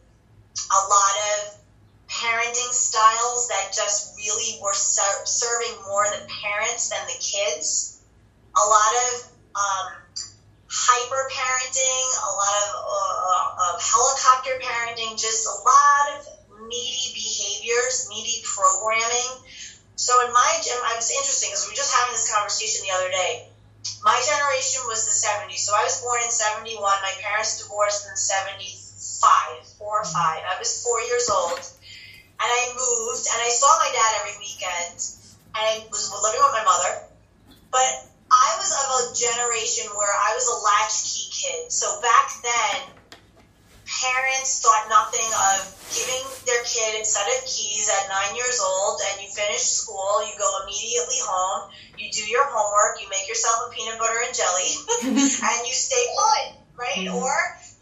a 0.59 0.81
lot 0.91 1.15
of 1.31 1.55
parenting 2.09 2.71
styles 2.71 3.47
that 3.47 3.73
just 3.73 4.15
really 4.17 4.59
were 4.61 4.73
ser- 4.73 5.25
serving 5.25 5.81
more 5.87 6.05
the 6.11 6.27
parents 6.43 6.89
than 6.89 7.05
the 7.07 7.19
kids, 7.19 8.01
a 8.55 8.65
lot 8.67 8.93
of 9.07 9.27
um, 9.55 10.02
hyper 10.73 11.29
parenting, 11.29 12.07
a 12.17 12.31
lot 12.33 12.53
of, 12.65 12.69
uh, 12.81 13.73
of 13.73 13.81
helicopter 13.81 14.57
parenting, 14.57 15.13
just 15.21 15.45
a 15.45 15.53
lot 15.61 16.05
of 16.17 16.67
needy 16.67 17.13
behaviors, 17.13 18.09
needy 18.09 18.41
programming 18.41 19.37
so 19.95 20.19
in 20.25 20.33
my 20.33 20.59
gym, 20.59 20.75
I 20.83 20.99
was 20.99 21.09
interesting 21.11 21.49
because 21.49 21.63
we 21.63 21.71
were 21.71 21.79
just 21.79 21.93
having 21.93 22.11
this 22.11 22.27
conversation 22.27 22.83
the 22.83 22.91
other 22.91 23.07
day. 23.07 23.47
My 24.01 24.19
generation 24.19 24.83
was 24.89 25.05
the 25.07 25.15
70s. 25.15 25.63
So 25.63 25.71
I 25.75 25.87
was 25.87 26.01
born 26.01 26.19
in 26.19 26.27
71. 26.27 26.75
My 26.81 27.15
parents 27.21 27.61
divorced 27.61 28.03
in 28.09 28.15
75, 28.17 29.63
four 29.77 30.01
or 30.01 30.05
five. 30.05 30.43
I 30.43 30.59
was 30.59 30.83
four 30.83 30.99
years 31.07 31.29
old. 31.29 31.55
And 31.55 32.49
I 32.51 32.75
moved 32.75 33.23
and 33.31 33.39
I 33.39 33.47
saw 33.47 33.71
my 33.79 33.87
dad 33.95 34.11
every 34.19 34.35
weekend. 34.43 34.99
And 35.55 35.61
I 35.61 35.87
was 35.87 36.11
living 36.11 36.41
with 36.41 36.51
my 36.51 36.65
mother. 36.65 37.07
But 37.71 38.11
I 38.33 38.49
was 38.57 38.71
of 38.73 38.87
a 38.97 39.01
generation 39.13 39.93
where 39.93 40.09
I 40.09 40.33
was 40.33 40.45
a 40.49 40.57
latchkey 40.57 41.29
kid. 41.29 41.69
So 41.69 42.01
back 42.01 42.33
then, 42.41 42.97
parents 43.85 44.57
thought 44.65 44.89
nothing 44.89 45.29
of 45.53 45.69
giving 45.93 46.25
their 46.49 46.65
kid 46.65 46.97
a 46.97 47.05
set 47.05 47.29
of 47.29 47.45
keys 47.45 47.93
at 47.93 48.09
nine 48.09 48.33
years 48.33 48.57
old 48.57 48.97
and 49.05 49.21
you 49.21 49.29
finish 49.29 49.61
school, 49.61 50.25
you 50.25 50.33
go 50.41 50.49
immediately 50.65 51.21
home, 51.21 51.69
you 52.01 52.09
do 52.09 52.25
your 52.25 52.49
homework, 52.49 52.97
you 52.97 53.07
make 53.13 53.29
yourself 53.29 53.69
a 53.69 53.73
peanut 53.75 54.01
butter 54.01 54.17
and 54.25 54.33
jelly, 54.33 54.71
and 55.13 55.61
you 55.69 55.75
stay 55.75 56.03
put, 56.17 56.57
right? 56.73 57.05
Mm-hmm. 57.05 57.21
Or 57.21 57.33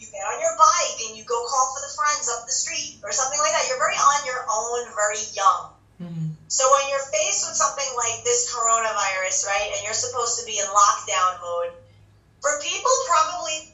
you 0.03 0.11
get 0.11 0.23
on 0.27 0.37
your 0.43 0.55
bike 0.59 0.99
and 1.07 1.15
you 1.15 1.23
go 1.23 1.39
call 1.47 1.71
for 1.71 1.81
the 1.85 1.93
friends 1.95 2.27
up 2.27 2.43
the 2.43 2.51
street 2.51 2.99
or 3.07 3.15
something 3.15 3.39
like 3.39 3.55
that. 3.55 3.71
You're 3.71 3.79
very 3.79 3.95
on 3.95 4.19
your 4.27 4.43
own, 4.51 4.83
very 4.91 5.23
young. 5.31 5.61
Mm-hmm. 6.03 6.30
So 6.51 6.67
when 6.67 6.83
you're 6.91 6.99
faced 6.99 7.47
with 7.47 7.55
something 7.55 7.87
like 7.95 8.27
this 8.27 8.51
coronavirus, 8.51 9.47
right, 9.47 9.71
and 9.71 9.87
you're 9.87 9.95
supposed 9.95 10.35
to 10.37 10.43
be 10.43 10.59
in 10.59 10.67
lockdown 10.67 11.39
mode, 11.39 11.71
for 12.43 12.59
people 12.59 12.91
probably 13.07 13.71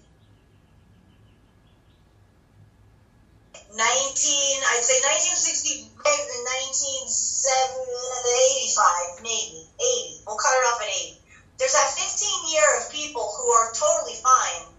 19, 3.74 3.82
I'd 3.82 4.86
say 4.86 5.02
1965 5.02 5.90
and 6.06 6.46
1985, 6.46 9.26
maybe 9.26 9.66
80. 9.82 10.22
We'll 10.30 10.38
cut 10.38 10.54
it 10.54 10.62
off 10.70 10.78
at 10.78 10.86
80. 10.86 11.18
There's 11.58 11.74
that 11.74 11.90
15 11.90 12.54
year 12.54 12.78
of 12.78 12.94
people 12.94 13.34
who 13.42 13.50
are 13.58 13.74
totally 13.74 14.22
fine 14.22 14.70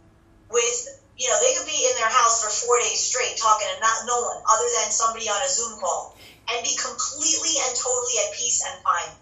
with, 0.54 0.86
you 1.18 1.26
know, 1.26 1.34
they 1.42 1.50
could 1.50 1.66
be 1.66 1.90
in 1.90 1.98
their 1.98 2.14
house 2.14 2.38
for 2.38 2.46
four 2.46 2.78
days 2.78 3.02
straight 3.02 3.34
talking 3.34 3.66
to 3.66 3.74
not 3.82 4.06
no 4.06 4.22
one 4.22 4.38
other 4.46 4.70
than 4.78 4.94
somebody 4.94 5.26
on 5.28 5.42
a 5.42 5.50
Zoom 5.50 5.74
call 5.74 6.06
and 6.50 6.62
be 6.64 6.76
completely 6.76 7.54
and 7.66 7.76
totally 7.76 8.16
at 8.26 8.34
peace 8.34 8.64
and 8.66 8.82
fine. 8.82 9.14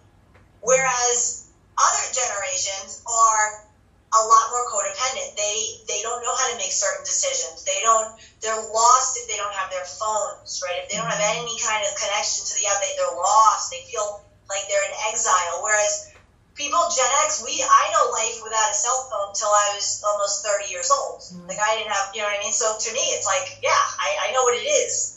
Whereas 0.61 1.43
Other 1.77 2.09
generations 2.13 3.05
are 3.05 3.69
a 4.17 4.23
lot 4.25 4.45
more 4.49 4.65
codependent. 4.73 5.37
They 5.37 5.85
they 5.85 6.01
don't 6.01 6.23
know 6.25 6.33
how 6.33 6.49
to 6.49 6.57
make 6.57 6.73
certain 6.73 7.05
decisions. 7.05 7.65
They 7.69 7.81
don't. 7.85 8.17
They're 8.41 8.57
lost 8.73 9.21
if 9.21 9.29
they 9.29 9.37
don't 9.37 9.53
have 9.53 9.69
their 9.69 9.85
phones, 9.85 10.63
right? 10.65 10.81
If 10.81 10.89
they 10.89 10.97
don't 10.97 11.11
have 11.11 11.21
any 11.37 11.53
kind 11.61 11.85
of 11.85 11.93
connection 12.01 12.49
to 12.49 12.55
the 12.57 12.65
outside, 12.73 12.97
they're 12.97 13.13
lost. 13.13 13.69
They 13.71 13.85
feel 13.93 14.25
like 14.49 14.65
they're 14.73 14.89
in 14.89 14.97
exile. 15.13 15.61
Whereas 15.61 16.17
people 16.57 16.81
Gen 16.97 17.13
X, 17.29 17.45
we 17.45 17.61
I 17.61 17.85
know 17.93 18.09
life 18.17 18.41
without 18.41 18.73
a 18.73 18.77
cell 18.77 19.05
phone 19.13 19.37
till 19.37 19.53
I 19.53 19.77
was 19.77 20.01
almost 20.01 20.47
30 20.49 20.73
years 20.73 20.89
old. 20.89 21.21
Mm-hmm. 21.21 21.53
Like 21.53 21.61
I 21.61 21.77
didn't 21.77 21.93
have, 21.93 22.09
you 22.17 22.25
know 22.25 22.33
what 22.33 22.41
I 22.41 22.43
mean? 22.43 22.57
So 22.57 22.73
to 22.73 22.89
me, 22.97 23.05
it's 23.13 23.29
like, 23.29 23.61
yeah, 23.61 23.77
I, 24.01 24.29
I 24.29 24.33
know 24.33 24.49
what 24.49 24.57
it 24.57 24.65
is 24.65 25.16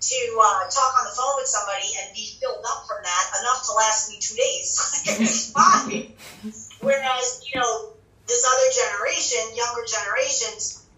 to 0.00 0.18
uh, 0.40 0.64
talk 0.72 0.92
on 0.96 1.04
the 1.04 1.12
phone 1.12 1.36
with 1.36 1.46
somebody 1.46 1.92
and 2.00 2.08
be 2.16 2.24
filled 2.40 2.64
up 2.64 2.88
from 2.88 3.04
that 3.04 3.24
enough 3.40 3.60
to 3.68 3.72
last 3.76 4.08
me 4.08 4.16
two 4.16 4.36
days. 4.36 4.72
fine. 5.56 6.16
Whereas, 6.80 7.44
you 7.44 7.60
know, 7.60 7.92
this 8.26 8.40
other 8.48 8.68
generation, 8.72 9.52
younger 9.52 9.84
generations, 9.84 10.88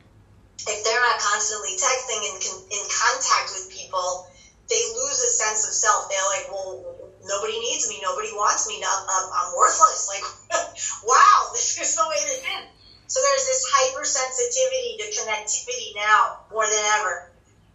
if 0.62 0.84
they're 0.86 1.02
not 1.02 1.18
constantly 1.18 1.74
texting 1.74 2.22
and 2.30 2.38
in 2.70 2.84
contact 2.86 3.50
with 3.50 3.74
people, 3.74 4.30
they 4.70 4.78
lose 4.94 5.18
a 5.18 5.30
sense 5.34 5.66
of 5.66 5.74
self. 5.74 6.06
They're 6.06 6.30
like, 6.38 6.46
well, 6.46 7.10
nobody 7.26 7.58
needs 7.58 7.90
me, 7.90 7.98
nobody 7.98 8.30
wants 8.30 8.68
me, 8.70 8.78
I'm, 8.78 9.02
I'm, 9.02 9.26
I'm 9.34 9.50
worthless. 9.58 10.06
Like, 10.06 10.22
wow, 11.02 11.50
this 11.52 11.74
is 11.80 11.96
the 11.96 12.06
way 12.06 12.20
they've. 12.30 12.70
So 13.12 13.20
there's 13.20 13.44
this 13.44 13.68
hypersensitivity 13.68 14.96
to 14.96 15.04
connectivity 15.20 15.92
now 15.96 16.48
more 16.50 16.64
than 16.64 16.80
ever. 16.96 17.31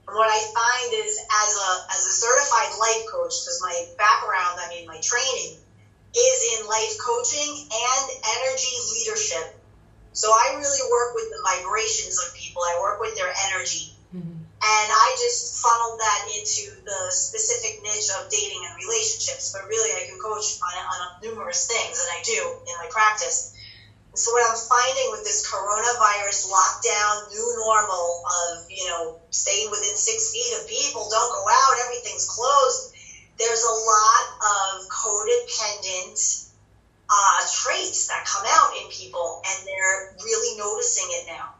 And 0.07 0.15
what 0.15 0.31
I 0.31 0.39
find 0.39 0.87
is, 1.03 1.19
as 1.19 1.51
a 1.51 1.69
as 1.91 2.01
a 2.07 2.13
certified 2.15 2.71
life 2.79 3.03
coach, 3.11 3.43
because 3.43 3.59
my 3.59 3.75
background, 3.99 4.55
I 4.63 4.69
mean, 4.71 4.87
my 4.87 4.99
training 5.03 5.59
is 6.15 6.37
in 6.55 6.67
life 6.67 6.95
coaching 7.03 7.67
and 7.67 8.03
energy 8.39 8.75
leadership. 8.95 9.59
So 10.13 10.31
I 10.31 10.55
really 10.57 10.83
work 10.89 11.13
with 11.13 11.29
the 11.29 11.43
vibrations 11.43 12.17
of 12.23 12.33
people. 12.33 12.63
I 12.63 12.79
work 12.81 12.99
with 12.99 13.15
their 13.19 13.29
energy. 13.51 13.93
Mm-hmm. 14.15 14.39
And 14.57 14.87
I 14.89 15.07
just 15.19 15.61
funneled 15.61 15.99
that 15.99 16.21
into 16.33 16.73
the 16.81 17.11
specific 17.11 17.83
niche 17.83 18.09
of 18.17 18.31
dating 18.31 18.65
and 18.65 18.73
relationships. 18.79 19.53
But 19.53 19.67
really, 19.67 19.91
I 19.91 20.07
can 20.07 20.17
coach 20.17 20.57
on, 20.63 20.73
on 20.73 21.21
numerous 21.21 21.67
things, 21.67 21.99
and 21.99 22.09
I 22.15 22.23
do 22.23 22.39
in 22.65 22.75
my 22.79 22.87
practice. 22.89 23.53
So, 24.17 24.31
what 24.31 24.43
I'm 24.49 24.57
finding 24.57 25.11
with 25.11 25.23
this 25.23 25.45
coronavirus 25.45 26.49
lockdown, 26.49 27.29
new 27.29 27.53
normal 27.55 28.23
of, 28.25 28.65
you 28.69 28.85
know, 28.87 29.13
staying 29.29 29.69
within 29.69 29.95
six 29.95 30.31
feet 30.31 30.53
of 30.59 30.65
people, 30.65 31.07
don't 31.09 31.31
go 31.31 31.45
out, 31.47 31.77
everything's 31.85 32.25
closed, 32.25 32.89
there's 33.37 33.63
a 33.63 33.69
lot 33.69 34.23
of 34.41 34.87
codependent 34.89 36.43
uh, 37.09 37.41
traits 37.51 38.07
that 38.07 38.25
come 38.25 38.43
out 38.47 38.75
in 38.75 38.87
people, 38.89 39.39
and 39.45 39.65
they're 39.65 40.07
really 40.23 40.57
noticing 40.57 41.05
it 41.11 41.25
now 41.27 41.53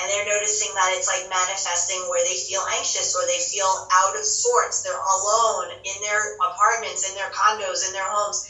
and 0.00 0.10
they're 0.10 0.24
noticing 0.24 0.72
that 0.74 0.90
it's 0.92 1.06
like 1.06 1.28
manifesting 1.28 2.00
where 2.08 2.24
they 2.24 2.34
feel 2.34 2.64
anxious 2.74 3.14
or 3.14 3.26
they 3.26 3.38
feel 3.38 3.86
out 3.92 4.16
of 4.16 4.24
sorts. 4.24 4.80
They're 4.80 4.96
alone 4.96 5.70
in 5.84 6.00
their 6.00 6.34
apartments, 6.40 7.06
in 7.06 7.14
their 7.14 7.28
condos, 7.28 7.86
in 7.86 7.92
their 7.92 8.08
homes, 8.08 8.42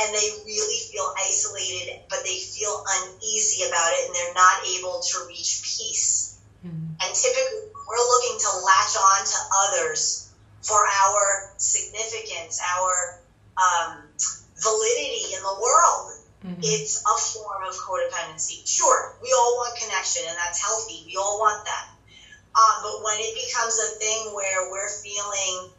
and 0.00 0.14
they 0.14 0.28
really 0.44 0.80
feel 0.90 1.12
isolated, 1.18 2.00
but 2.08 2.20
they 2.24 2.38
feel 2.38 2.84
uneasy 3.02 3.64
about 3.68 3.92
it 3.92 4.06
and 4.06 4.14
they're 4.14 4.34
not 4.34 4.64
able 4.78 5.00
to 5.00 5.26
reach 5.28 5.60
peace. 5.62 6.40
Mm-hmm. 6.64 6.96
And 7.00 7.10
typically, 7.14 7.68
we're 7.88 8.06
looking 8.08 8.36
to 8.38 8.50
latch 8.64 8.94
on 8.96 9.20
to 9.26 9.38
others 9.66 10.30
for 10.62 10.78
our 10.78 11.52
significance, 11.56 12.60
our 12.78 13.20
um, 13.58 13.98
validity 14.56 15.34
in 15.34 15.42
the 15.42 15.56
world 15.60 16.22
Mm-hmm. 16.42 16.60
It's 16.62 16.98
a 16.98 17.16
form 17.38 17.62
of 17.62 17.74
codependency. 17.78 18.66
Sure, 18.66 19.14
we 19.22 19.30
all 19.30 19.62
want 19.62 19.78
connection, 19.78 20.26
and 20.26 20.36
that's 20.36 20.58
healthy. 20.58 21.06
We 21.06 21.16
all 21.16 21.38
want 21.38 21.64
that. 21.64 21.86
Um, 22.52 22.76
but 22.82 23.04
when 23.04 23.16
it 23.22 23.32
becomes 23.38 23.78
a 23.78 23.98
thing 23.98 24.34
where 24.34 24.70
we're 24.70 24.90
feeling 24.90 25.70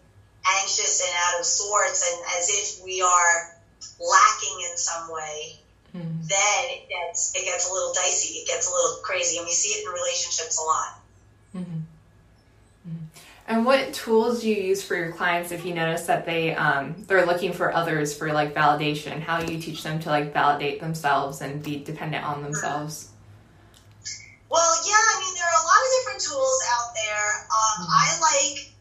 anxious 0.63 1.03
and 1.03 1.11
out 1.27 1.39
of 1.41 1.45
sorts, 1.45 1.99
and 2.07 2.21
as 2.39 2.47
if 2.49 2.83
we 2.83 3.01
are 3.01 3.52
lacking 3.99 4.57
in 4.71 4.77
some 4.77 5.11
way, 5.11 5.59
mm-hmm. 5.95 6.21
then 6.27 6.63
it 6.69 6.89
gets 6.89 7.35
it 7.35 7.45
gets 7.45 7.69
a 7.69 7.73
little 7.73 7.93
dicey. 7.93 8.39
It 8.39 8.47
gets 8.47 8.67
a 8.67 8.71
little 8.71 8.97
crazy, 9.03 9.37
and 9.37 9.45
we 9.45 9.51
see 9.51 9.79
it 9.79 9.87
in 9.87 9.93
relationships 9.93 10.59
a 10.59 10.63
lot. 10.63 10.99
Mm-hmm. 11.55 11.79
And 13.45 13.65
what 13.65 13.93
tools 13.93 14.41
do 14.41 14.49
you 14.49 14.55
use 14.55 14.81
for 14.81 14.95
your 14.95 15.11
clients 15.11 15.51
if 15.51 15.65
you 15.65 15.73
notice 15.73 16.05
that 16.05 16.25
they 16.25 16.55
um, 16.55 16.95
they're 17.07 17.25
looking 17.25 17.51
for 17.51 17.73
others 17.73 18.15
for 18.17 18.31
like 18.31 18.53
validation? 18.53 19.19
How 19.19 19.41
do 19.41 19.53
you 19.53 19.59
teach 19.59 19.83
them 19.83 19.99
to 19.99 20.09
like 20.09 20.33
validate 20.33 20.79
themselves 20.79 21.41
and 21.41 21.61
be 21.61 21.83
dependent 21.83 22.25
on 22.25 22.41
themselves? 22.41 23.09
Well, 24.49 24.75
yeah, 24.87 24.95
I 24.95 25.19
mean 25.19 25.35
there 25.35 25.45
are 25.45 25.59
a 25.59 25.65
lot 25.65 25.81
of 25.83 25.89
different 25.99 26.21
tools 26.21 26.59
out 26.71 26.93
there. 26.95 27.27
Um, 27.51 27.83
mm-hmm. 27.83 27.91
I 27.91 28.19
like 28.21 28.72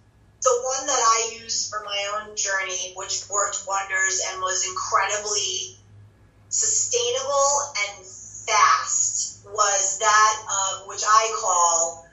the 0.43 0.61
one 0.63 0.87
that 0.87 0.99
I 0.99 1.39
used 1.41 1.71
for 1.71 1.83
my 1.85 2.21
own 2.21 2.37
journey, 2.37 2.93
which 2.97 3.29
worked 3.31 3.65
wonders 3.67 4.23
and 4.29 4.41
was 4.41 4.67
incredibly 4.67 5.77
sustainable 6.49 7.73
and 7.79 8.07
fast, 8.07 9.47
was 9.47 9.99
that 9.99 10.43
of 10.51 10.89
which 10.89 11.03
I 11.07 11.33
call 11.39 12.07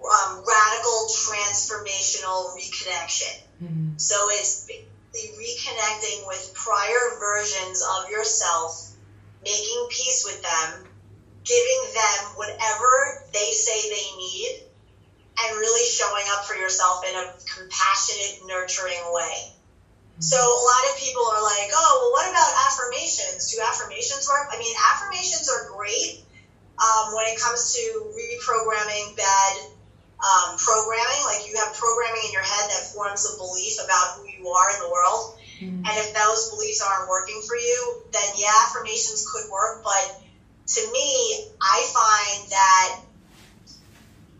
um, 0.00 0.44
radical 0.46 1.08
transformational 1.08 2.56
reconnection. 2.56 3.40
Mm-hmm. 3.62 3.96
So 3.96 4.16
it's 4.30 4.68
reconnecting 5.14 6.26
with 6.26 6.52
prior 6.54 7.18
versions 7.18 7.82
of 7.98 8.10
yourself, 8.10 8.90
making 9.44 9.86
peace 9.90 10.24
with 10.26 10.42
them, 10.42 10.84
giving 11.44 11.82
them 11.94 12.36
whatever 12.36 13.24
they 13.32 13.52
say 13.52 13.90
they 13.90 14.16
need, 14.16 14.62
and 15.34 15.48
really 15.58 15.86
showing 15.90 16.24
up 16.36 16.46
for 16.46 16.54
yourself 16.54 17.02
in 17.02 17.14
a 17.14 17.26
compassionate, 17.42 18.46
nurturing 18.46 19.02
way. 19.10 19.50
Mm-hmm. 19.50 20.22
So 20.22 20.38
a 20.38 20.62
lot 20.62 20.82
of 20.90 20.94
people 21.02 21.26
are 21.26 21.42
like, 21.42 21.70
oh, 21.74 21.92
well, 21.98 22.12
what 22.14 22.26
about 22.30 22.50
affirmations? 22.70 23.50
Do 23.50 23.58
affirmations 23.66 24.28
work? 24.30 24.46
I 24.54 24.58
mean, 24.58 24.74
affirmations 24.94 25.50
are 25.50 25.74
great 25.74 26.22
um, 26.78 27.14
when 27.14 27.26
it 27.26 27.38
comes 27.38 27.74
to 27.74 27.82
reprogramming 28.14 29.16
bad 29.18 29.52
um, 30.22 30.54
programming. 30.54 31.22
Like 31.26 31.50
you 31.50 31.58
have 31.58 31.74
programming 31.74 32.30
in 32.30 32.32
your 32.32 32.46
head 32.46 32.70
that 32.70 32.94
forms 32.94 33.26
a 33.26 33.34
belief 33.36 33.82
about 33.82 34.22
who 34.22 34.30
you 34.30 34.46
are 34.48 34.70
in 34.70 34.78
the 34.86 34.90
world. 34.90 35.34
Mm-hmm. 35.58 35.82
And 35.82 35.94
if 35.98 36.14
those 36.14 36.50
beliefs 36.54 36.78
aren't 36.78 37.10
working 37.10 37.42
for 37.42 37.56
you, 37.56 38.06
then 38.14 38.28
yeah, 38.38 38.54
affirmations 38.70 39.26
could 39.26 39.50
work. 39.50 39.82
But 39.82 40.22
to 40.78 40.80
me, 40.92 41.50
I 41.60 41.78
find 41.90 42.50
that 42.50 42.90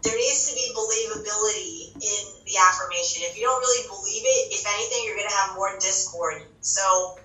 there 0.05 0.15
needs 0.15 0.45
to 0.49 0.53
be 0.53 0.69
believability 0.77 1.97
in 1.97 2.23
the 2.45 2.61
affirmation. 2.61 3.25
If 3.25 3.41
you 3.41 3.49
don't 3.49 3.59
really 3.59 3.89
believe 3.89 4.23
it, 4.23 4.53
if 4.53 4.63
anything, 4.69 5.01
you're 5.09 5.17
going 5.17 5.29
to 5.29 5.39
have 5.41 5.57
more 5.57 5.73
discord. 5.81 6.45
So 6.61 7.17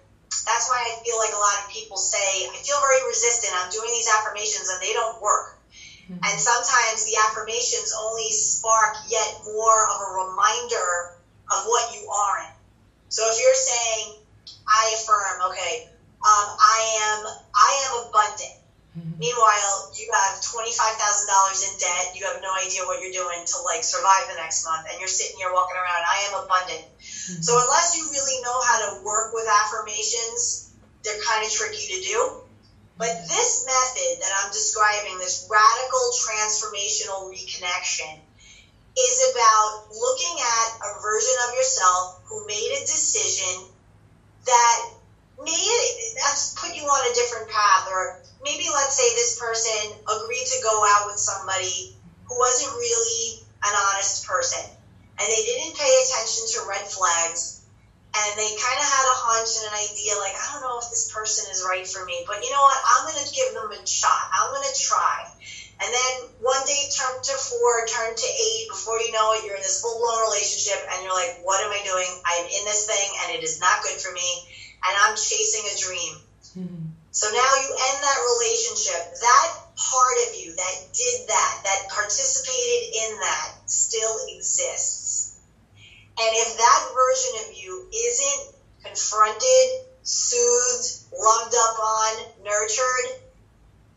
that's 0.48 0.72
why 0.72 0.80
I 0.80 1.04
feel 1.04 1.20
like 1.20 1.36
a 1.36 1.42
lot 1.44 1.60
of 1.60 1.70
people 1.70 2.00
say, 2.00 2.48
I 2.48 2.56
feel 2.64 2.80
very 2.80 3.04
resistant. 3.04 3.52
I'm 3.60 3.70
doing 3.70 3.92
these 3.92 4.08
affirmations 4.08 4.72
and 4.72 4.80
they 4.80 4.96
don't 4.96 5.20
work. 5.20 5.60
Mm-hmm. 6.08 6.24
And 6.24 6.36
sometimes 6.40 7.04
the 7.04 7.20
affirmations 7.30 7.92
only 8.00 8.32
spark 8.32 8.96
yet 9.12 9.44
more 9.44 9.80
of 9.92 9.98
a 10.00 10.10
reminder 10.24 11.20
of 11.52 11.60
what 11.68 11.94
you 11.94 12.08
are 12.08 12.48
in. 12.48 12.54
So 13.10 13.28
if 13.28 13.36
you're 13.44 13.60
saying, 13.60 14.24
I 14.66 14.96
affirm, 14.96 15.52
okay, 15.52 15.90
um, 16.24 16.48
I 16.56 16.80
am 17.04 17.20
I 17.56 17.72
am 17.90 17.92
abundant. 18.08 18.59
Mm-hmm. 19.00 19.16
Meanwhile, 19.16 19.96
you 19.96 20.12
have 20.12 20.44
twenty 20.44 20.76
five 20.76 21.00
thousand 21.00 21.32
dollars 21.32 21.64
in 21.64 21.74
debt. 21.80 22.12
You 22.20 22.28
have 22.28 22.44
no 22.44 22.52
idea 22.60 22.84
what 22.84 23.00
you're 23.00 23.16
doing 23.16 23.48
to 23.48 23.58
like 23.64 23.88
survive 23.88 24.28
the 24.28 24.36
next 24.36 24.68
month, 24.68 24.92
and 24.92 25.00
you're 25.00 25.12
sitting 25.12 25.40
here 25.40 25.56
walking 25.56 25.80
around. 25.80 26.04
I 26.04 26.20
am 26.28 26.44
abundant. 26.44 26.84
Mm-hmm. 27.00 27.40
So 27.40 27.56
unless 27.56 27.96
you 27.96 28.12
really 28.12 28.44
know 28.44 28.60
how 28.60 28.78
to 28.84 28.90
work 29.08 29.32
with 29.32 29.48
affirmations, 29.48 30.76
they're 31.08 31.24
kind 31.24 31.48
of 31.48 31.50
tricky 31.52 31.96
to 31.96 32.00
do. 32.04 32.20
But 33.00 33.16
this 33.32 33.64
method 33.64 34.20
that 34.20 34.32
I'm 34.44 34.52
describing, 34.52 35.24
this 35.24 35.48
radical 35.48 36.04
transformational 36.20 37.32
reconnection, 37.32 38.20
is 39.00 39.18
about 39.32 39.88
looking 39.96 40.36
at 40.36 40.68
a 40.84 41.00
version 41.00 41.38
of 41.48 41.56
yourself 41.56 42.20
who 42.28 42.46
made 42.46 42.76
a 42.76 42.82
decision 42.84 43.72
that 44.46 44.99
made 45.44 45.92
that's 46.16 46.54
put 46.56 46.76
you 46.76 46.84
on 46.84 47.12
a 47.12 47.14
different 47.14 47.48
path 47.48 47.88
or 47.88 48.12
maybe 48.44 48.68
let's 48.74 48.96
say 48.96 49.08
this 49.16 49.40
person 49.40 49.96
agreed 50.08 50.46
to 50.46 50.60
go 50.62 50.84
out 50.96 51.06
with 51.06 51.18
somebody 51.18 51.88
who 52.28 52.38
wasn't 52.38 52.72
really 52.72 53.40
an 53.64 53.74
honest 53.90 54.26
person 54.26 54.64
and 55.20 55.26
they 55.30 55.42
didn't 55.44 55.76
pay 55.76 55.92
attention 56.04 56.44
to 56.48 56.68
red 56.68 56.86
flags 56.86 57.60
and 58.16 58.38
they 58.38 58.50
kind 58.58 58.80
of 58.80 58.88
had 58.88 59.06
a 59.06 59.18
hunch 59.18 59.56
and 59.60 59.66
an 59.68 59.76
idea 59.80 60.16
like 60.18 60.34
i 60.36 60.52
don't 60.52 60.62
know 60.62 60.80
if 60.80 60.90
this 60.90 61.12
person 61.12 61.46
is 61.52 61.64
right 61.66 61.88
for 61.88 62.04
me 62.04 62.24
but 62.28 62.44
you 62.44 62.52
know 62.52 62.62
what? 62.62 62.78
I'm 62.86 63.06
going 63.10 63.26
to 63.26 63.34
give 63.34 63.54
them 63.54 63.72
a 63.72 63.80
shot. 63.88 64.30
I'm 64.34 64.54
going 64.54 64.66
to 64.66 64.78
try. 64.78 65.26
And 65.82 65.90
then 65.90 66.14
one 66.44 66.62
day 66.68 66.92
turn 66.92 67.16
to 67.24 67.36
four 67.40 67.86
turn 67.88 68.14
to 68.14 68.28
eight 68.28 68.68
before 68.70 69.00
you 69.00 69.12
know 69.12 69.34
it 69.34 69.46
you're 69.46 69.56
in 69.56 69.64
this 69.64 69.82
full-blown 69.82 70.22
relationship 70.28 70.78
and 70.92 71.04
you're 71.04 71.16
like 71.16 71.40
what 71.42 71.64
am 71.64 71.72
i 71.72 71.82
doing? 71.84 72.12
I'm 72.26 72.46
in 72.46 72.64
this 72.66 72.86
thing 72.86 73.10
and 73.24 73.36
it 73.36 73.44
is 73.44 73.60
not 73.60 73.82
good 73.82 74.00
for 74.00 74.12
me 74.12 74.49
and 74.84 74.94
i'm 75.04 75.16
chasing 75.16 75.66
a 75.68 75.76
dream 75.78 76.16
mm-hmm. 76.58 76.90
So 77.12 77.28
now 77.28 77.52
you 77.60 77.70
end 77.74 78.00
that 78.00 78.20
relationship. 78.22 79.20
That 79.20 79.50
part 79.76 80.18
of 80.30 80.40
you 80.40 80.56
that 80.56 80.76
did 80.94 81.28
that, 81.28 81.62
that 81.64 81.90
participated 81.90 82.96
in 82.96 83.20
that, 83.20 83.50
still 83.66 84.16
exists. 84.38 85.40
And 86.20 86.32
if 86.32 86.58
that 86.58 86.82
version 86.94 87.34
of 87.44 87.58
you 87.58 87.88
isn't 87.92 88.56
confronted, 88.86 89.68
soothed, 90.04 91.12
loved 91.12 91.56
up 91.56 91.80
on, 91.80 92.14
nurtured, 92.44 93.20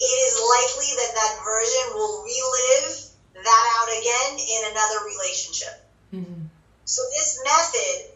it 0.00 0.16
is 0.26 0.34
likely 0.42 0.90
that 0.96 1.14
that 1.14 1.44
version 1.44 1.94
will 1.94 2.24
relive 2.24 3.06
that 3.34 3.64
out 3.76 3.88
again 4.00 4.38
in 4.40 4.70
another 4.72 5.04
relationship. 5.06 5.84
Mm-hmm. 6.14 6.42
So 6.86 7.02
this 7.14 7.38
method 7.44 8.11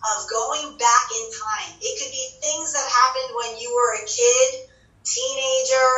of 0.00 0.28
going 0.28 0.76
back 0.76 1.06
in 1.12 1.24
time, 1.28 1.76
it 1.80 1.98
could 1.98 2.10
be 2.10 2.24
things 2.40 2.72
that 2.72 2.86
happened 2.88 3.36
when 3.36 3.56
you 3.56 3.72
were 3.74 3.94
a 3.94 4.04
kid, 4.06 4.60
teenager, 5.04 5.90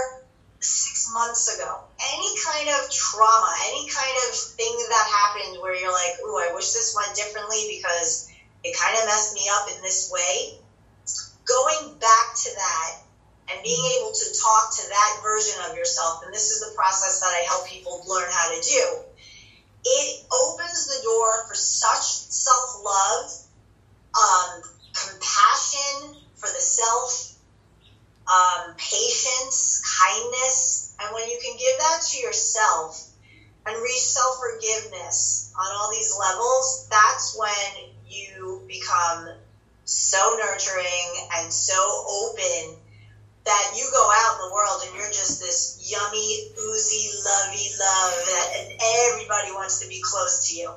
six 0.63 1.11
months 1.13 1.49
ago. 1.49 1.83
Any 2.01 2.31
kind 2.45 2.69
of 2.69 2.91
trauma, 2.91 3.51
any 3.67 3.87
kind 3.87 4.17
of 4.29 4.35
thing 4.35 4.75
that 4.91 5.07
happened 5.07 5.59
where 5.61 5.75
you're 5.75 5.93
like, 5.93 6.15
ooh, 6.25 6.39
I 6.39 6.51
wish 6.55 6.73
this 6.73 6.95
went 6.95 7.15
differently 7.15 7.67
because 7.69 8.27
it 8.65 8.77
kind 8.79 8.97
of 8.97 9.07
messed 9.07 9.35
me 9.35 9.49
up 9.51 9.69
in 9.71 9.83
this 9.83 10.11
way. 10.11 10.55
Going 11.45 11.91
back 11.99 12.35
to 12.47 12.51
that 12.55 12.91
and 13.51 13.63
being 13.63 13.85
able 13.99 14.13
to 14.13 14.27
talk 14.41 14.71
to 14.71 14.89
that 14.89 15.19
version 15.23 15.59
of 15.69 15.75
yourself, 15.77 16.23
and 16.23 16.33
this 16.33 16.51
is 16.51 16.61
the 16.61 16.75
process 16.75 17.21
that 17.21 17.35
I 17.35 17.43
help 17.47 17.67
people 17.67 18.03
learn 18.07 18.31
how 18.31 18.51
to 18.51 18.61
do, 18.61 19.03
it 19.85 20.23
opens 20.31 20.87
the 20.87 21.03
door 21.03 21.45
for 21.49 21.55
such 21.55 22.23
self 22.31 22.75
love, 22.85 23.27
um, 24.17 24.63
compassion 24.93 26.17
for 26.35 26.49
the 26.49 26.61
self, 26.61 27.35
um, 28.29 28.75
patience, 28.77 29.83
kindness. 30.01 30.95
And 31.01 31.13
when 31.15 31.29
you 31.29 31.39
can 31.43 31.57
give 31.57 31.79
that 31.79 32.03
to 32.11 32.19
yourself 32.19 33.07
and 33.67 33.77
reach 33.83 34.03
self 34.03 34.39
forgiveness 34.39 35.53
on 35.59 35.73
all 35.73 35.91
these 35.91 36.13
levels, 36.19 36.87
that's 36.91 37.37
when 37.37 37.91
you 38.09 38.63
become 38.69 39.29
so 39.85 40.37
nurturing 40.39 41.29
and 41.37 41.53
so 41.53 42.05
open 42.09 42.77
that 43.45 43.73
you 43.77 43.89
go 43.93 44.11
out 44.15 44.35
in 44.35 44.49
the 44.49 44.55
world 44.55 44.83
and 44.87 44.97
you're 44.97 45.11
just 45.11 45.41
this 45.41 45.91
yummy, 45.91 46.53
oozy, 46.61 47.11
lovey 47.25 47.69
love 47.81 48.29
and 48.55 48.81
everybody 49.11 49.51
wants 49.53 49.81
to 49.81 49.89
be 49.89 50.01
close 50.03 50.49
to 50.49 50.57
you. 50.57 50.73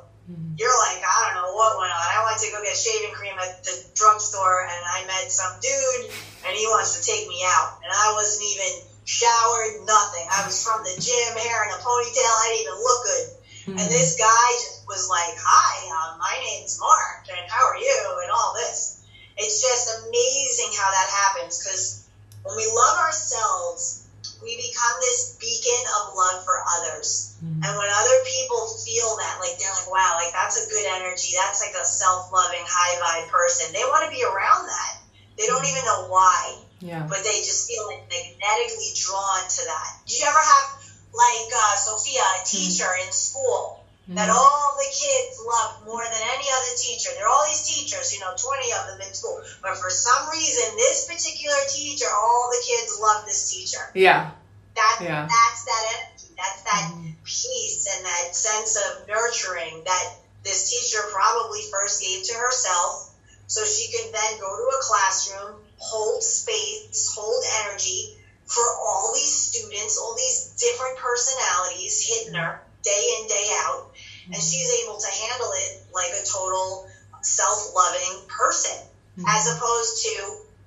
You're 0.55 0.79
like, 0.87 1.03
I 1.03 1.15
don't 1.27 1.35
know 1.43 1.51
what 1.51 1.75
went 1.75 1.91
on. 1.91 2.07
I 2.15 2.23
went 2.23 2.39
to 2.39 2.47
go 2.51 2.63
get 2.63 2.79
shaving 2.79 3.11
cream 3.11 3.35
at 3.35 3.63
the 3.63 3.75
drugstore 3.91 4.63
and 4.63 4.81
I 4.87 5.03
met 5.03 5.27
some 5.27 5.51
dude 5.59 6.11
and 6.47 6.51
he 6.55 6.63
wants 6.71 6.95
to 6.95 7.01
take 7.03 7.27
me 7.27 7.43
out. 7.43 7.83
And 7.83 7.91
I 7.91 8.15
wasn't 8.15 8.47
even 8.55 8.71
showered, 9.03 9.83
nothing. 9.83 10.25
I 10.31 10.47
was 10.47 10.55
from 10.63 10.79
the 10.87 10.95
gym, 10.95 11.31
hair 11.35 11.59
in 11.67 11.75
a 11.75 11.79
ponytail. 11.83 12.31
I 12.31 12.45
didn't 12.55 12.63
even 12.63 12.79
look 12.79 13.01
good. 13.03 13.25
Mm-hmm. 13.67 13.79
And 13.83 13.87
this 13.91 14.15
guy 14.15 14.47
just 14.63 14.87
was 14.87 15.11
like, 15.11 15.35
Hi, 15.35 15.73
um, 15.91 16.23
my 16.23 16.35
name's 16.39 16.79
Mark 16.79 17.27
and 17.27 17.43
how 17.51 17.67
are 17.67 17.77
you? 17.77 17.99
And 18.23 18.31
all 18.31 18.55
this. 18.55 19.03
It's 19.35 19.59
just 19.59 20.07
amazing 20.07 20.71
how 20.79 20.87
that 20.87 21.09
happens 21.11 21.59
because 21.59 22.07
when 22.43 22.55
we 22.55 22.65
love 22.71 22.97
ourselves, 23.03 24.04
we 24.41 24.55
become 24.57 24.95
this 25.01 25.37
beacon 25.39 25.83
of 25.99 26.13
love 26.13 26.43
for 26.45 26.61
others. 26.79 27.35
Mm-hmm. 27.39 27.63
And 27.63 27.71
when 27.77 27.89
other 27.89 28.17
people 28.25 28.61
feel 28.81 29.15
that, 29.17 29.37
like 29.39 29.57
they're 29.57 29.73
like, 29.73 29.89
wow, 29.89 30.17
like 30.17 30.33
that's 30.33 30.57
a 30.59 30.65
good 30.69 30.85
energy. 30.97 31.37
That's 31.37 31.61
like 31.61 31.75
a 31.77 31.85
self 31.85 32.31
loving, 32.33 32.63
high 32.65 32.95
vibe 32.99 33.29
person. 33.29 33.73
They 33.73 33.85
want 33.87 34.05
to 34.05 34.11
be 34.11 34.25
around 34.25 34.65
that. 34.65 34.93
They 35.37 35.45
don't 35.47 35.65
even 35.65 35.83
know 35.85 36.09
why. 36.09 36.61
Yeah. 36.79 37.05
But 37.07 37.23
they 37.23 37.41
just 37.45 37.67
feel 37.67 37.87
like 37.87 38.05
magnetically 38.09 38.91
drawn 38.97 39.43
to 39.47 39.61
that. 39.65 39.89
Did 40.05 40.19
you 40.19 40.25
ever 40.27 40.43
have, 40.43 40.67
like 41.15 41.49
uh, 41.53 41.75
Sophia, 41.79 42.21
a 42.21 42.45
teacher 42.45 42.85
mm-hmm. 42.85 43.07
in 43.07 43.11
school 43.13 43.84
mm-hmm. 44.05 44.15
that 44.15 44.29
all 44.29 44.77
the 44.77 44.89
kids 44.93 45.41
loved 45.41 45.85
more 45.85 46.05
than 46.05 46.23
any 46.37 46.45
other 46.45 46.73
teacher. 46.77 47.09
There 47.17 47.25
are 47.25 47.33
all 47.33 47.45
these 47.49 47.65
teachers, 47.65 48.13
you 48.13 48.21
know, 48.21 48.33
20 48.37 48.45
of 48.77 48.83
them 48.93 49.01
in 49.01 49.13
school. 49.13 49.41
But 49.61 49.77
for 49.77 49.89
some 49.89 50.29
reason, 50.29 50.77
this 50.77 51.09
particular 51.09 51.57
teacher, 51.69 52.05
all 52.13 52.49
the 52.53 52.61
kids 52.61 52.99
love 53.01 53.25
this 53.25 53.49
teacher. 53.49 53.83
Yeah. 53.93 54.31
That, 54.75 54.97
yeah. 55.01 55.27
That's 55.27 55.61
that 55.65 55.83
energy. 55.97 56.29
That's 56.37 56.61
that 56.63 56.83
mm-hmm. 56.93 57.17
peace 57.23 57.87
and 57.89 58.05
that 58.05 58.35
sense 58.35 58.77
of 58.77 59.07
nurturing 59.07 59.81
that 59.85 60.05
this 60.43 60.69
teacher 60.69 61.01
probably 61.11 61.61
first 61.71 62.01
gave 62.01 62.23
to 62.27 62.35
herself 62.35 63.15
so 63.47 63.63
she 63.63 63.91
could 63.91 64.13
then 64.13 64.39
go 64.39 64.49
to 64.49 64.65
a 64.75 64.79
classroom, 64.81 65.61
hold 65.77 66.21
space, 66.21 67.13
hold 67.15 67.43
energy 67.65 68.17
for 68.45 68.63
all 68.77 69.13
these 69.13 69.33
students, 69.33 69.97
all 69.97 70.15
these 70.15 70.53
different 70.57 70.97
personalities 70.97 72.05
hitting 72.05 72.35
her 72.35 72.61
day 72.83 73.17
in, 73.19 73.27
day 73.27 73.49
out 73.65 73.91
and 74.27 74.41
she's 74.41 74.83
able 74.83 74.97
to 74.97 75.07
handle 75.07 75.51
it 75.53 75.83
like 75.93 76.11
a 76.17 76.25
total 76.25 76.87
self-loving 77.21 78.27
person 78.27 78.77
mm-hmm. 79.17 79.25
as 79.27 79.49
opposed 79.49 80.05
to 80.05 80.13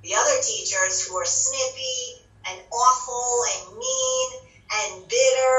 the 0.03 0.15
other 0.15 0.39
teachers 0.43 1.07
who 1.07 1.17
are 1.17 1.27
snippy 1.27 2.23
and 2.47 2.59
awful 2.71 3.29
and 3.55 3.79
mean 3.79 4.29
and 4.69 5.09
bitter 5.09 5.55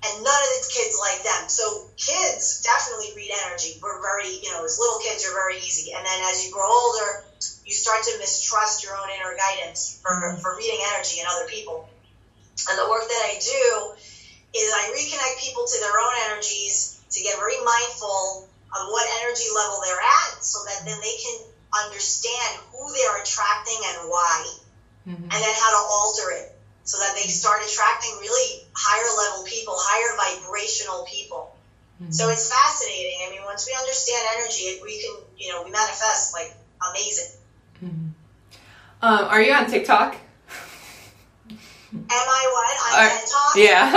and 0.00 0.24
none 0.24 0.42
of 0.42 0.52
the 0.56 0.72
kids 0.72 0.96
like 0.96 1.20
them. 1.22 1.48
So 1.48 1.90
kids 1.96 2.64
definitely 2.64 3.12
read 3.16 3.30
energy. 3.46 3.76
We're 3.82 4.00
very 4.00 4.30
you 4.42 4.50
know 4.52 4.64
as 4.64 4.78
little 4.78 5.00
kids 5.00 5.26
are 5.26 5.34
very 5.34 5.58
easy. 5.58 5.92
And 5.92 6.04
then 6.04 6.20
as 6.30 6.44
you 6.46 6.52
grow 6.52 6.70
older 6.70 7.24
you 7.64 7.72
start 7.72 8.02
to 8.02 8.18
mistrust 8.18 8.82
your 8.82 8.96
own 8.96 9.08
inner 9.14 9.36
guidance 9.36 10.00
for, 10.02 10.10
mm-hmm. 10.10 10.40
for 10.42 10.56
reading 10.56 10.80
energy 10.94 11.20
in 11.20 11.26
other 11.30 11.46
people. 11.46 11.88
And 12.68 12.78
the 12.78 12.88
work 12.90 13.06
that 13.06 13.22
i 13.24 13.38
do 13.40 13.94
is 14.52 14.72
i 14.74 14.92
reconnect 14.92 15.40
people 15.40 15.64
to 15.64 15.80
their 15.80 15.96
own 15.98 16.14
energies 16.28 16.99
to 17.10 17.18
get 17.22 17.36
very 17.36 17.58
mindful 17.58 18.48
of 18.70 18.82
what 18.88 19.06
energy 19.22 19.50
level 19.50 19.82
they're 19.82 19.98
at 19.98 20.42
so 20.42 20.62
that 20.66 20.86
then 20.86 20.98
they 21.02 21.16
can 21.18 21.36
understand 21.74 22.50
who 22.70 22.82
they're 22.94 23.18
attracting 23.22 23.78
and 23.94 24.08
why, 24.10 24.38
mm-hmm. 25.06 25.22
and 25.22 25.38
then 25.42 25.54
how 25.54 25.70
to 25.74 25.82
alter 25.90 26.30
it 26.38 26.54
so 26.84 26.98
that 26.98 27.14
they 27.14 27.28
start 27.28 27.62
attracting 27.62 28.10
really 28.20 28.66
higher 28.74 29.10
level 29.14 29.46
people, 29.46 29.74
higher 29.76 30.14
vibrational 30.18 31.06
people. 31.06 31.54
Mm-hmm. 32.02 32.10
So 32.10 32.30
it's 32.30 32.50
fascinating. 32.50 33.18
I 33.26 33.30
mean, 33.30 33.44
once 33.44 33.66
we 33.66 33.76
understand 33.78 34.22
energy, 34.38 34.80
we 34.82 34.98
can, 34.98 35.14
you 35.36 35.52
know, 35.52 35.62
we 35.62 35.70
manifest 35.70 36.32
like 36.34 36.54
amazing. 36.90 37.38
Mm-hmm. 37.84 38.08
Um, 39.02 39.24
are 39.28 39.42
you 39.42 39.52
on 39.52 39.66
TikTok? 39.66 40.16
Am 41.92 41.98
I 42.08 42.42
what? 42.54 42.74
On 42.94 43.18
TikTok? 43.18 43.56
Yeah. 43.56 43.90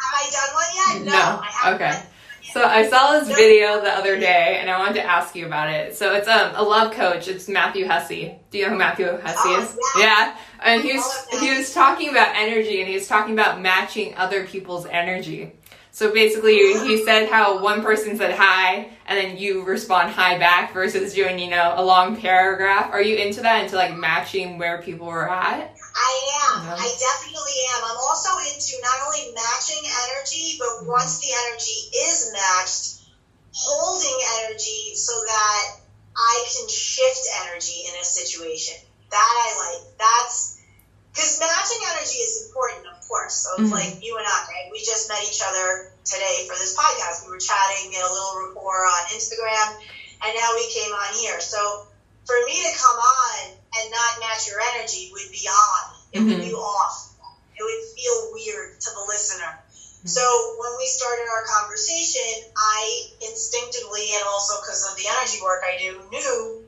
Have 0.00 0.14
I 0.16 0.30
done 0.32 0.50
one 0.54 0.70
yet? 0.74 1.06
No. 1.06 1.12
no. 1.12 1.40
I 1.42 1.50
haven't. 1.52 1.82
Okay. 1.82 2.09
So 2.52 2.64
I 2.64 2.88
saw 2.88 3.12
this 3.12 3.28
video 3.28 3.80
the 3.80 3.90
other 3.90 4.18
day, 4.18 4.58
and 4.60 4.68
I 4.68 4.78
wanted 4.78 4.94
to 4.94 5.04
ask 5.04 5.36
you 5.36 5.46
about 5.46 5.70
it. 5.70 5.96
So 5.96 6.14
it's 6.14 6.26
um, 6.26 6.52
a 6.56 6.62
love 6.62 6.92
coach. 6.92 7.28
It's 7.28 7.48
Matthew 7.48 7.86
Hussey. 7.86 8.34
Do 8.50 8.58
you 8.58 8.64
know 8.64 8.70
who 8.70 8.78
Matthew 8.78 9.06
Hussey 9.06 9.50
oh, 9.50 9.62
is? 9.62 9.78
Yeah. 9.96 10.02
yeah. 10.04 10.36
And 10.60 10.82
he 10.82 10.94
was 10.94 11.26
he 11.40 11.56
was 11.56 11.72
talking 11.72 12.10
about 12.10 12.34
energy, 12.34 12.80
and 12.80 12.88
he 12.88 12.94
was 12.94 13.06
talking 13.06 13.34
about 13.34 13.60
matching 13.60 14.16
other 14.16 14.46
people's 14.46 14.86
energy. 14.86 15.52
So 15.92 16.12
basically, 16.12 16.56
he 16.56 17.04
said 17.04 17.28
how 17.28 17.62
one 17.62 17.82
person 17.82 18.16
said 18.16 18.34
hi, 18.36 18.90
and 19.06 19.18
then 19.18 19.36
you 19.36 19.64
respond 19.64 20.10
hi 20.10 20.36
back 20.38 20.72
versus 20.72 21.14
doing 21.14 21.38
you 21.38 21.50
know 21.50 21.74
a 21.76 21.84
long 21.84 22.16
paragraph. 22.16 22.90
Are 22.90 23.02
you 23.02 23.16
into 23.16 23.42
that? 23.42 23.62
Into 23.62 23.76
like 23.76 23.96
matching 23.96 24.58
where 24.58 24.82
people 24.82 25.06
were 25.06 25.30
at? 25.30 25.76
I 25.94 26.12
am. 26.46 26.58
I 26.76 26.88
definitely 26.98 27.58
am. 27.74 27.80
I'm 27.84 28.00
also 28.00 28.30
into 28.38 28.78
not 28.82 28.98
only 29.06 29.34
matching 29.34 29.82
energy, 29.82 30.56
but 30.58 30.82
mm-hmm. 30.82 30.90
once 30.90 31.18
the 31.20 31.30
energy 31.46 31.78
is 31.90 32.30
matched, 32.32 33.06
holding 33.52 34.18
energy 34.42 34.94
so 34.94 35.12
that 35.12 35.62
I 36.16 36.34
can 36.52 36.68
shift 36.68 37.26
energy 37.46 37.86
in 37.88 37.94
a 38.00 38.04
situation. 38.04 38.78
That 39.10 39.18
I 39.18 39.48
like. 39.58 39.98
That's 39.98 40.62
because 41.10 41.42
matching 41.42 41.82
energy 41.94 42.22
is 42.22 42.46
important, 42.46 42.86
of 42.86 43.02
course. 43.08 43.34
So 43.34 43.48
it's 43.58 43.70
mm-hmm. 43.70 43.74
like 43.74 44.04
you 44.04 44.14
and 44.16 44.26
I, 44.26 44.38
right? 44.46 44.68
We 44.70 44.78
just 44.78 45.10
met 45.10 45.22
each 45.26 45.42
other 45.42 45.90
today 46.06 46.46
for 46.46 46.54
this 46.54 46.78
podcast. 46.78 47.26
We 47.26 47.34
were 47.34 47.42
chatting, 47.42 47.90
get 47.90 48.06
a 48.06 48.12
little 48.12 48.46
rapport 48.46 48.86
on 48.86 49.02
Instagram, 49.10 49.82
and 50.22 50.30
now 50.38 50.50
we 50.54 50.70
came 50.70 50.92
on 50.94 51.10
here. 51.18 51.40
So 51.42 51.90
for 52.26 52.38
me 52.46 52.54
to 52.54 52.72
come 52.78 52.98
on 52.98 53.59
and 53.76 53.90
not 53.90 54.20
match 54.20 54.48
your 54.48 54.58
energy 54.74 55.10
would 55.12 55.30
be 55.30 55.46
on. 55.46 55.82
It 56.12 56.18
mm-hmm. 56.18 56.28
would 56.28 56.42
be 56.42 56.54
off. 56.54 57.14
It 57.56 57.62
would 57.62 57.82
feel 57.94 58.32
weird 58.32 58.80
to 58.80 58.88
the 58.94 59.04
listener. 59.06 59.52
Mm-hmm. 59.52 60.08
So 60.08 60.24
when 60.58 60.72
we 60.78 60.86
started 60.86 61.28
our 61.28 61.44
conversation, 61.60 62.50
I 62.56 63.12
instinctively 63.20 64.10
and 64.16 64.24
also 64.26 64.60
because 64.62 64.88
of 64.90 64.96
the 64.96 65.06
energy 65.06 65.38
work 65.42 65.62
I 65.62 65.78
do 65.78 66.02
knew, 66.10 66.64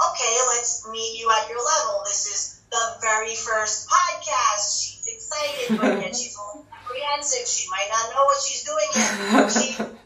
okay, 0.00 0.34
let's 0.56 0.88
meet 0.90 1.20
you 1.20 1.30
at 1.30 1.48
your 1.48 1.60
level. 1.60 2.02
This 2.04 2.26
is 2.26 2.60
the 2.70 2.84
very 3.00 3.34
first 3.34 3.88
podcast. 3.88 4.80
She's 4.80 5.06
excited, 5.06 5.78
but 5.78 6.00
yet 6.00 6.16
she's 6.18 6.36
a 6.36 6.40
little 6.40 6.66
apprehensive. 6.72 7.46
She 7.46 7.68
might 7.70 7.88
not 7.90 8.14
know 8.14 8.24
what 8.24 8.40
she's 8.42 8.64
doing 8.64 8.88
yet. 8.96 9.50
She, 9.50 9.99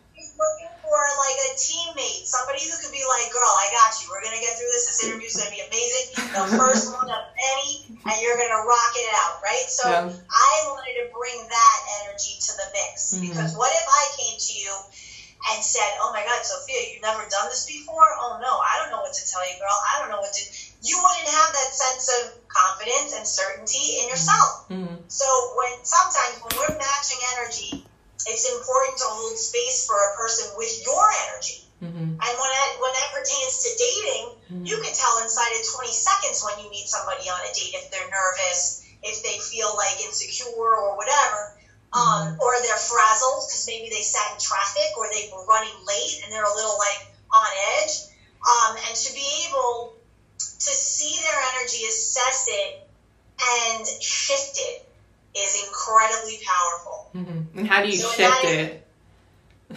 for 0.94 1.02
like 1.18 1.38
a 1.50 1.58
teammate, 1.58 2.22
somebody 2.22 2.62
who 2.62 2.70
could 2.78 2.94
be 2.94 3.02
like, 3.02 3.26
girl, 3.34 3.50
I 3.50 3.66
got 3.74 3.90
you. 3.98 4.06
We're 4.14 4.22
going 4.22 4.38
to 4.38 4.42
get 4.46 4.54
through 4.54 4.70
this. 4.70 4.86
This 4.86 5.02
interview's 5.10 5.34
going 5.34 5.50
to 5.50 5.54
be 5.58 5.64
amazing. 5.66 6.06
The 6.30 6.44
first 6.62 6.94
one 6.94 7.10
of 7.10 7.22
many, 7.34 7.98
and 7.98 8.14
you're 8.22 8.38
going 8.38 8.54
to 8.54 8.62
rock 8.62 8.94
it 8.94 9.10
out, 9.18 9.42
right? 9.42 9.66
So 9.66 9.90
Yeah. 9.90 10.06
I 10.30 10.52
wanted 10.70 10.94
to 11.02 11.10
bring 11.10 11.34
that 11.50 11.78
energy 12.06 12.38
to 12.46 12.50
the 12.62 12.66
mix 12.78 13.18
Mhm. 13.18 13.26
because 13.26 13.58
what 13.58 13.74
if 13.74 13.86
I 13.90 14.02
came 14.22 14.38
to 14.38 14.52
you 14.54 14.70
and 15.50 15.58
said, 15.66 15.98
oh 15.98 16.14
my 16.14 16.22
God, 16.22 16.38
Sophia, 16.46 16.78
you've 16.94 17.02
never 17.02 17.26
done 17.26 17.50
this 17.50 17.66
before? 17.66 18.06
Oh 18.22 18.38
no, 18.38 18.52
I 18.62 18.78
don't 18.78 18.94
know 18.94 19.02
what 19.02 19.18
to 19.18 19.24
tell 19.26 19.42
you, 19.42 19.58
girl. 19.58 19.74
I 19.90 19.98
don't 19.98 20.14
know 20.14 20.22
what 20.22 20.30
to. 20.30 20.42
You 20.86 20.94
wouldn't 20.94 21.26
have 21.26 21.50
that 21.58 21.70
sense 21.74 22.06
of 22.22 22.22
confidence 22.46 23.18
and 23.18 23.26
certainty 23.26 23.98
in 23.98 24.08
yourself. 24.14 24.70
Mhm. 24.70 25.02
So 25.10 25.26
when 25.58 25.74
sometimes 25.82 26.38
when 26.38 26.54
we're 26.54 26.78
matching 26.78 27.18
energy, 27.34 27.82
it's 28.26 28.48
important 28.48 28.96
to 28.98 29.04
hold 29.04 29.38
space 29.38 29.84
for 29.86 29.96
a 29.96 30.14
person 30.14 30.48
with 30.56 30.80
your 30.84 31.04
energy. 31.28 31.66
Mhm. 31.82 32.16
And 32.20 32.38
when 32.38 32.50
that 32.50 32.70
when 32.78 32.92
that 32.92 33.10
pertains 33.12 33.58
to 33.58 33.76
dating, 33.76 34.32
Mhm. 34.50 34.66
you 34.66 34.78
can 34.78 34.92
tell 34.92 35.18
inside 35.18 35.52
of 35.56 35.62
20 35.62 35.92
seconds 35.92 36.42
when 36.42 36.58
you 36.58 36.68
meet 36.70 36.88
somebody 36.88 37.28
on 37.28 37.44
a 37.44 37.52
date 37.52 37.74
if 37.74 37.90
they're 37.90 38.08
nervous, 38.08 38.78
if 39.02 39.22
they 39.22 39.38
feel 39.38 39.74
like 39.76 40.00
insecure 40.00 40.76
or 40.76 40.96
whatever, 40.96 41.52
um, 41.92 42.36
or 42.40 42.60
they're 42.60 42.76
frazzled 42.78 43.46
because 43.46 43.66
maybe 43.66 43.88
they 43.88 44.02
sat 44.02 44.32
in 44.32 44.38
traffic 44.38 44.96
or 44.96 45.08
they 45.10 45.28
were 45.30 45.44
running 45.44 45.76
late 45.84 46.20
and 46.22 46.32
they're 46.32 46.44
a 46.44 46.54
little 46.54 46.78
like 46.78 47.04
on 47.30 47.50
edge. 47.78 48.00
Um, 48.46 48.76
and 48.86 48.96
to 48.96 49.12
be 49.12 49.46
able 49.48 49.92
to 50.40 50.72
see 50.72 51.20
their 51.20 51.40
energy, 51.54 51.84
assess 51.84 52.44
it, 52.48 52.78
and 53.40 53.86
shift 54.00 54.58
it 54.58 54.83
is 55.36 55.64
incredibly 55.66 56.40
powerful. 56.46 57.10
Mhm. 57.14 57.58
And 57.58 57.68
how 57.68 57.82
do 57.82 57.88
you 57.88 57.98
So 57.98 58.10
shift 58.12 58.44
it? 58.44 58.86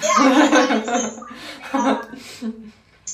Yeah. 0.01 0.13
um, 1.73 2.71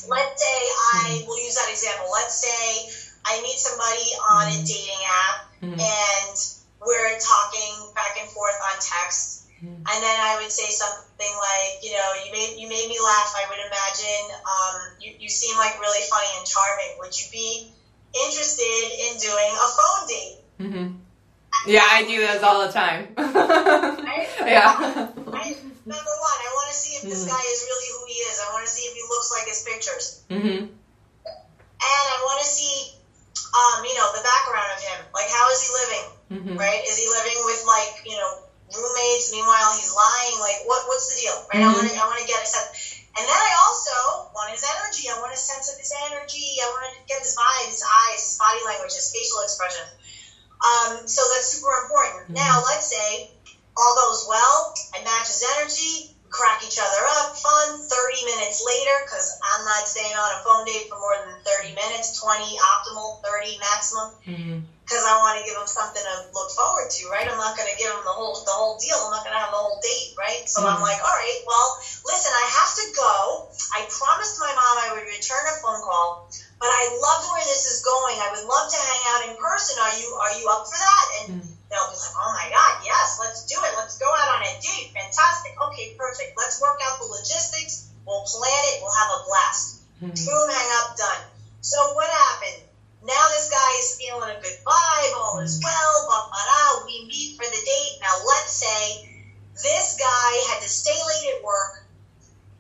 let's 0.10 0.42
say 0.42 0.60
I 0.96 1.24
will 1.28 1.40
use 1.44 1.56
that 1.56 1.70
example. 1.70 2.10
Let's 2.12 2.42
say 2.42 2.90
I 3.26 3.42
meet 3.42 3.58
somebody 3.58 4.08
on 4.32 4.48
a 4.50 4.58
dating 4.64 5.04
app 5.08 5.38
Mhm. 5.62 5.80
and 5.80 6.36
we're 6.82 7.18
talking 7.20 7.92
back 7.96 8.18
and 8.20 8.30
forth 8.32 8.56
on 8.72 8.80
text. 8.82 9.44
Mhm. 9.64 9.84
And 9.88 10.04
then 10.04 10.20
I 10.20 10.36
would 10.42 10.52
say 10.52 10.70
something 10.72 11.34
like, 11.40 11.80
you 11.82 11.94
know, 11.94 12.10
you 12.26 12.32
made 12.32 12.58
you 12.60 12.68
made 12.68 12.88
me 12.90 13.00
laugh. 13.00 13.32
I 13.36 13.48
would 13.48 13.60
imagine 13.60 14.36
um, 14.44 14.76
you, 15.00 15.16
you 15.20 15.30
seem 15.30 15.56
like 15.58 15.80
really 15.80 16.04
funny 16.10 16.28
and 16.38 16.46
charming. 16.46 16.98
Would 17.00 17.16
you 17.18 17.30
be 17.32 17.72
interested 18.14 18.92
in 19.08 19.18
doing 19.18 19.52
a 19.56 19.68
phone 19.78 20.08
date? 20.08 20.38
Mhm. 20.60 21.03
Yeah, 21.66 21.84
I 21.88 22.04
do 22.04 22.20
those 22.20 22.44
all 22.44 22.66
the 22.66 22.72
time. 22.74 23.08
Right? 23.18 24.28
yeah. 24.46 25.10
Right? 25.16 25.56
Number 25.86 26.14
one, 26.20 26.38
I 26.44 26.50
want 26.56 26.68
to 26.72 26.76
see 26.78 26.96
if 27.00 27.04
this 27.08 27.24
Mhm. 27.26 27.30
guy 27.32 27.44
is 27.44 27.60
really 27.68 27.90
who 27.96 28.02
he 28.08 28.18
is. 28.30 28.36
I 28.40 28.52
want 28.54 28.66
to 28.66 28.72
see 28.72 28.84
if 28.88 28.94
he 28.94 29.04
looks 29.10 29.30
like 29.32 29.48
his 29.48 29.62
pictures. 29.64 30.06
Mhm. 30.30 30.70
and 31.84 32.06
I 32.16 32.18
want 32.24 32.40
to 32.40 32.48
see, 32.48 32.96
um, 33.52 33.84
you 33.84 33.92
know, 33.96 34.08
the 34.16 34.24
background 34.24 34.72
of 34.72 34.80
him. 34.80 35.00
Like, 35.14 35.28
how 35.30 35.52
is 35.52 35.60
he 35.60 35.70
living? 35.76 36.06
Mhm. 36.32 36.56
Right? 36.60 36.80
Is 36.88 36.96
he 36.98 37.08
living 37.12 37.36
with 37.44 37.60
like, 37.68 37.92
you 38.08 38.16
know, 38.16 38.48
roommates? 38.72 39.32
Meanwhile, 39.36 39.76
he's 39.76 39.92
lying. 39.92 40.40
Like, 40.40 40.64
what? 40.64 40.88
What's 40.88 41.12
the 41.12 41.20
deal? 41.22 41.38
Right? 41.52 41.60
I 41.64 41.68
Mhm. 41.68 41.74
want 41.76 41.88
to, 41.92 41.96
I 42.00 42.06
want 42.08 42.20
to 42.24 42.28
get 42.28 42.40
a 42.44 42.48
sense. 42.48 42.70
And 43.20 43.28
then 43.28 43.36
I 43.36 43.54
also 43.68 44.32
want 44.34 44.50
his 44.56 44.64
energy. 44.64 45.10
I 45.12 45.20
want 45.20 45.34
a 45.34 45.38
sense 45.38 45.68
of 45.72 45.78
his 45.78 45.92
energy. 46.08 46.58
I 46.64 46.68
want 46.72 46.88
to 46.96 47.00
get 47.06 47.20
his 47.22 47.36
vibe, 47.36 47.68
his 47.68 47.84
eyes, 47.84 48.20
his 48.24 48.36
body 48.40 48.64
language, 48.66 48.94
his 48.96 49.12
facial 49.12 49.42
expression. 49.42 49.86
Um, 50.64 51.08
so 51.08 51.22
that's 51.32 51.48
super 51.48 51.72
important. 51.82 52.30
Mhm. 52.30 52.36
Now, 52.36 52.62
let's 52.64 52.88
say 52.88 53.28
all 53.78 53.96
goes 53.96 54.26
well. 54.28 54.74
I 54.94 55.02
matches 55.04 55.44
energy. 55.58 56.13
Crack 56.34 56.66
each 56.66 56.80
other 56.82 57.02
up, 57.22 57.30
fun. 57.38 57.78
30 57.78 58.24
minutes 58.26 58.58
later, 58.66 58.96
because 59.06 59.30
I'm 59.54 59.64
not 59.64 59.88
staying 59.88 60.16
on 60.18 60.34
a 60.34 60.40
phone 60.42 60.66
date 60.66 60.90
for 60.90 60.98
more 60.98 61.14
than 61.22 61.38
30 61.46 61.72
minutes, 61.78 62.10
20 62.18 62.58
optimal, 62.74 63.22
30 63.22 63.58
maximum 63.62 64.10
because 64.84 65.04
I 65.06 65.16
want 65.22 65.38
to 65.38 65.44
give 65.46 65.54
them 65.56 65.68
something 65.70 66.02
to 66.02 66.16
look 66.34 66.50
forward 66.52 66.90
to, 66.90 67.08
right? 67.08 67.24
I'm 67.30 67.38
not 67.38 67.56
going 67.56 67.70
to 67.72 67.78
give 67.78 67.88
them 67.88 68.02
the 68.04 68.12
whole 68.12 68.34
the 68.44 68.52
whole 68.52 68.76
deal. 68.82 68.98
I'm 69.06 69.12
not 69.12 69.24
going 69.24 69.32
to 69.32 69.40
have 69.40 69.52
the 69.54 69.62
whole 69.62 69.78
date, 69.80 70.12
right? 70.18 70.42
So 70.50 70.66
I'm 70.66 70.76
Mhm. 70.78 70.82
like, 70.82 71.00
all 71.06 71.14
right, 71.14 71.40
well, 71.46 71.78
listen, 72.04 72.32
I 72.34 72.46
have 72.58 72.74
to 72.82 72.86
go. 72.92 73.46
I 73.72 73.86
promised 73.88 74.36
my 74.40 74.52
mom 74.54 74.76
I 74.78 74.90
would 74.92 75.06
return 75.06 75.46
a 75.48 75.56
phone 75.62 75.82
call, 75.82 76.20
but 76.60 76.70
I 76.72 76.88
love 76.92 77.22
where 77.30 77.44
this 77.46 77.64
is 77.66 77.80
going. 77.80 78.20
I 78.20 78.28
would 78.34 78.44
love 78.44 78.68
to 78.70 78.78
hang 78.78 79.02
out 79.14 79.22
in 79.22 79.34
person. 79.36 79.78
Are 79.80 79.92
you 79.94 80.14
are 80.20 80.32
you 80.34 80.50
up 80.50 80.68
for 80.68 80.78
that? 80.78 81.06
And 81.20 81.28
Mhm. 81.30 81.54
They'll 81.74 81.90
be 81.90 81.98
like, 81.98 82.14
oh 82.16 82.32
my 82.32 82.48
god, 82.54 82.78
yes, 82.80 83.18
let's 83.20 83.42
do 83.42 83.58
it. 83.66 83.74
Let's 83.76 83.98
go 83.98 84.06
out 84.06 84.30
on 84.38 84.42
a 84.46 84.54
date. 84.62 84.94
Fantastic. 84.94 85.54
Okay, 85.66 85.90
perfect. 85.98 86.32
Let's 86.38 86.60
work 86.62 86.78
out 86.86 87.00
the 87.00 87.06
logistics. 87.10 87.82
We'll 88.06 88.22
plan 88.22 88.62
it. 88.70 88.78
We'll 88.80 88.94
have 88.94 89.10
a 89.10 89.20
blast. 89.26 89.76
Mhm. 90.02 90.26
Boom, 90.26 90.50
hang 90.50 90.70
up, 90.78 90.96
done. 90.96 91.22
So 91.62 91.90
what 91.92 92.10
happened? 92.10 92.62
Now 93.02 93.28
this 93.30 93.48
guy 93.48 93.72
is 93.80 93.96
feeling 93.98 94.30
a 94.30 94.38
good 94.38 94.56
vibe, 94.66 95.12
all 95.14 95.40
is 95.40 95.60
well, 95.62 96.04
blah, 96.06 96.22
blah, 96.22 96.44
blah. 96.46 96.84
We 96.86 97.04
meet 97.08 97.32
for 97.36 97.44
the 97.46 97.60
date. 97.60 97.94
Now 98.00 98.16
let's 98.24 98.54
say 98.54 98.96
this 99.62 99.94
guy 99.94 100.30
had 100.48 100.60
to 100.62 100.70
stay 100.70 100.96
late 101.08 101.34
at 101.36 101.42
work. 101.42 101.82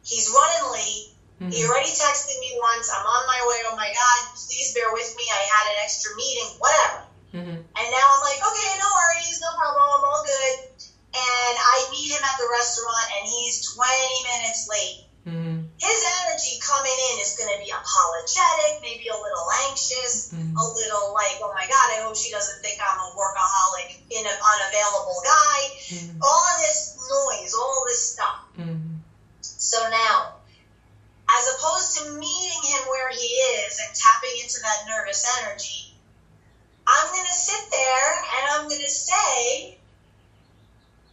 He's 0.03 0.27
running 0.29 0.71
late. 0.71 1.05
He 1.39 1.61
Mhm. 1.61 1.67
already 1.67 1.91
texted 1.91 2.37
me 2.39 2.51
once. 2.55 2.89
I'm 2.89 3.05
on 3.05 3.25
my 3.25 3.39
way. 3.45 3.61
Oh 3.65 3.73
my 3.75 3.89
God, 3.91 4.25
please 4.33 4.71
bear 4.71 4.91
with 4.91 5.13
me. 5.15 5.29
I 5.31 5.39
had 5.43 5.67
an 5.67 5.77
extra 5.81 6.13
meeting, 6.15 6.47
whatever. 6.57 7.02
Mhm. 7.33 7.65
And 7.75 7.87
now 7.89 8.05
I'm 8.13 8.21
like, 8.21 8.37
okay, 8.37 8.69
no 8.77 8.87
worries, 8.93 9.39
no 9.41 9.51
problem, 9.57 9.83
I'm 9.89 10.03
all 10.05 10.21
good. 10.21 10.55
And 11.15 11.55
I 11.57 11.85
meet 11.89 12.09
him 12.11 12.23
at 12.23 12.37
the 12.37 12.47
restaurant 12.49 13.05
and 13.17 13.25
he's 13.27 13.59
20 13.73 14.21
minutes 14.23 14.65
late 14.67 14.97
Mhm. 15.25 15.63
his 15.79 16.03
energy 16.21 16.57
coming 16.59 16.95
in 17.11 17.17
is 17.19 17.31
going 17.31 17.49
to 17.49 17.57
be 17.57 17.69
apologetic, 17.69 18.75
maybe 18.81 19.07
a 19.07 19.15
little 19.15 19.47
anxious, 19.65 20.25
Mhm. 20.31 20.53
a 20.57 20.63
little 20.63 21.13
like, 21.13 21.37
oh 21.41 21.51
my 21.53 21.65
God, 21.65 21.89
I 21.91 21.97
hope 22.01 22.15
she 22.15 22.29
doesn't 22.29 22.61
think 22.61 22.79
I'm 22.81 22.99
a 22.99 23.09
workaholic, 23.11 23.97
in 24.09 24.25
an 24.25 24.37
unavailable 24.53 25.21
guy. 25.23 25.69
Mhm. 25.89 26.17
All 26.21 26.55
this 26.57 26.89
noise, 27.09 27.53
all 27.53 27.83
this 27.85 28.01
stuff. 28.01 28.37
Mhm. 28.57 28.99
So 29.57 29.85
now, 29.87 30.29
as 31.29 31.47
opposed 31.47 31.93
to 31.93 32.03
meeting 32.03 32.63
him 32.63 32.83
where 32.87 33.09
he 33.09 33.25
is 33.25 33.77
and 33.79 33.93
tapping 33.95 34.35
into 34.37 34.59
that 34.61 34.83
nervous 34.83 35.23
energy, 35.37 35.82
I'm 36.87 37.07
going 37.15 37.25
to 37.25 37.37
sit 37.37 37.63
there 37.71 38.07
and 38.19 38.43
I'm 38.51 38.63
going 38.67 38.83
to 38.83 38.91
say, 38.91 39.77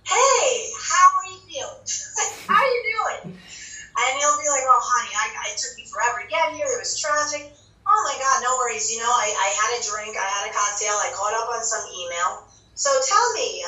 hey, 0.02 0.46
how 0.74 1.06
are 1.14 1.26
you 1.30 1.38
feeling? 1.46 1.82
how 2.50 2.58
are 2.58 2.66
you 2.66 2.82
doing? 2.90 3.38
And 3.38 4.10
he'll 4.18 4.40
be 4.40 4.50
like, 4.50 4.66
oh, 4.66 4.82
honey, 4.82 5.12
I, 5.14 5.54
it 5.54 5.58
took 5.58 5.76
me 5.78 5.86
forever 5.86 6.26
to 6.26 6.28
get 6.30 6.54
here. 6.58 6.66
There 6.66 6.82
was 6.82 6.98
traffic. 6.98 7.54
Oh, 7.86 8.00
my 8.06 8.16
God, 8.18 8.42
no 8.42 8.54
worries. 8.58 8.90
You 8.90 8.98
know, 8.98 9.10
I, 9.10 9.28
I 9.30 9.48
had 9.54 9.70
a 9.78 9.80
drink. 9.82 10.14
I 10.18 10.26
had 10.26 10.50
a 10.50 10.52
cocktail. 10.54 10.94
I 10.94 11.10
caught 11.14 11.34
up 11.38 11.48
on 11.54 11.62
some 11.62 11.86
email. 11.86 12.50
So 12.74 12.90
tell 13.06 13.26
me, 13.34 13.62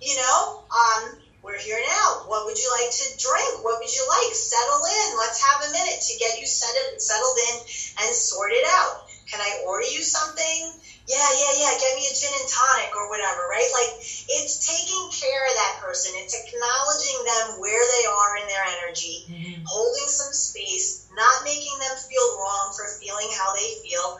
you 0.00 0.14
know, 0.16 0.64
um, 0.72 1.18
we're 1.44 1.60
here 1.60 1.78
now. 1.78 2.24
What 2.26 2.46
would 2.46 2.56
you 2.56 2.70
like 2.72 2.88
to 2.88 3.06
drink? 3.20 3.62
What 3.62 3.76
would 3.78 3.92
you 3.92 4.04
like? 4.08 4.32
Settle 4.32 4.82
in. 4.88 5.06
Let's 5.20 5.38
have 5.44 5.68
a 5.68 5.70
minute 5.70 6.00
to 6.00 6.12
get 6.18 6.40
you 6.40 6.46
settled, 6.46 6.96
settled 6.98 7.38
in 7.52 7.54
and 8.02 8.10
sort 8.14 8.50
it 8.50 8.64
out. 8.64 9.04
Can 9.28 9.40
I 9.44 9.62
order 9.68 9.84
you 9.84 10.00
something? 10.00 10.72
Yeah, 11.06 11.28
yeah, 11.36 11.52
yeah. 11.52 11.72
Get 11.76 11.94
me 11.94 12.06
a 12.08 12.12
gin 12.12 12.32
and 12.32 12.48
tonic 12.48 12.96
or 12.96 13.08
whatever, 13.08 13.44
right? 13.48 13.68
Like, 13.72 13.92
it's 14.28 14.56
taking 14.56 15.04
care 15.12 15.44
of 15.48 15.54
that 15.54 15.76
person. 15.80 16.12
It's 16.16 16.32
acknowledging 16.32 17.24
them 17.24 17.60
where 17.60 17.84
they 17.98 18.04
are 18.04 18.36
in 18.36 18.46
their 18.46 18.64
energy 18.64 19.24
Mhm. 19.28 19.62
holding 19.66 20.08
some 20.08 20.32
space, 20.32 20.96
not 21.12 21.42
making 21.44 21.78
them 21.78 21.96
feel 21.96 22.34
wrong 22.36 22.72
for 22.74 22.88
feeling 22.88 23.28
how 23.30 23.52
they 23.52 23.68
feel. 23.82 24.16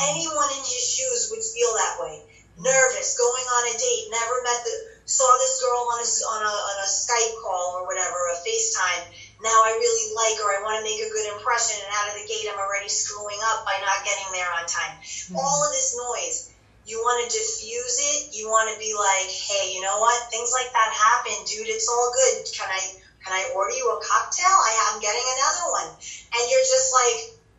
Anyone 0.00 0.50
in 0.52 0.62
his 0.62 0.84
shoes 0.86 1.26
would 1.28 1.42
feel 1.42 1.74
that 1.74 1.98
way. 1.98 2.22
Nervous, 2.56 3.14
going 3.14 3.46
on 3.46 3.66
a 3.66 3.74
date, 3.74 4.04
never 4.08 4.40
met 4.42 4.62
the, 4.64 4.78
saw 5.06 5.36
this 5.38 5.56
girl 5.60 5.86
on 5.90 5.98
a, 6.00 6.06
on 6.34 6.42
a, 6.42 6.54
on 6.70 6.78
a 6.78 6.86
Skype 6.86 7.34
call 7.34 7.70
or 7.74 7.84
whatever, 7.86 8.26
a 8.28 8.34
FaceTime. 8.34 9.06
Now 9.40 9.54
I 9.64 9.70
really 9.78 10.14
like 10.14 10.36
her. 10.42 10.50
I 10.50 10.62
want 10.66 10.78
to 10.78 10.84
make 10.84 10.98
a 10.98 11.10
good 11.10 11.30
impression, 11.30 11.78
and 11.78 11.90
out 11.94 12.10
of 12.10 12.14
the 12.18 12.26
gate, 12.26 12.46
I'm 12.50 12.58
already 12.58 12.90
screwing 12.90 13.38
up 13.54 13.64
by 13.64 13.78
not 13.78 14.02
getting 14.02 14.26
there 14.34 14.50
on 14.50 14.66
time. 14.66 14.98
All 15.34 15.64
of 15.64 15.70
this 15.70 15.94
noise. 15.94 16.50
You 16.88 16.98
want 17.04 17.20
to 17.20 17.28
diffuse 17.28 17.96
it. 18.00 18.32
You 18.32 18.48
want 18.48 18.72
to 18.72 18.76
be 18.80 18.96
like, 18.96 19.28
hey, 19.28 19.76
you 19.76 19.80
know 19.84 20.00
what? 20.00 20.16
Things 20.32 20.50
like 20.56 20.72
that 20.72 20.90
happen, 20.90 21.44
dude. 21.44 21.68
It's 21.68 21.86
all 21.86 22.10
good. 22.16 22.48
Can 22.50 22.66
I 22.66 22.80
can 23.22 23.32
I 23.36 23.52
order 23.52 23.76
you 23.76 23.84
a 23.92 24.00
cocktail? 24.00 24.48
I 24.48 24.72
am 24.88 25.00
getting 25.00 25.26
another 25.36 25.64
one. 25.70 25.88
And 25.92 26.42
you're 26.48 26.64
just 26.64 26.88
like 26.96 27.18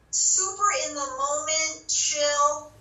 super 0.10 0.70
in 0.88 0.96
the 0.96 1.10
moment, 1.14 1.88
chill. 1.88 2.74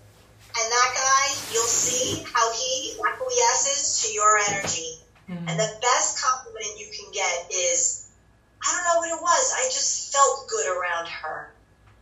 And 0.57 0.73
that 0.73 0.91
guy, 0.97 1.25
you'll 1.53 1.69
see 1.69 2.25
how 2.33 2.51
he 2.53 2.97
acquiesces 2.97 4.03
to 4.03 4.13
your 4.13 4.39
energy. 4.39 5.05
Mhm. 5.29 5.51
And 5.51 5.61
the 5.61 5.79
best 5.83 6.19
compliment 6.23 6.79
you 6.79 6.89
can 6.97 7.13
get 7.13 7.53
is, 7.53 7.98
I 8.65 8.69
don't 8.75 8.85
know 8.85 8.99
what 8.99 9.11
it 9.11 9.23
was. 9.23 9.45
I 9.55 9.65
just 9.71 10.13
felt 10.13 10.49
good 10.49 10.67
around 10.67 11.09
her. 11.09 11.53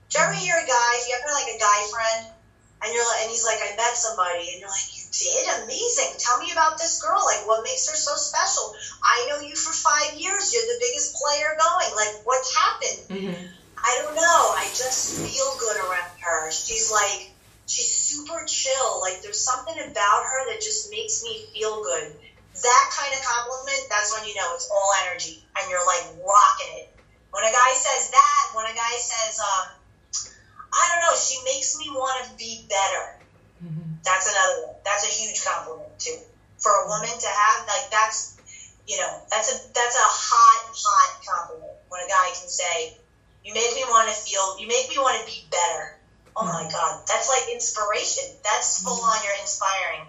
Do 0.08 0.18
you 0.18 0.24
ever 0.24 0.34
hear 0.34 0.56
a 0.56 0.66
guy, 0.66 0.90
if 1.00 1.08
you 1.08 1.14
ever 1.18 1.32
like 1.34 1.50
a 1.52 1.58
guy 1.58 1.78
friend, 1.90 2.32
and 2.82 2.92
you're 2.92 3.04
like, 3.04 3.22
and 3.22 3.30
he's 3.30 3.44
like, 3.44 3.58
I 3.60 3.74
met 3.76 3.96
somebody, 3.96 4.52
and 4.52 4.60
you're 4.60 4.70
like, 4.70 4.88
you 4.94 5.02
did? 5.10 5.64
Amazing. 5.64 6.16
Tell 6.18 6.38
me 6.38 6.52
about 6.52 6.78
this 6.78 7.00
girl. 7.00 7.20
Like, 7.24 7.46
what 7.46 7.64
makes 7.64 7.88
her 7.88 7.96
so 7.96 8.14
special? 8.16 8.74
I 9.02 9.26
know 9.28 9.40
you 9.40 9.56
for 9.56 9.72
five 9.72 10.14
years. 10.14 10.52
You're 10.52 10.68
the 10.68 10.80
biggest 10.80 11.16
player 11.16 11.56
going. 11.58 11.90
Like, 11.96 12.24
what 12.24 12.40
happened? 12.46 13.00
Mhm. 13.08 13.48
I 13.82 13.98
don't 14.02 14.14
know. 14.14 14.54
I 14.56 14.66
just 14.74 15.16
feel 15.20 15.56
good 15.58 15.76
around 15.76 16.10
her. 16.20 16.50
She's 16.50 16.90
like, 16.90 17.30
she's 17.66 17.92
super 17.92 18.44
chill. 18.46 19.00
Like 19.00 19.22
there's 19.22 19.40
something 19.40 19.78
about 19.78 20.22
her 20.24 20.50
that 20.50 20.60
just 20.60 20.90
makes 20.90 21.22
me 21.22 21.46
feel 21.52 21.82
good. 21.82 22.16
That 22.62 22.84
kind 22.92 23.12
of 23.12 23.20
compliment, 23.20 23.84
that's 23.90 24.12
when 24.16 24.24
you 24.28 24.34
know 24.34 24.54
it's 24.54 24.68
all 24.72 24.90
energy 25.06 25.44
and 25.58 25.70
you're 25.70 25.84
like 25.84 26.04
rocking 26.20 26.72
it. 26.80 26.88
When 27.30 27.44
a 27.44 27.52
guy 27.52 27.72
says 27.76 28.10
that, 28.10 28.42
when 28.56 28.64
a 28.64 28.74
guy 28.74 28.94
says, 28.96 29.40
um, 29.40 29.66
I 30.72 30.82
don't 30.88 31.02
know, 31.04 31.16
she 31.16 31.36
makes 31.44 31.76
me 31.76 31.90
want 31.92 32.24
to 32.24 32.36
be 32.36 32.64
better. 32.68 33.04
Mm-hmm. 33.60 34.00
That's 34.04 34.28
another 34.28 34.68
one. 34.68 34.76
That's 34.84 35.04
a 35.04 35.12
huge 35.12 35.44
compliment 35.44 35.98
too. 35.98 36.16
For 36.58 36.72
a 36.72 36.88
woman 36.88 37.12
to 37.12 37.28
have, 37.28 37.68
like 37.68 37.90
that's, 37.90 38.36
you 38.88 38.96
know, 38.96 39.20
that's 39.30 39.52
a 39.52 39.56
that's 39.72 39.96
a 39.96 40.08
hot, 40.08 40.72
hot 40.72 41.10
compliment. 41.24 41.76
When 41.88 42.00
a 42.00 42.08
guy 42.08 42.32
can 42.32 42.48
say, 42.48 42.96
"You 43.44 43.52
make 43.52 43.74
me 43.74 43.84
want 43.84 44.08
to 44.08 44.16
feel, 44.16 44.58
you 44.58 44.68
make 44.68 44.88
me 44.88 44.96
want 44.96 45.20
to 45.20 45.26
be 45.28 45.44
better." 45.50 45.96
Oh 46.36 46.44
my 46.44 46.64
mm-hmm. 46.64 46.72
God, 46.72 47.04
that's 47.08 47.28
like 47.28 47.52
inspiration. 47.52 48.24
That's 48.44 48.82
full 48.82 49.00
on. 49.00 49.16
You're 49.24 49.40
inspiring. 49.40 50.08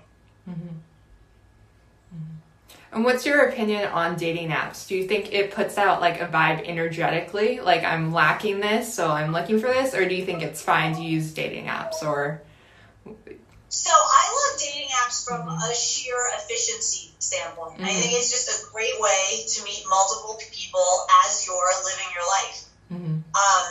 Mm-hmm. 2.87 2.95
And 2.95 3.05
what's 3.05 3.25
your 3.25 3.47
opinion 3.47 3.85
on 3.89 4.15
dating 4.15 4.49
apps? 4.49 4.87
Do 4.87 4.95
you 4.95 5.07
think 5.07 5.33
it 5.33 5.51
puts 5.51 5.77
out 5.77 6.01
like 6.01 6.21
a 6.21 6.27
vibe 6.27 6.67
energetically, 6.67 7.59
like 7.59 7.83
I'm 7.83 8.13
lacking 8.13 8.59
this, 8.59 8.93
so 8.93 9.09
I'm 9.09 9.31
looking 9.31 9.59
for 9.59 9.67
this, 9.67 9.93
or 9.93 10.07
do 10.07 10.15
you 10.15 10.25
think 10.25 10.41
it's 10.41 10.61
fine 10.61 10.95
to 10.95 11.01
use 11.01 11.33
dating 11.33 11.65
apps 11.65 12.01
or? 12.01 12.41
So 13.69 13.91
I 13.91 14.51
love 14.51 14.59
dating 14.59 14.89
apps 14.89 15.27
from 15.27 15.41
mm-hmm. 15.41 15.71
a 15.71 15.73
sheer 15.73 16.15
efficiency 16.37 17.11
standpoint. 17.19 17.73
Mm-hmm. 17.73 17.85
I 17.85 17.93
think 17.93 18.13
it's 18.13 18.31
just 18.31 18.49
a 18.49 18.71
great 18.71 18.99
way 18.99 19.43
to 19.47 19.63
meet 19.63 19.83
multiple 19.89 20.39
people 20.51 21.05
as 21.25 21.45
you're 21.45 21.73
living 21.83 22.07
your 22.15 22.27
life. 22.27 22.65
Mm-hmm. 22.91 23.19
Um, 23.35 23.67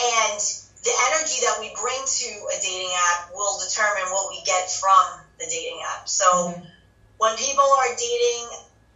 and 0.00 0.40
the 0.84 0.94
energy 1.12 1.40
that 1.42 1.56
we 1.60 1.74
bring 1.80 1.98
to 1.98 2.28
a 2.28 2.62
dating 2.62 2.92
app 3.12 3.30
will 3.34 3.58
determine 3.58 4.12
what 4.12 4.30
we 4.30 4.42
get 4.44 4.70
from 4.70 5.20
the 5.38 5.46
dating 5.50 5.80
app. 5.84 6.08
So 6.08 6.24
mm-hmm 6.24 6.64
when 7.18 7.36
people 7.36 7.64
are 7.64 7.92
dating 7.96 8.48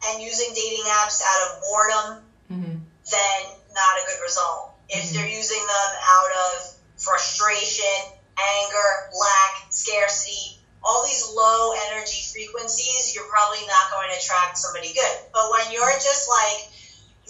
and 0.08 0.22
using 0.22 0.48
dating 0.54 0.84
apps 0.86 1.20
out 1.20 1.40
of 1.46 1.62
boredom, 1.62 2.08
mm-hmm. 2.50 2.76
then 2.80 3.40
not 3.74 3.92
a 4.00 4.06
good 4.06 4.20
result. 4.22 4.74
If 4.88 5.04
mm-hmm. 5.04 5.14
they're 5.14 5.28
using 5.28 5.60
them 5.60 5.90
out 6.00 6.32
of 6.48 6.74
frustration, 6.96 8.16
anger, 8.36 8.88
lack, 9.12 9.70
scarcity, 9.70 10.60
all 10.82 11.04
these 11.04 11.28
low 11.36 11.72
energy 11.92 12.24
frequencies, 12.32 13.14
you're 13.14 13.28
probably 13.28 13.60
not 13.68 13.92
going 13.92 14.08
to 14.08 14.16
attract 14.16 14.56
somebody 14.56 14.92
good. 14.94 15.16
But 15.32 15.50
when 15.52 15.72
you're 15.72 15.92
just 16.00 16.28
like 16.28 16.69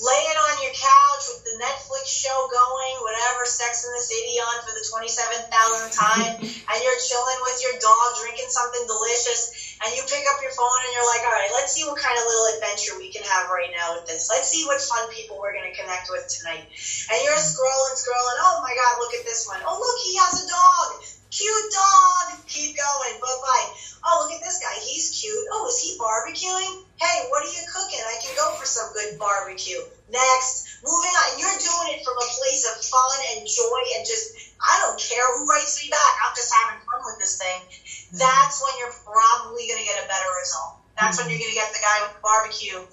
laying 0.00 0.38
on 0.48 0.54
your 0.64 0.72
couch 0.72 1.22
with 1.28 1.44
the 1.44 1.54
Netflix 1.60 2.08
show 2.08 2.48
going, 2.48 2.94
whatever, 3.04 3.44
Sex 3.44 3.84
in 3.84 3.92
the 3.92 4.00
City 4.00 4.40
on 4.40 4.64
for 4.64 4.72
the 4.72 4.80
27,000th 4.80 5.92
time, 5.92 6.34
and 6.40 6.76
you're 6.80 7.00
chilling 7.04 7.40
with 7.44 7.60
your 7.60 7.76
dog, 7.76 8.16
drinking 8.16 8.48
something 8.48 8.84
delicious, 8.88 9.76
and 9.84 9.92
you 9.92 10.02
pick 10.08 10.24
up 10.32 10.40
your 10.40 10.52
phone 10.56 10.80
and 10.88 10.92
you're 10.96 11.08
like, 11.08 11.24
all 11.24 11.36
right, 11.36 11.52
let's 11.52 11.76
see 11.76 11.84
what 11.84 12.00
kind 12.00 12.16
of 12.16 12.24
little 12.24 12.48
adventure 12.56 12.96
we 12.96 13.12
can 13.12 13.24
have 13.24 13.52
right 13.52 13.72
now 13.76 13.96
with 13.96 14.08
this. 14.08 14.28
Let's 14.32 14.48
see 14.48 14.64
what 14.64 14.80
fun 14.80 15.08
people 15.12 15.36
we're 15.36 15.56
going 15.56 15.68
to 15.68 15.76
connect 15.76 16.08
with 16.08 16.24
tonight. 16.28 16.64
And 17.12 17.18
you're 17.24 17.36
scrolling, 17.36 17.96
scrolling. 17.96 18.38
Oh 18.44 18.60
my 18.64 18.72
God, 18.72 19.00
look 19.00 19.12
at 19.16 19.24
this 19.24 19.44
one. 19.48 19.60
Oh, 19.64 19.76
look, 19.76 19.98
he 20.00 20.16
has 20.20 20.32
a 20.40 20.46
dog. 20.48 20.88
Cute 21.30 21.68
dog. 21.72 22.44
Keep 22.48 22.76
going. 22.76 23.14
Bye 23.20 23.40
bye. 23.40 23.68
Oh, 24.04 24.24
look 24.24 24.32
at 24.36 24.44
this 24.44 24.58
guy. 24.58 24.74
He's 24.84 25.20
cute. 25.20 25.46
Oh, 25.52 25.68
is 25.68 25.80
he 25.80 25.96
barbecuing? 25.96 26.84
Hey, 27.00 27.32
what 27.32 27.40
are 27.40 27.48
you 27.48 27.64
cooking? 27.64 28.04
I 28.04 28.20
can 28.20 28.36
go 28.36 28.52
for 28.60 28.68
some 28.68 28.92
good 28.92 29.16
barbecue. 29.16 29.80
Next. 30.12 30.84
Moving 30.84 31.14
on. 31.16 31.40
You're 31.40 31.56
doing 31.56 31.96
it 31.96 32.04
from 32.04 32.20
a 32.20 32.28
place 32.28 32.68
of 32.68 32.76
fun 32.84 33.18
and 33.32 33.48
joy 33.48 33.80
and 33.96 34.04
just, 34.04 34.52
I 34.60 34.84
don't 34.84 35.00
care 35.00 35.24
who 35.32 35.48
writes 35.48 35.80
me 35.80 35.88
back. 35.88 36.14
I'm 36.20 36.36
just 36.36 36.52
having 36.52 36.84
fun 36.84 37.00
with 37.08 37.16
this 37.16 37.40
thing. 37.40 37.60
Mm-hmm. 37.64 38.20
That's 38.20 38.60
when 38.60 38.76
you're 38.76 38.96
probably 39.00 39.64
going 39.64 39.80
to 39.80 39.88
get 39.88 40.04
a 40.04 40.06
better 40.12 40.32
result. 40.44 40.76
That's 41.00 41.16
when 41.16 41.32
you're 41.32 41.40
going 41.40 41.56
to 41.56 41.56
get 41.56 41.72
the 41.72 41.80
guy 41.80 41.98
with 42.04 42.20
the 42.20 42.22
barbecue 42.22 42.84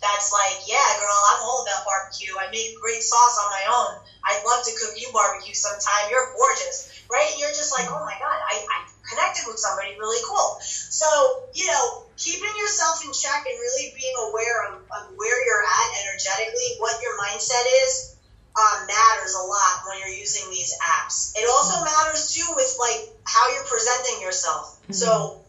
that's 0.00 0.32
like, 0.32 0.64
yeah, 0.64 0.88
girl, 0.96 1.20
I'm 1.32 1.44
all 1.44 1.60
about 1.62 1.84
barbecue. 1.84 2.32
I 2.32 2.48
make 2.48 2.72
great 2.80 3.04
sauce 3.04 3.36
on 3.36 3.48
my 3.52 3.64
own. 3.68 3.92
I'd 4.24 4.42
love 4.48 4.64
to 4.64 4.72
cook 4.72 4.96
you 4.96 5.12
barbecue 5.12 5.52
sometime. 5.52 6.08
You're 6.08 6.32
gorgeous, 6.32 6.88
right? 7.12 7.28
And 7.28 7.38
you're 7.40 7.52
just 7.52 7.72
like, 7.76 7.88
oh 7.88 8.00
my 8.04 8.16
God, 8.16 8.38
I, 8.40 8.64
I 8.64 8.76
connected 9.06 9.44
with 9.46 9.58
somebody 9.58 9.96
really 9.98 10.20
cool. 10.26 10.58
So, 10.62 11.06
you 11.54 11.66
know, 11.66 12.04
keeping 12.16 12.52
yourself 12.58 13.00
in 13.04 13.12
check 13.12 13.44
and 13.48 13.56
really 13.56 13.94
being 13.96 14.16
aware 14.28 14.70
of, 14.70 14.84
of 14.84 15.02
where 15.16 15.38
you're 15.44 15.64
at 15.64 15.88
energetically, 16.04 16.76
what 16.78 17.00
your 17.02 17.16
mindset 17.16 17.64
is, 17.86 18.16
um, 18.58 18.86
matters 18.86 19.34
a 19.38 19.44
lot 19.46 19.86
when 19.86 19.98
you're 20.00 20.16
using 20.18 20.50
these 20.50 20.76
apps. 20.82 21.32
It 21.36 21.48
also 21.48 21.80
matters 21.84 22.34
too 22.34 22.46
with 22.56 22.76
like 22.78 23.08
how 23.24 23.54
you're 23.54 23.64
presenting 23.64 24.20
yourself. 24.20 24.76
Mm-hmm. 24.82 24.92
So 24.92 25.40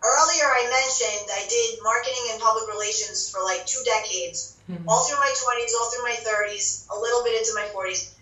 earlier 0.00 0.46
I 0.46 0.62
mentioned 0.70 1.26
I 1.28 1.44
did 1.50 1.82
marketing 1.82 2.24
and 2.32 2.40
public 2.40 2.70
relations 2.70 3.28
for 3.28 3.42
like 3.42 3.66
two 3.66 3.82
decades, 3.84 4.56
mm-hmm. 4.70 4.88
all 4.88 5.04
through 5.04 5.18
my 5.18 5.32
20s, 5.34 5.70
all 5.74 5.90
through 5.90 6.06
my 6.06 6.16
30s, 6.22 6.86
a 6.88 6.96
little 6.98 7.24
bit 7.24 7.34
into 7.36 7.52
my 7.54 7.66
40s. 7.74 8.14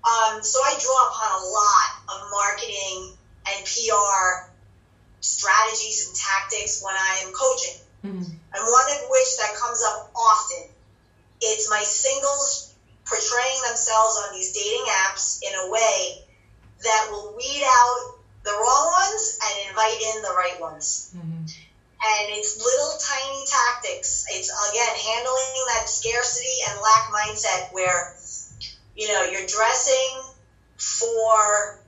Um, 0.00 0.42
so 0.42 0.60
I 0.64 0.76
draw 0.80 1.00
upon 1.12 1.30
a 1.40 1.44
lot 1.44 1.99
and 3.60 3.68
PR 3.68 4.48
strategies 5.20 6.08
and 6.08 6.16
tactics 6.16 6.82
when 6.82 6.94
I 6.96 7.28
am 7.28 7.32
coaching. 7.32 7.76
Mm-hmm. 8.04 8.32
And 8.32 8.62
one 8.64 8.88
of 8.96 9.00
which 9.12 9.30
that 9.36 9.52
comes 9.60 9.84
up 9.84 10.10
often, 10.16 10.72
it's 11.40 11.68
my 11.68 11.82
singles 11.84 12.72
portraying 13.04 13.60
themselves 13.68 14.16
on 14.24 14.34
these 14.34 14.52
dating 14.52 14.86
apps 15.04 15.40
in 15.42 15.52
a 15.52 15.70
way 15.70 16.24
that 16.82 17.08
will 17.10 17.36
weed 17.36 17.62
out 17.64 18.16
the 18.44 18.50
wrong 18.50 18.86
ones 18.96 19.38
and 19.44 19.68
invite 19.68 20.00
in 20.00 20.22
the 20.22 20.34
right 20.36 20.60
ones. 20.60 21.12
Mm-hmm. 21.16 21.44
And 22.00 22.32
it's 22.32 22.56
little 22.56 22.96
tiny 22.96 23.44
tactics. 23.44 24.24
It's 24.30 24.48
again 24.48 24.96
handling 24.96 25.64
that 25.76 25.84
scarcity 25.86 26.56
and 26.70 26.80
lack 26.80 27.12
mindset 27.12 27.74
where 27.74 28.16
you 28.96 29.08
know 29.08 29.24
you're 29.24 29.46
dressing 29.46 30.22
for 30.78 31.79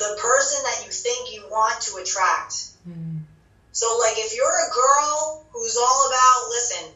the 0.00 0.16
person 0.16 0.64
that 0.64 0.80
you 0.86 0.90
think 0.90 1.28
you 1.32 1.44
want 1.52 1.76
to 1.82 2.00
attract. 2.00 2.72
Mm-hmm. 2.88 3.20
So, 3.72 3.86
like, 4.00 4.16
if 4.16 4.34
you're 4.34 4.48
a 4.48 4.72
girl 4.72 5.44
who's 5.52 5.76
all 5.76 6.08
about, 6.08 6.48
listen, 6.48 6.90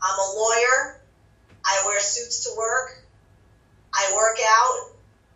I'm 0.00 0.18
a 0.18 0.28
lawyer, 0.34 1.00
I 1.64 1.82
wear 1.84 2.00
suits 2.00 2.44
to 2.44 2.56
work, 2.56 3.04
I 3.92 4.10
work 4.16 4.38
out, 4.40 4.90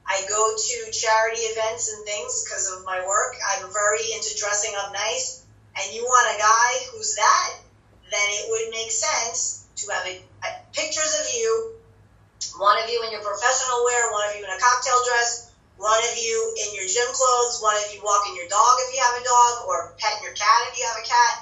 I 0.09 0.25
go 0.29 0.57
to 0.57 0.77
charity 0.91 1.43
events 1.53 1.93
and 1.93 2.05
things 2.07 2.43
because 2.43 2.73
of 2.73 2.85
my 2.87 3.05
work. 3.07 3.37
I'm 3.53 3.69
very 3.71 4.03
into 4.17 4.33
dressing 4.41 4.73
up 4.81 4.93
nice. 4.93 5.45
And 5.77 5.95
you 5.95 6.03
want 6.03 6.35
a 6.35 6.39
guy 6.41 6.71
who's 6.91 7.15
that, 7.15 7.51
then 8.11 8.29
it 8.41 8.49
would 8.49 8.73
make 8.73 8.91
sense 8.91 9.69
to 9.77 9.93
have 9.93 10.07
a, 10.07 10.17
a, 10.17 10.49
pictures 10.73 11.13
of 11.21 11.27
you, 11.37 11.77
one 12.57 12.83
of 12.83 12.89
you 12.89 13.05
in 13.05 13.13
your 13.13 13.21
professional 13.21 13.85
wear, 13.85 14.11
one 14.11 14.29
of 14.31 14.37
you 14.37 14.45
in 14.45 14.51
a 14.51 14.59
cocktail 14.59 14.97
dress, 15.07 15.48
one 15.79 16.03
of 16.05 16.15
you 16.19 16.37
in 16.67 16.75
your 16.75 16.85
gym 16.85 17.09
clothes, 17.15 17.63
one 17.63 17.79
of 17.79 17.87
you 17.95 18.03
walking 18.03 18.35
your 18.35 18.51
dog 18.51 18.75
if 18.85 18.93
you 18.93 19.01
have 19.01 19.17
a 19.17 19.25
dog, 19.25 19.53
or 19.71 19.95
petting 19.97 20.27
your 20.27 20.35
cat 20.35 20.69
if 20.69 20.77
you 20.77 20.85
have 20.85 21.01
a 21.01 21.07
cat. 21.07 21.35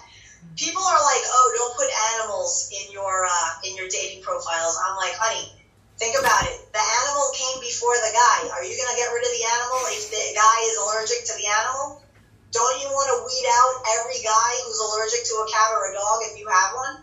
People 0.55 0.85
are 0.85 1.03
like, 1.03 1.25
"Oh, 1.27 1.47
don't 1.57 1.75
put 1.77 1.91
animals 2.17 2.71
in 2.73 2.93
your 2.93 3.27
uh, 3.27 3.51
in 3.65 3.75
your 3.77 3.89
dating 3.89 4.23
profiles." 4.23 4.77
I'm 4.77 4.97
like, 4.97 5.17
"Honey, 5.17 5.57
Think 5.97 6.13
about 6.13 6.45
it. 6.45 6.61
The 6.77 6.85
animal 6.85 7.33
came 7.33 7.57
before 7.65 7.97
the 7.97 8.13
guy. 8.13 8.53
Are 8.53 8.61
you 8.61 8.77
to 8.77 8.97
get 9.01 9.09
rid 9.17 9.25
of 9.25 9.33
the 9.33 9.45
animal 9.49 9.81
if 9.97 10.05
the 10.13 10.25
guy 10.37 10.59
is 10.69 10.77
allergic 10.77 11.25
to 11.25 11.35
the 11.41 11.49
animal? 11.49 12.05
Don't 12.53 12.77
you 12.85 12.89
want 12.93 13.09
to 13.17 13.25
weed 13.25 13.49
out 13.49 13.75
every 13.97 14.21
guy 14.21 14.51
who's 14.69 14.77
allergic 14.77 15.25
to 15.25 15.35
a 15.41 15.47
cat 15.49 15.73
or 15.73 15.89
a 15.89 15.93
dog 15.97 16.21
if 16.29 16.37
you 16.37 16.45
have 16.53 16.71
one? 16.77 16.95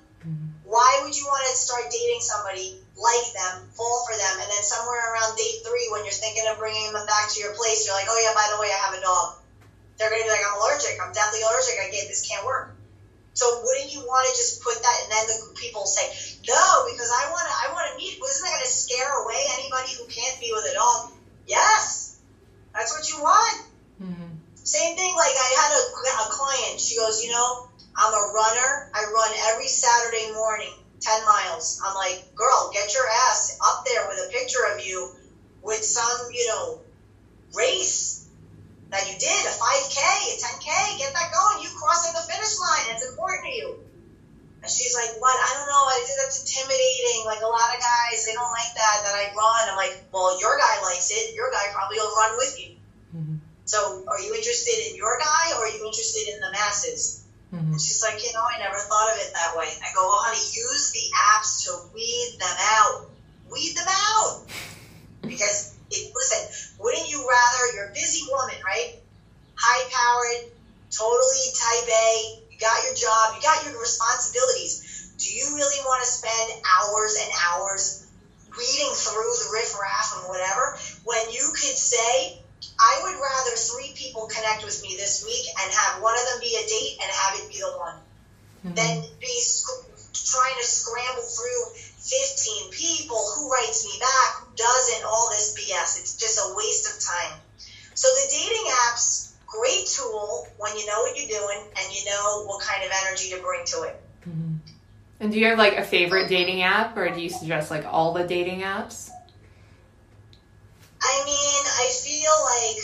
Why 0.73 1.05
would 1.05 1.13
you 1.13 1.29
want 1.29 1.45
to 1.45 1.53
start 1.53 1.93
dating 1.93 2.25
somebody, 2.25 2.81
like 2.97 3.27
them, 3.37 3.69
fall 3.77 4.09
for 4.09 4.17
them, 4.17 4.41
and 4.41 4.49
then 4.49 4.65
somewhere 4.65 5.05
around 5.13 5.37
date 5.37 5.61
three, 5.61 5.85
when 5.93 6.01
you're 6.01 6.17
thinking 6.17 6.49
of 6.49 6.57
bringing 6.57 6.89
them 6.89 7.05
back 7.05 7.29
to 7.29 7.37
your 7.37 7.53
place, 7.53 7.85
you're 7.85 7.93
like, 7.93 8.09
oh 8.09 8.17
yeah, 8.17 8.33
by 8.33 8.49
the 8.49 8.57
way, 8.57 8.73
I 8.73 8.79
have 8.89 8.97
a 8.97 9.01
dog. 9.05 9.37
They're 10.01 10.09
going 10.09 10.25
to 10.25 10.27
be 10.27 10.33
like, 10.33 10.41
I'm 10.41 10.57
allergic. 10.57 10.97
I'm 10.97 11.13
deathly 11.13 11.45
allergic. 11.45 11.77
I 11.77 11.93
get 11.93 12.09
this 12.09 12.25
can't 12.25 12.41
work. 12.41 12.73
So 13.37 13.61
wouldn't 13.61 13.93
you 13.93 14.01
want 14.01 14.25
to 14.25 14.33
just 14.33 14.65
put 14.65 14.73
that, 14.81 14.97
and 15.05 15.09
then 15.13 15.25
the 15.29 15.37
people 15.61 15.85
say, 15.85 16.09
no, 16.49 16.89
because 16.89 17.09
I 17.13 17.29
want 17.29 17.45
to, 17.45 17.53
I 17.53 17.65
want 17.69 17.93
to 17.93 17.97
meet. 18.01 18.17
Isn't 18.17 18.41
that 18.41 18.57
going 18.57 18.65
to 18.65 18.73
scare 18.73 19.13
away 19.21 19.37
anybody 19.53 19.93
who 19.93 20.09
can't 20.09 20.41
be 20.41 20.49
with 20.57 20.65
a 20.69 20.73
dog? 20.73 21.13
Yes, 21.45 22.17
that's 22.73 22.89
what 22.97 23.05
you 23.13 23.21
want. 23.21 23.57
Mm-hmm. 24.01 24.41
Same 24.57 24.97
thing. 24.97 25.13
Like 25.13 25.37
I 25.37 25.49
had 25.53 25.71
a, 25.77 25.81
a 26.17 26.27
client. 26.33 26.81
She 26.81 26.97
goes, 26.97 27.21
you 27.21 27.29
know, 27.29 27.69
I'm 27.95 28.13
a 28.13 28.31
runner. 28.33 28.89
I 28.93 29.03
run 29.13 29.31
every 29.53 29.67
Saturday 29.67 30.31
morning, 30.33 30.73
ten 30.99 31.23
miles. 31.25 31.79
I'm 31.83 31.95
like, 31.95 32.33
girl, 32.35 32.71
get 32.73 32.93
your 32.93 33.07
ass 33.29 33.57
up 33.61 33.85
there 33.85 34.07
with 34.07 34.17
a 34.17 34.31
picture 34.31 34.65
of 34.73 34.83
you 34.83 35.15
with 35.61 35.83
some, 35.83 36.31
you 36.31 36.47
know, 36.47 36.81
race 37.55 38.27
that 38.89 39.09
you 39.09 39.17
did, 39.17 39.41
a 39.45 39.53
5K, 39.57 39.97
a 39.97 40.33
10K, 40.37 40.69
get 40.99 41.13
that 41.13 41.33
going. 41.33 41.63
You 41.63 41.69
crossing 41.73 42.13
the 42.13 42.21
finish 42.29 42.53
line. 42.59 42.93
It's 42.93 43.09
important 43.09 43.45
to 43.45 43.53
you. 43.53 43.67
And 44.61 44.71
she's 44.71 44.95
like, 44.95 45.19
what? 45.19 45.33
I 45.33 45.49
don't 45.57 45.67
know. 45.67 45.83
I 45.89 45.99
think 46.05 46.17
that's 46.23 46.39
intimidating. 46.45 47.25
Like 47.25 47.41
a 47.41 47.49
lot 47.49 47.73
of 47.73 47.81
guys, 47.81 48.23
they 48.23 48.31
don't 48.31 48.53
like 48.53 48.71
that, 48.77 48.95
that 49.03 49.15
I 49.17 49.33
run. 49.35 49.63
I'm 49.69 49.75
like, 49.75 49.97
well, 50.13 50.39
your 50.39 50.55
guy 50.55 50.81
likes 50.87 51.11
it. 51.11 51.35
Your 51.35 51.51
guy 51.51 51.73
probably 51.73 51.97
will 51.97 52.15
run 52.15 52.37
with 52.37 52.53
you. 52.61 52.69
Mm-hmm. 53.11 53.35
So 53.65 54.05
are 54.07 54.21
you 54.21 54.35
interested 54.35 54.77
in 54.87 54.95
your 54.95 55.19
guy 55.19 55.57
or 55.57 55.65
are 55.65 55.73
you 55.73 55.83
interested 55.83 56.31
in 56.31 56.39
the 56.39 56.51
masses? 56.51 57.22
Mm-hmm. 57.53 57.77
And 57.77 57.81
she's 57.81 58.01
like, 58.01 58.17
you 58.17 58.33
know, 58.33 58.41
I 58.41 58.57
never 58.57 58.77
thought 58.81 59.13
of 59.13 59.17
it 59.21 59.29
that 59.33 59.53
way. 59.53 59.69
I 59.69 59.93
go, 59.93 60.01
well, 60.09 60.25
honey, 60.25 60.41
use 60.41 60.89
the 60.89 61.05
apps 61.13 61.69
to 61.69 61.93
weed 61.93 62.41
them 62.41 62.57
out. 62.81 63.05
Weed 63.51 63.75
them 63.77 63.87
out. 63.89 64.41
Because, 65.23 65.73
it, 65.89 66.11
listen, 66.13 66.75
wouldn't 66.83 67.09
you 67.09 67.23
rather, 67.23 67.61
you're 67.73 67.89
a 67.89 67.93
busy 67.95 68.27
woman, 68.27 68.59
right? 68.59 68.99
High 69.55 69.87
powered, 69.87 70.51
totally 70.91 71.47
type 71.55 71.87
A, 71.87 72.43
you 72.51 72.59
got 72.59 72.75
your 72.83 72.93
job, 72.93 73.33
you 73.33 73.41
got 73.41 73.63
your 73.63 73.79
responsibilities. 73.79 75.15
Do 75.17 75.31
you 75.31 75.55
really 75.55 75.79
want 75.87 76.03
to 76.03 76.09
spend 76.11 76.59
hours 76.59 77.15
and 77.23 77.31
hours 77.39 78.03
reading 78.51 78.91
through 78.91 79.31
the 79.41 79.49
riffraff 79.55 80.19
and 80.19 80.27
whatever 80.27 80.77
when 81.07 81.31
you 81.31 81.55
could 81.55 81.77
say, 81.79 82.42
I 82.79 82.99
would 83.03 83.15
rather 83.15 83.53
three 83.55 83.93
people 83.95 84.27
connect 84.27 84.63
with 84.63 84.81
me 84.81 84.95
this 84.97 85.23
week 85.23 85.45
and 85.61 85.71
have 85.71 86.01
one 86.01 86.13
of 86.13 86.25
them 86.31 86.39
be 86.41 86.55
a 86.55 86.65
date 86.67 86.97
and 87.01 87.09
have 87.11 87.39
it 87.39 87.49
be 87.51 87.59
the 87.59 87.73
one 87.77 87.95
mm-hmm. 88.65 88.75
than 88.75 89.03
be 89.19 89.35
sc- 89.41 89.89
trying 90.13 90.55
to 90.59 90.65
scramble 90.65 91.23
through 91.23 91.63
15 91.75 92.71
people 92.71 93.21
who 93.35 93.51
writes 93.51 93.85
me 93.85 93.99
back, 93.99 94.43
who 94.43 94.49
doesn't, 94.55 95.05
all 95.05 95.29
this 95.31 95.55
BS. 95.55 95.99
It's 95.99 96.17
just 96.17 96.39
a 96.39 96.55
waste 96.55 96.85
of 96.87 96.99
time. 96.99 97.39
So 97.95 98.07
the 98.07 98.27
dating 98.31 98.67
apps 98.87 99.33
great 99.53 99.85
tool 99.85 100.47
when 100.57 100.75
you 100.77 100.85
know 100.87 100.99
what 101.01 101.17
you're 101.17 101.29
doing 101.29 101.59
and 101.77 101.93
you 101.93 102.05
know 102.05 102.43
what 102.45 102.61
kind 102.61 102.83
of 102.83 102.91
energy 103.05 103.29
to 103.29 103.41
bring 103.41 103.63
to 103.65 103.83
it. 103.83 104.01
Mm-hmm. 104.27 104.55
And 105.19 105.31
do 105.31 105.39
you 105.39 105.45
have 105.47 105.57
like 105.57 105.77
a 105.77 105.83
favorite 105.83 106.27
dating 106.27 106.63
app, 106.63 106.97
or 106.97 107.09
do 107.09 107.21
you 107.21 107.29
suggest 107.29 107.71
like 107.71 107.85
all 107.85 108.13
the 108.13 108.25
dating 108.25 108.61
apps? 108.61 109.09
I 111.03 111.23
mean, 111.27 111.61
I 111.67 111.91
feel 111.91 112.35
like 112.47 112.81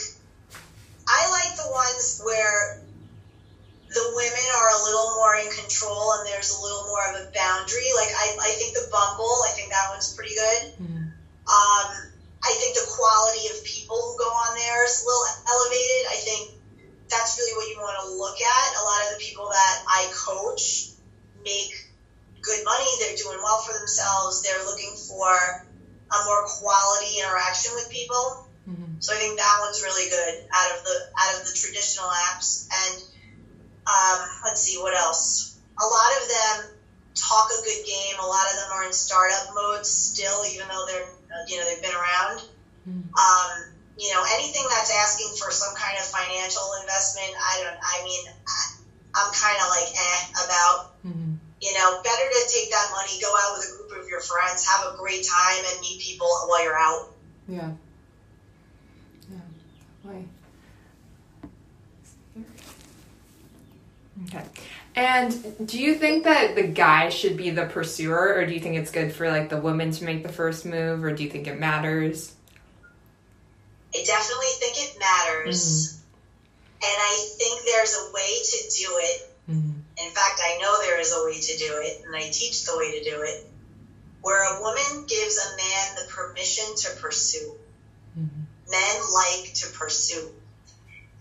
I 1.07 1.21
like 1.31 1.55
the 1.55 1.71
ones 1.71 2.21
where 2.23 2.83
the 3.89 4.05
women 4.13 4.47
are 4.53 4.69
a 4.69 4.83
little 4.85 5.09
more 5.17 5.35
in 5.39 5.49
control 5.49 6.13
and 6.19 6.27
there's 6.27 6.51
a 6.53 6.59
little 6.61 6.85
more 6.85 7.03
of 7.09 7.15
a 7.23 7.25
boundary. 7.31 7.89
Like 7.95 8.11
I, 8.13 8.37
I 8.37 8.51
think 8.59 8.75
the 8.75 8.85
Bumble, 8.91 9.33
I 9.47 9.51
think 9.55 9.71
that 9.71 9.89
one's 9.89 10.13
pretty 10.13 10.35
good. 10.35 10.77
Mm-hmm. 10.77 11.09
Um, 11.49 11.89
I 12.43 12.51
think 12.61 12.75
the 12.75 12.85
quality 12.85 13.49
of 13.49 13.63
people 13.65 13.97
who 13.97 14.13
go 14.19 14.29
on 14.29 14.53
there 14.59 14.85
is 14.85 15.01
a 15.01 15.05
little 15.07 15.27
elevated. 15.47 16.03
I 16.11 16.17
think 16.21 16.41
that's 17.09 17.39
really 17.39 17.55
what 17.57 17.65
you 17.71 17.81
want 17.81 17.97
to 18.03 18.07
look 18.13 18.37
at. 18.37 18.67
A 18.77 18.83
lot 18.85 18.99
of 19.07 19.17
the 19.17 19.21
people 19.23 19.49
that 19.49 19.75
I 19.87 20.11
coach 20.13 20.93
make 21.41 21.73
good 22.41 22.61
money. 22.63 22.85
They're 22.99 23.17
doing 23.17 23.41
well 23.41 23.59
for 23.65 23.73
themselves. 23.73 24.43
They're 24.43 24.63
looking 24.69 24.93
for 24.93 25.65
a 26.09 26.25
more 26.25 26.43
quality 26.45 27.19
interaction 27.19 27.71
with 27.75 27.89
people. 27.89 28.45
Mm-hmm. 28.69 28.99
So 28.99 29.13
I 29.13 29.17
think 29.17 29.37
that 29.37 29.55
one's 29.61 29.81
really 29.81 30.09
good 30.09 30.45
out 30.53 30.69
of 30.77 30.83
the 30.83 30.97
out 31.17 31.31
of 31.39 31.47
the 31.47 31.53
traditional 31.53 32.09
apps. 32.29 32.67
And 32.69 33.03
um, 33.87 34.19
let's 34.45 34.61
see 34.61 34.77
what 34.77 34.93
else. 34.93 35.57
A 35.79 35.85
lot 35.85 36.11
of 36.21 36.23
them 36.27 36.55
talk 37.15 37.49
a 37.49 37.63
good 37.63 37.85
game. 37.85 38.15
A 38.21 38.25
lot 38.25 38.45
of 38.51 38.55
them 38.59 38.69
are 38.73 38.85
in 38.85 38.93
startup 38.93 39.53
mode 39.55 39.85
still, 39.85 40.45
even 40.53 40.67
though 40.67 40.85
they're 40.85 41.09
you 41.47 41.57
know 41.57 41.65
they've 41.65 41.81
been 41.81 41.95
around. 41.95 42.43
Mm-hmm. 42.87 43.09
Um, 43.13 43.73
you 43.99 44.09
know, 44.15 44.23
anything 44.39 44.63
that's 44.71 44.95
asking 44.95 45.35
for 45.35 45.51
some 45.51 45.75
kind 45.75 45.99
of 45.99 46.05
financial 46.07 46.63
investment, 46.79 47.35
I 47.35 47.53
don't, 47.67 47.79
I 47.83 47.95
mean, 48.07 48.23
I, 48.47 49.27
am 49.27 49.29
kind 49.35 49.59
of 49.59 49.67
like 49.67 49.91
eh 49.91 50.19
about, 50.47 50.77
mm-hmm. 51.03 51.35
You 51.61 51.73
know, 51.73 52.01
better 52.03 52.29
to 52.29 52.53
take 52.53 52.71
that 52.71 52.89
money, 52.91 53.19
go 53.21 53.33
out 53.41 53.57
with 53.57 53.67
a 53.67 53.77
group 53.77 54.03
of 54.03 54.09
your 54.09 54.21
friends, 54.21 54.65
have 54.65 54.93
a 54.93 54.97
great 54.97 55.25
time, 55.27 55.63
and 55.71 55.81
meet 55.81 55.99
people 55.99 56.27
while 56.47 56.63
you're 56.63 56.77
out. 56.77 57.11
Yeah. 57.47 57.71
Yeah. 59.29 59.39
Why? 60.03 60.23
Okay. 64.27 64.45
And 64.95 65.67
do 65.67 65.79
you 65.79 65.95
think 65.95 66.25
that 66.25 66.55
the 66.55 66.63
guy 66.63 67.09
should 67.09 67.37
be 67.37 67.51
the 67.51 67.65
pursuer, 67.65 68.35
or 68.35 68.45
do 68.45 68.53
you 68.53 68.59
think 68.59 68.75
it's 68.75 68.91
good 68.91 69.13
for 69.13 69.29
like 69.29 69.49
the 69.49 69.57
woman 69.57 69.91
to 69.91 70.03
make 70.03 70.23
the 70.23 70.31
first 70.31 70.65
move, 70.65 71.03
or 71.03 71.11
do 71.13 71.23
you 71.23 71.29
think 71.29 71.47
it 71.47 71.59
matters? 71.59 72.35
I 73.93 74.03
definitely 74.03 74.47
think 74.59 74.75
it 74.77 74.99
matters. 74.99 75.63
Mm-hmm. 75.63 75.95
And 76.81 76.97
I 76.97 77.27
think 77.37 77.61
there's 77.65 77.93
a 77.95 78.13
way 78.13 78.41
to 78.43 78.57
do 78.77 78.87
it. 78.97 79.35
Mm-hmm. 79.49 79.78
In 80.01 80.11
fact, 80.11 80.39
I 80.43 80.57
know 80.61 80.79
there 80.79 80.99
is 80.99 81.11
a 81.11 81.23
way 81.23 81.39
to 81.39 81.57
do 81.57 81.79
it, 81.83 82.01
and 82.05 82.15
I 82.15 82.29
teach 82.29 82.63
the 82.63 82.77
way 82.77 82.99
to 82.99 83.09
do 83.09 83.21
it, 83.21 83.45
where 84.21 84.43
a 84.43 84.59
woman 84.59 85.05
gives 85.07 85.37
a 85.37 85.55
man 85.57 85.95
the 85.95 86.07
permission 86.07 86.65
to 86.75 86.89
pursue. 87.01 87.53
Mm-hmm. 88.17 88.41
Men 88.69 88.95
like 89.13 89.53
to 89.55 89.67
pursue. 89.77 90.31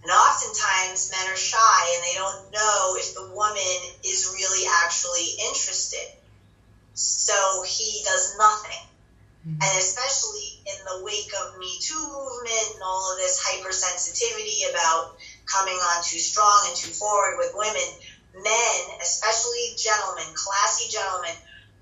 And 0.02 0.12
oftentimes 0.12 1.10
men 1.10 1.32
are 1.32 1.36
shy 1.36 1.94
and 1.94 2.04
they 2.04 2.14
don't 2.14 2.52
know 2.52 2.96
if 2.96 3.14
the 3.14 3.28
woman 3.34 3.78
is 4.04 4.30
really 4.32 4.66
actually 4.84 5.36
interested. 5.48 6.14
So 6.94 7.62
he 7.66 8.02
does 8.04 8.36
nothing. 8.38 8.86
Mm-hmm. 9.46 9.58
And 9.62 9.78
especially 9.78 10.62
in 10.66 10.78
the 10.84 11.04
wake 11.04 11.32
of 11.42 11.58
Me 11.58 11.78
Too 11.80 11.98
movement 11.98 12.74
and 12.74 12.82
all 12.82 13.12
of 13.12 13.18
this 13.18 13.42
hypersensitivity 13.42 14.70
about 14.70 15.16
coming 15.46 15.74
on 15.74 16.04
too 16.04 16.18
strong 16.18 16.66
and 16.68 16.76
too 16.76 16.90
forward 16.90 17.36
with 17.38 17.52
women, 17.54 17.88
men, 18.43 18.80
especially 19.01 19.74
gentlemen, 19.76 20.26
classy 20.34 20.89
gentlemen, 20.91 21.34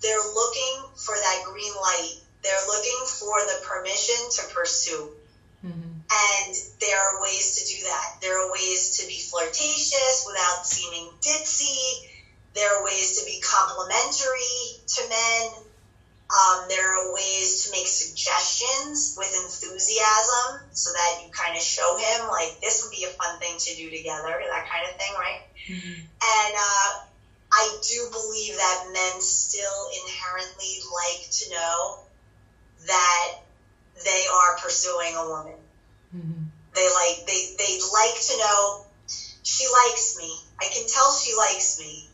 they're 0.03 0.33
looking 0.35 0.85
for 0.95 1.15
that 1.15 1.45
green 1.45 1.73
light. 1.75 2.21
They're 2.43 2.67
looking 2.67 3.01
for 3.07 3.41
the 3.41 3.67
permission 3.67 4.31
to 4.31 4.55
pursue. 4.55 5.11
Mm-hmm. 5.65 5.93
And 6.07 6.55
there 6.81 6.99
are 6.99 7.23
ways 7.23 7.59
to 7.59 7.63
do 7.67 7.83
that. 7.85 8.21
There 8.21 8.39
are 8.39 8.53
ways 8.53 8.99
to 8.99 9.07
be 9.07 9.19
flirtatious 9.19 10.25
without 10.27 10.67
seeming 10.67 11.11
ditzy. 11.21 12.09
There 12.55 12.79
are 12.79 12.85
ways 12.85 13.19
to 13.19 13.25
be 13.27 13.41
complimentary 13.41 14.81
to 14.87 15.09
men 15.09 15.66
um, 16.27 16.67
there 16.69 16.83
are 16.83 17.15
ways 17.15 17.65
to 17.65 17.71
make 17.71 17.87
suggestions 17.87 19.15
with 19.17 19.31
enthusiasm 19.45 20.67
so 20.73 20.91
that 20.93 21.23
you 21.23 21.31
kind 21.31 21.57
of 21.57 21.63
show 21.63 21.97
him, 21.97 22.29
like, 22.29 22.61
this 22.61 22.83
would 22.83 22.91
be 22.91 23.05
a 23.05 23.15
fun 23.15 23.39
thing 23.39 23.57
to 23.59 23.77
do 23.77 23.91
together, 23.91 24.43
that 24.51 24.67
kind 24.69 24.91
of 24.91 24.97
thing, 24.99 25.15
right? 25.15 25.43
Mm-hmm. 25.69 26.03
And 26.03 26.55
uh, 26.59 27.07
I 27.53 27.79
do 27.81 28.09
believe 28.11 28.57
that 28.57 28.91
men 28.93 29.21
still 29.21 29.89
inherently 30.05 30.83
like 30.91 31.31
to 31.31 31.51
know 31.51 31.99
that 32.87 33.39
they 34.05 34.25
are 34.33 34.59
pursuing 34.59 35.15
a 35.17 35.29
woman. 35.29 35.59
Mm-hmm. 36.15 36.43
They 36.75 36.89
like 36.93 37.27
they 37.27 37.55
they 37.57 37.79
like 37.93 38.21
to 38.21 38.37
know 38.37 38.85
she 39.43 39.65
likes 39.67 40.19
me. 40.19 40.37
I 40.61 40.67
can 40.71 40.87
tell 40.87 41.13
she 41.13 41.35
likes 41.35 41.79
me, 41.81 42.09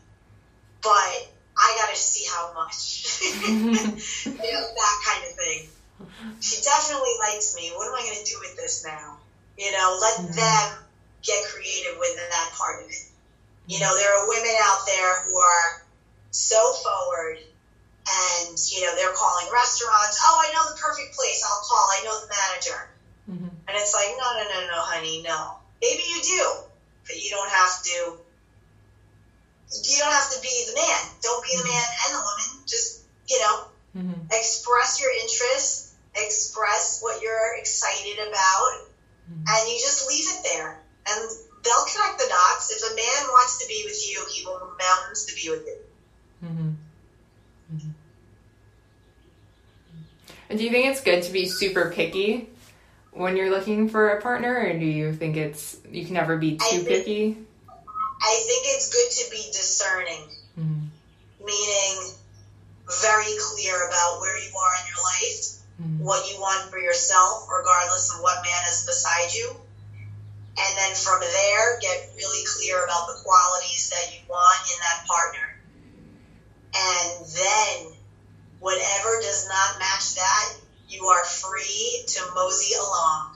but 0.81 1.32
I 1.57 1.77
got 1.79 1.89
to 1.89 1.95
see 1.95 2.25
how 2.29 2.53
much. 2.53 3.05
you 3.45 4.51
know, 4.51 4.63
that 4.63 4.97
kind 5.05 5.23
of 5.29 5.33
thing. 5.35 5.69
She 6.41 6.61
definitely 6.61 7.13
likes 7.19 7.55
me. 7.55 7.71
What 7.75 7.87
am 7.87 7.95
I 7.95 8.03
going 8.05 8.23
to 8.23 8.31
do 8.31 8.37
with 8.39 8.55
this 8.57 8.85
now? 8.85 9.17
You 9.57 9.71
know, 9.71 9.97
let 10.01 10.17
mm-hmm. 10.17 10.35
them 10.35 10.83
get 11.21 11.43
creative 11.49 11.97
with 11.99 12.15
that 12.17 12.51
part 12.57 12.83
of 12.83 12.89
it. 12.89 13.05
You 13.67 13.79
know, 13.79 13.95
there 13.95 14.11
are 14.11 14.27
women 14.27 14.55
out 14.63 14.81
there 14.85 15.23
who 15.23 15.37
are 15.37 15.85
so 16.31 16.59
forward 16.83 17.37
and, 18.03 18.57
you 18.59 18.81
know, 18.83 18.91
they're 18.95 19.15
calling 19.15 19.47
restaurants. 19.53 20.19
Oh, 20.27 20.43
I 20.43 20.51
know 20.51 20.67
the 20.67 20.81
perfect 20.81 21.15
place. 21.15 21.39
I'll 21.47 21.63
call. 21.63 21.85
I 21.87 21.99
know 22.03 22.15
the 22.19 22.27
manager. 22.27 22.81
Mm-hmm. 23.29 23.55
And 23.67 23.73
it's 23.77 23.93
like, 23.95 24.11
no, 24.19 24.27
no, 24.35 24.43
no, 24.43 24.59
no, 24.67 24.79
honey, 24.83 25.23
no. 25.23 25.55
Maybe 25.79 26.03
you 26.03 26.19
do, 26.21 26.43
but 27.07 27.15
you 27.15 27.29
don't 27.29 27.49
have 27.49 27.83
to 27.83 28.17
you 29.81 29.97
don't 29.99 30.13
have 30.13 30.29
to 30.31 30.41
be 30.41 30.53
the 30.69 30.75
man. 30.75 31.01
Don't 31.21 31.43
be 31.43 31.57
the 31.57 31.65
man 31.65 31.87
and 32.05 32.15
the 32.15 32.21
woman. 32.21 32.65
Just, 32.67 33.03
you 33.27 33.39
know, 33.39 33.55
mm-hmm. 33.97 34.21
express 34.31 35.01
your 35.01 35.11
interest, 35.11 35.93
express 36.15 37.01
what 37.01 37.21
you're 37.21 37.57
excited 37.57 38.19
about, 38.27 38.87
mm-hmm. 39.25 39.43
and 39.47 39.61
you 39.69 39.77
just 39.81 40.07
leave 40.07 40.25
it 40.29 40.45
there. 40.53 40.79
And 41.07 41.19
they'll 41.63 41.85
connect 41.89 42.19
the 42.19 42.29
dots. 42.29 42.71
If 42.71 42.91
a 42.91 42.95
man 42.95 43.27
wants 43.29 43.59
to 43.61 43.67
be 43.67 43.81
with 43.85 43.99
you, 44.09 44.25
he 44.31 44.45
will 44.45 44.71
mountains 44.79 45.25
to 45.25 45.35
be 45.35 45.49
with 45.49 45.65
you. 45.65 45.77
Mm-hmm. 46.45 46.69
mm-hmm. 47.75 47.89
And 50.49 50.59
do 50.59 50.65
you 50.65 50.71
think 50.71 50.85
it's 50.85 51.01
good 51.01 51.23
to 51.23 51.31
be 51.31 51.47
super 51.47 51.89
picky 51.89 52.47
when 53.11 53.37
you're 53.37 53.49
looking 53.49 53.89
for 53.89 54.09
a 54.09 54.21
partner, 54.21 54.55
or 54.55 54.77
do 54.77 54.85
you 54.85 55.13
think 55.13 55.35
it's 55.35 55.77
you 55.89 56.05
can 56.05 56.13
never 56.13 56.37
be 56.37 56.57
too 56.57 56.81
think, 56.81 56.87
picky? 56.87 57.37
I 58.23 58.39
think 58.47 58.63
it's 58.71 58.87
good 58.87 59.11
to 59.19 59.31
be 59.31 59.51
discerning, 59.51 60.23
mm-hmm. 60.57 60.87
meaning 61.43 61.95
very 63.03 63.35
clear 63.35 63.75
about 63.87 64.21
where 64.21 64.39
you 64.39 64.47
are 64.55 64.75
in 64.79 64.85
your 64.87 65.03
life, 65.03 65.43
mm-hmm. 65.75 66.03
what 66.03 66.31
you 66.31 66.39
want 66.39 66.71
for 66.71 66.79
yourself, 66.79 67.47
regardless 67.51 68.15
of 68.15 68.21
what 68.21 68.43
man 68.43 68.63
is 68.71 68.87
beside 68.87 69.33
you. 69.35 69.51
And 70.55 70.77
then 70.77 70.95
from 70.95 71.19
there, 71.19 71.79
get 71.81 72.15
really 72.15 72.45
clear 72.45 72.85
about 72.85 73.07
the 73.07 73.19
qualities 73.25 73.89
that 73.89 74.15
you 74.15 74.21
want 74.29 74.71
in 74.71 74.79
that 74.79 75.03
partner. 75.05 75.47
And 76.75 77.25
then 77.27 77.93
whatever 78.59 79.19
does 79.19 79.47
not 79.49 79.79
match 79.79 80.15
that, 80.15 80.53
you 80.87 81.07
are 81.07 81.25
free 81.25 82.03
to 82.07 82.21
mosey 82.35 82.75
along. 82.75 83.35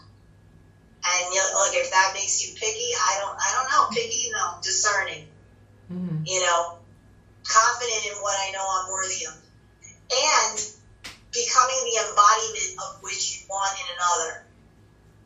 And 1.08 1.34
you 1.34 1.42
look, 1.56 1.72
if 1.74 1.90
that 1.92 2.12
makes 2.14 2.44
you 2.44 2.54
picky, 2.60 2.92
I 2.92 3.20
don't, 3.24 3.38
I 3.40 3.50
don't 3.56 3.70
know, 3.72 3.84
picky, 3.96 4.30
no, 4.32 4.60
discerning. 4.62 5.28
Mm-hmm. 5.92 6.24
You 6.26 6.42
know, 6.42 6.80
confident 7.48 8.12
in 8.12 8.16
what 8.20 8.36
I 8.36 8.52
know 8.52 8.66
I'm 8.68 8.92
worthy 8.92 9.24
of, 9.24 9.40
and 10.12 10.58
becoming 11.32 11.82
the 11.88 11.96
embodiment 12.04 12.72
of 12.84 13.04
which 13.04 13.40
you 13.40 13.48
want 13.48 13.72
in 13.80 13.88
another, 13.96 14.44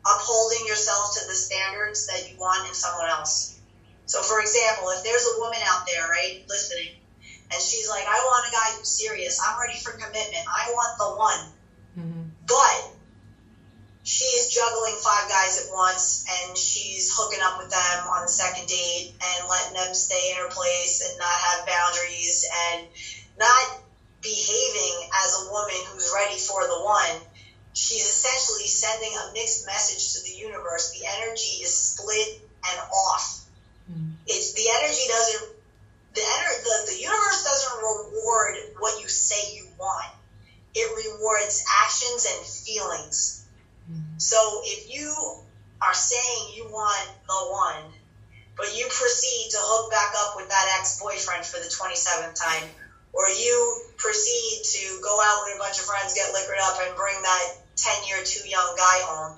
upholding 0.06 0.66
yourself 0.66 1.18
to 1.18 1.26
the 1.26 1.34
standards 1.34 2.06
that 2.06 2.30
you 2.30 2.38
want 2.38 2.68
in 2.68 2.74
someone 2.74 3.10
else. 3.10 3.58
So, 4.06 4.22
for 4.22 4.40
example, 4.40 4.90
if 4.90 5.02
there's 5.02 5.26
a 5.34 5.40
woman 5.40 5.58
out 5.66 5.86
there, 5.86 6.06
right, 6.06 6.44
listening, 6.48 6.94
and 7.50 7.60
she's 7.60 7.88
like, 7.88 8.04
I 8.06 8.18
want 8.22 8.48
a 8.48 8.52
guy 8.52 8.78
who's 8.78 8.88
serious. 8.88 9.40
I'm 9.42 9.60
ready 9.60 9.78
for 9.78 9.92
commitment. 9.92 10.46
I 10.46 10.70
want 10.72 10.98
the 10.98 11.10
one. 11.18 11.42
Mm-hmm. 11.98 12.22
But 12.46 12.91
she's 14.02 14.46
juggling 14.48 14.96
five 14.98 15.28
guys 15.28 15.62
at 15.62 15.70
once 15.70 16.24
and 16.26 16.58
she's 16.58 17.10
hooking 17.14 17.40
up 17.40 17.56
with 17.58 17.70
them 17.70 18.06
on 18.10 18.22
the 18.22 18.28
second 18.28 18.66
date 18.66 19.14
and 19.22 19.48
letting 19.48 19.74
them 19.74 19.94
stay 19.94 20.30
in 20.32 20.38
her 20.38 20.50
place 20.50 21.06
and 21.06 21.18
not 21.18 21.30
have 21.30 21.66
boundaries 21.66 22.44
and 22.66 22.82
not 23.38 23.78
behaving 24.20 25.08
as 25.24 25.34
a 25.34 25.50
woman 25.50 25.78
who's 25.86 26.10
ready 26.14 26.38
for 26.38 26.66
the 26.66 26.82
one. 26.82 27.14
She's 27.74 28.02
essentially 28.02 28.66
sending 28.66 29.10
a 29.14 29.32
mixed 29.32 29.66
message 29.66 30.12
to 30.14 30.22
the 30.22 30.36
universe. 30.36 30.90
The 30.90 31.06
energy 31.06 31.62
is 31.62 31.72
split 31.72 32.38
and 32.70 32.78
off. 32.90 33.40
Mm. 33.90 34.14
it's 34.28 34.52
the 34.52 34.62
energy 34.78 35.08
doesn't 35.08 35.50
the, 36.14 36.20
ener- 36.20 36.62
the 36.62 36.92
the 36.92 37.00
universe 37.02 37.42
doesn't 37.42 37.78
reward 37.82 38.54
what 38.78 39.00
you 39.00 39.08
say 39.08 39.54
you 39.54 39.66
want. 39.76 40.06
It 40.74 40.86
rewards 40.94 41.64
actions 41.82 42.26
and 42.30 42.46
feelings 42.46 43.41
so 44.22 44.62
if 44.62 44.86
you 44.86 45.10
are 45.82 45.94
saying 45.94 46.54
you 46.54 46.62
want 46.70 47.10
the 47.26 47.40
one, 47.50 47.90
but 48.56 48.70
you 48.70 48.86
proceed 48.86 49.50
to 49.50 49.58
hook 49.58 49.90
back 49.90 50.14
up 50.22 50.38
with 50.38 50.46
that 50.46 50.78
ex 50.78 51.02
boyfriend 51.02 51.42
for 51.42 51.58
the 51.58 51.66
27th 51.66 52.38
time, 52.38 52.70
or 53.10 53.26
you 53.26 53.82
proceed 53.98 54.62
to 54.62 55.02
go 55.02 55.18
out 55.18 55.42
with 55.42 55.56
a 55.56 55.58
bunch 55.58 55.82
of 55.82 55.90
friends, 55.90 56.14
get 56.14 56.30
liquored 56.30 56.62
up, 56.62 56.78
and 56.86 56.94
bring 56.94 57.18
that 57.18 57.66
10 57.74 58.06
year 58.06 58.22
too 58.22 58.46
young 58.46 58.78
guy 58.78 58.98
home, 59.10 59.34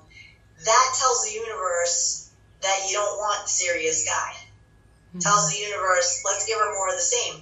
that 0.60 0.86
tells 1.00 1.24
the 1.24 1.32
universe 1.32 2.28
that 2.60 2.84
you 2.84 2.92
don't 2.92 3.16
want 3.16 3.48
the 3.48 3.50
serious 3.50 4.04
guy. 4.04 4.36
Mm-hmm. 4.36 5.24
Tells 5.24 5.48
the 5.48 5.64
universe, 5.64 6.20
let's 6.28 6.44
give 6.44 6.60
her 6.60 6.76
more 6.76 6.92
of 6.92 7.00
the 7.00 7.08
same. 7.08 7.40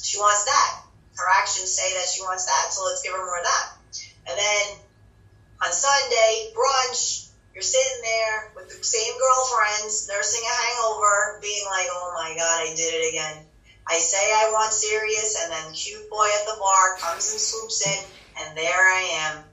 She 0.00 0.16
wants 0.16 0.48
that. 0.48 0.80
Her 1.20 1.28
actions 1.44 1.68
say 1.68 1.92
that 1.92 2.08
she 2.08 2.24
wants 2.24 2.48
that, 2.48 2.72
so 2.72 2.88
let's 2.88 3.02
give 3.04 3.12
her 3.12 3.20
more 3.20 3.36
of 3.36 3.44
that. 3.44 3.66
And 4.32 4.38
then 4.38 4.81
on 5.62 5.70
Sunday, 5.70 6.50
brunch, 6.50 7.30
you're 7.54 7.62
sitting 7.62 8.02
there 8.02 8.50
with 8.56 8.66
the 8.66 8.82
same 8.82 9.14
girlfriends, 9.14 10.08
nursing 10.08 10.42
a 10.42 10.54
hangover, 10.66 11.38
being 11.40 11.64
like, 11.70 11.86
oh 11.90 12.10
my 12.18 12.34
God, 12.34 12.66
I 12.66 12.74
did 12.74 12.90
it 12.90 13.14
again. 13.14 13.46
I 13.86 13.98
say 13.98 14.18
I 14.18 14.50
want 14.50 14.72
serious, 14.72 15.38
and 15.42 15.52
then 15.52 15.72
cute 15.72 16.10
boy 16.10 16.26
at 16.40 16.46
the 16.46 16.58
bar 16.58 16.98
comes 16.98 17.30
and 17.30 17.40
swoops 17.40 17.86
in, 17.86 18.00
and 18.42 18.58
there 18.58 18.74
I 18.74 19.30
am, 19.30 19.44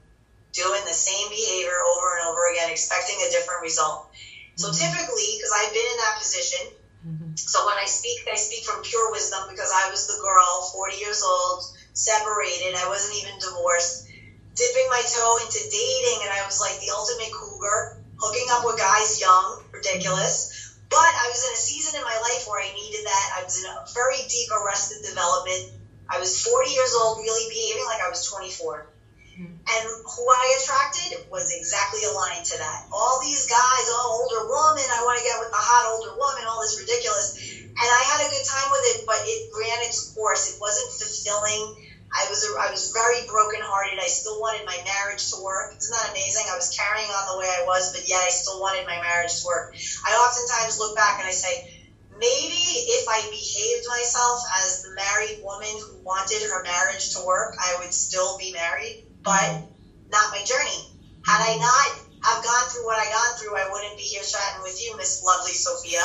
doing 0.52 0.82
the 0.82 0.94
same 0.94 1.30
behavior 1.30 1.78
over 1.78 2.18
and 2.18 2.26
over 2.26 2.42
again, 2.50 2.70
expecting 2.70 3.18
a 3.22 3.30
different 3.30 3.62
result. 3.62 4.10
So 4.56 4.70
mm-hmm. 4.70 4.82
typically, 4.82 5.38
because 5.38 5.54
I've 5.54 5.70
been 5.70 5.90
in 5.94 5.98
that 6.10 6.16
position, 6.18 6.62
mm-hmm. 7.06 7.30
so 7.38 7.66
when 7.66 7.78
I 7.78 7.86
speak, 7.86 8.26
I 8.26 8.34
speak 8.34 8.66
from 8.66 8.82
pure 8.82 9.12
wisdom 9.14 9.46
because 9.46 9.70
I 9.70 9.90
was 9.90 10.10
the 10.10 10.18
girl, 10.18 10.74
40 10.74 10.98
years 10.98 11.22
old, 11.22 11.70
separated, 11.94 12.74
I 12.74 12.88
wasn't 12.90 13.22
even 13.22 13.38
divorced 13.38 14.09
dipping 14.54 14.88
my 14.90 15.02
toe 15.06 15.38
into 15.42 15.60
dating, 15.70 16.22
and 16.22 16.32
I 16.32 16.42
was 16.44 16.60
like 16.60 16.78
the 16.80 16.90
ultimate 16.90 17.30
cougar, 17.32 17.96
hooking 18.18 18.48
up 18.50 18.64
with 18.64 18.78
guys 18.78 19.20
young, 19.20 19.62
ridiculous. 19.72 20.74
But 20.90 21.06
I 21.06 21.30
was 21.30 21.40
in 21.46 21.52
a 21.54 21.56
season 21.56 21.98
in 21.98 22.04
my 22.04 22.18
life 22.18 22.44
where 22.50 22.58
I 22.58 22.74
needed 22.74 23.06
that. 23.06 23.26
I 23.38 23.44
was 23.46 23.62
in 23.62 23.66
a 23.70 23.86
very 23.94 24.26
deep 24.26 24.50
arrested 24.50 25.06
development. 25.06 25.78
I 26.10 26.18
was 26.18 26.42
40 26.42 26.70
years 26.70 26.92
old, 26.98 27.22
really 27.22 27.46
behaving 27.46 27.86
like 27.86 28.02
I 28.02 28.10
was 28.10 28.26
24. 28.26 28.90
Hmm. 29.38 29.54
And 29.54 29.82
who 29.86 30.24
I 30.26 30.44
attracted 30.58 31.30
was 31.30 31.54
exactly 31.54 32.02
aligned 32.02 32.42
to 32.42 32.58
that. 32.58 32.90
All 32.90 33.22
these 33.22 33.46
guys, 33.46 33.86
oh, 33.94 34.26
older 34.26 34.50
woman, 34.50 34.82
I 34.90 35.06
want 35.06 35.22
to 35.22 35.24
get 35.24 35.38
with 35.38 35.54
the 35.54 35.62
hot 35.62 35.94
older 35.94 36.18
woman, 36.18 36.42
all 36.50 36.58
this 36.58 36.82
ridiculous. 36.82 37.38
And 37.70 37.88
I 37.88 38.02
had 38.10 38.26
a 38.26 38.28
good 38.28 38.42
time 38.44 38.68
with 38.74 38.84
it, 38.90 39.06
but 39.06 39.22
it 39.22 39.40
ran 39.54 39.86
its 39.86 40.10
course. 40.10 40.50
It 40.50 40.58
wasn't 40.58 40.90
fulfilling 40.90 41.79
I 42.10 42.26
was 42.28 42.42
a, 42.42 42.50
I 42.58 42.70
was 42.70 42.90
very 42.90 43.22
brokenhearted. 43.26 43.98
I 43.98 44.10
still 44.10 44.40
wanted 44.40 44.66
my 44.66 44.76
marriage 44.82 45.30
to 45.30 45.38
work. 45.42 45.78
Isn't 45.78 45.94
that 45.94 46.10
amazing? 46.10 46.42
I 46.50 46.58
was 46.58 46.74
carrying 46.74 47.06
on 47.06 47.24
the 47.30 47.38
way 47.38 47.46
I 47.46 47.62
was, 47.66 47.94
but 47.94 48.08
yet 48.08 48.18
I 48.18 48.30
still 48.30 48.60
wanted 48.60 48.86
my 48.86 48.98
marriage 48.98 49.40
to 49.40 49.46
work. 49.46 49.74
I 50.02 50.10
oftentimes 50.10 50.78
look 50.78 50.96
back 50.96 51.22
and 51.22 51.28
I 51.28 51.34
say, 51.34 51.70
maybe 52.18 52.62
if 52.98 53.06
I 53.08 53.22
behaved 53.30 53.86
myself 53.88 54.42
as 54.58 54.82
the 54.82 54.92
married 54.98 55.38
woman 55.42 55.70
who 55.70 56.02
wanted 56.02 56.42
her 56.50 56.62
marriage 56.62 57.14
to 57.14 57.24
work, 57.24 57.54
I 57.58 57.78
would 57.80 57.94
still 57.94 58.36
be 58.38 58.52
married, 58.52 59.06
but 59.22 59.40
mm-hmm. 59.40 60.10
not 60.10 60.34
my 60.34 60.42
journey. 60.42 60.90
Had 61.24 61.40
I 61.46 61.56
not 61.56 62.10
have 62.26 62.44
gone 62.44 62.66
through 62.68 62.84
what 62.84 62.98
I 62.98 63.08
gone 63.08 63.38
through, 63.38 63.56
I 63.56 63.70
wouldn't 63.70 63.96
be 63.96 64.04
here 64.04 64.22
chatting 64.22 64.62
with 64.62 64.82
you, 64.82 64.96
Miss 64.96 65.22
Lovely 65.24 65.52
Sophia, 65.52 66.02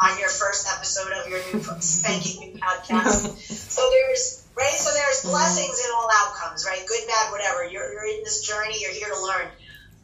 on 0.00 0.18
your 0.18 0.30
first 0.30 0.66
episode 0.70 1.12
of 1.12 1.28
your 1.28 1.40
new 1.52 1.60
spanking 1.80 2.40
new 2.40 2.60
podcast. 2.60 3.36
So 3.36 3.82
there's 3.90 4.47
right? 4.58 4.74
So 4.74 4.90
there's 4.92 5.22
mm-hmm. 5.22 5.30
blessings 5.30 5.78
in 5.78 5.90
all 5.94 6.10
outcomes, 6.26 6.66
right? 6.66 6.82
Good, 6.86 7.06
bad, 7.06 7.30
whatever. 7.30 7.64
You're, 7.64 7.92
you're 7.92 8.06
in 8.06 8.24
this 8.24 8.42
journey, 8.42 8.76
you're 8.82 8.92
here 8.92 9.08
to 9.08 9.22
learn. 9.22 9.46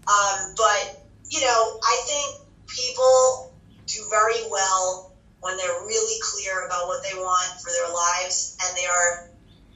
Um, 0.07 0.55
but, 0.57 1.05
you 1.29 1.41
know, 1.43 1.81
I 1.83 1.95
think 2.07 2.47
people 2.69 3.53
do 3.87 4.01
very 4.09 4.47
well 4.51 5.13
when 5.41 5.57
they're 5.59 5.85
really 5.85 6.19
clear 6.23 6.67
about 6.67 6.87
what 6.87 7.03
they 7.03 7.19
want 7.19 7.61
for 7.61 7.69
their 7.69 7.93
lives 7.93 8.57
and 8.63 8.77
they 8.79 8.87
are 8.87 9.29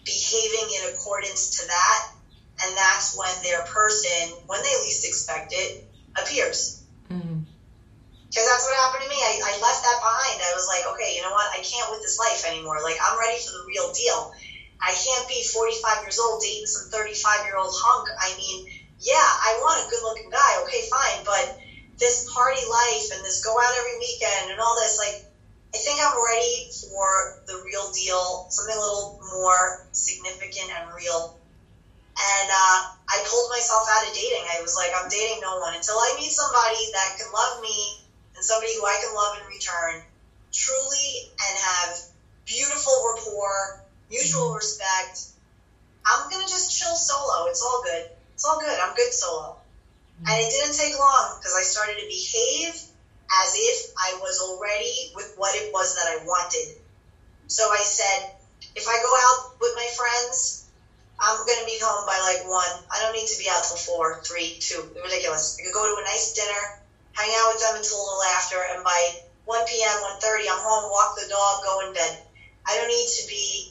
behaving 0.04 0.68
in 0.80 0.94
accordance 0.94 1.60
to 1.60 1.66
that. 1.66 2.12
And 2.64 2.76
that's 2.76 3.16
when 3.16 3.30
their 3.42 3.62
person, 3.66 4.34
when 4.46 4.62
they 4.62 4.74
least 4.82 5.06
expect 5.06 5.52
it, 5.54 5.84
appears. 6.16 6.82
Mm-hmm. 7.10 7.44
Because 8.28 8.44
that's 8.44 8.64
what 8.66 8.76
happened 8.76 9.04
to 9.04 9.10
me. 9.10 9.16
I, 9.16 9.40
I 9.40 9.52
left 9.62 9.80
that 9.84 9.98
behind. 10.04 10.36
I 10.42 10.52
was 10.52 10.68
like, 10.68 10.84
okay, 10.94 11.16
you 11.16 11.22
know 11.22 11.32
what? 11.32 11.48
I 11.48 11.62
can't 11.62 11.88
with 11.90 12.02
this 12.02 12.18
life 12.18 12.44
anymore. 12.50 12.82
Like, 12.82 12.96
I'm 13.00 13.18
ready 13.18 13.38
for 13.40 13.52
the 13.56 13.64
real 13.64 13.92
deal. 13.92 14.32
I 14.80 14.94
can't 14.94 15.26
be 15.26 15.42
45 15.42 16.02
years 16.02 16.18
old 16.18 16.40
dating 16.40 16.66
some 16.66 16.88
35 16.88 17.44
year 17.44 17.56
old 17.56 17.74
hunk. 17.74 18.08
I 18.18 18.34
mean, 18.36 18.64
yeah, 19.00 19.16
I 19.16 19.54
want 19.58 19.84
a 19.84 19.88
good 19.88 20.02
looking 20.02 20.30
guy. 20.30 20.60
Okay, 20.62 20.82
fine. 20.88 21.22
But 21.24 21.50
this 21.98 22.24
party 22.32 22.62
life 22.64 23.10
and 23.12 23.24
this 23.24 23.42
go 23.42 23.58
out 23.58 23.74
every 23.76 23.96
weekend 23.98 24.50
and 24.50 24.60
all 24.60 24.76
this, 24.76 24.98
like, 24.98 25.18
I 25.74 25.78
think 25.78 26.00
I'm 26.00 26.14
ready 26.14 26.66
for 26.80 27.34
the 27.46 27.60
real 27.64 27.90
deal, 27.90 28.44
something 28.48 28.74
a 28.74 28.78
little 28.78 29.12
more 29.20 29.78
significant 29.92 30.70
and 30.70 30.86
real. 30.94 31.30
And 32.18 32.48
uh, 32.50 32.78
I 33.10 33.18
pulled 33.24 33.48
myself 33.50 33.84
out 33.90 34.06
of 34.06 34.12
dating. 34.12 34.44
I 34.50 34.60
was 34.60 34.74
like, 34.74 34.90
I'm 34.96 35.08
dating 35.08 35.40
no 35.40 35.56
one 35.56 35.74
until 35.74 35.96
I 35.96 36.12
meet 36.16 36.30
somebody 36.30 36.88
that 36.92 37.16
can 37.16 37.30
love 37.30 37.58
me 37.60 37.94
and 38.34 38.44
somebody 38.44 38.74
who 38.74 38.84
I 38.84 38.96
can 38.98 39.12
love 39.12 39.34
in 39.34 39.44
return 39.46 40.00
truly 40.52 41.26
and 41.48 41.58
have 41.58 41.90
beautiful 42.46 42.94
rapport 43.04 43.76
mutual 44.10 44.54
respect. 44.54 45.26
I'm 46.06 46.28
gonna 46.28 46.48
just 46.48 46.70
chill 46.76 46.94
solo. 46.96 47.46
It's 47.46 47.62
all 47.62 47.82
good. 47.82 48.04
It's 48.34 48.44
all 48.44 48.58
good. 48.58 48.78
I'm 48.80 48.94
good 48.94 49.12
solo. 49.12 49.56
And 50.26 50.36
it 50.38 50.50
didn't 50.50 50.74
take 50.74 50.96
long 50.98 51.34
because 51.36 51.54
I 51.54 51.62
started 51.62 51.98
to 51.98 52.06
behave 52.06 52.70
as 53.42 53.54
if 53.54 53.86
I 53.96 54.14
was 54.18 54.38
already 54.40 55.10
with 55.14 55.30
what 55.36 55.54
it 55.54 55.70
was 55.72 55.94
that 55.94 56.06
I 56.08 56.16
wanted. 56.16 56.72
So 57.46 57.70
I 57.70 57.82
said, 57.82 58.24
if 58.74 58.88
I 58.88 58.98
go 59.00 59.12
out 59.28 59.44
with 59.60 59.72
my 59.74 59.86
friends, 59.94 60.58
I'm 61.20 61.44
gonna 61.46 61.64
be 61.64 61.78
home 61.82 62.06
by 62.06 62.18
like 62.18 62.42
one. 62.42 62.70
I 62.90 62.98
don't 63.00 63.12
need 63.12 63.26
to 63.28 63.36
be 63.38 63.48
out 63.50 63.64
till 63.64 63.76
four, 63.76 64.14
three, 64.24 64.54
two. 64.58 64.86
Ridiculous. 65.02 65.54
I 65.58 65.62
could 65.62 65.72
go 65.72 65.86
to 65.86 65.98
a 65.98 66.02
nice 66.02 66.28
dinner, 66.28 66.72
hang 67.12 67.30
out 67.38 67.48
with 67.48 67.58
them 67.58 67.74
until 67.74 67.98
a 67.98 68.04
little 68.04 68.22
after, 68.22 68.56
and 68.70 68.82
by 68.84 69.10
1 69.44 69.64
p.m., 69.64 69.98
1.30, 69.98 70.44
I'm 70.50 70.58
home, 70.58 70.90
walk 70.90 71.14
the 71.14 71.26
dog, 71.28 71.60
go 71.62 71.80
in 71.80 71.90
bed. 71.92 72.12
I 72.66 72.76
don't 72.76 72.88
need 72.88 73.06
to 73.16 73.26
be 73.26 73.66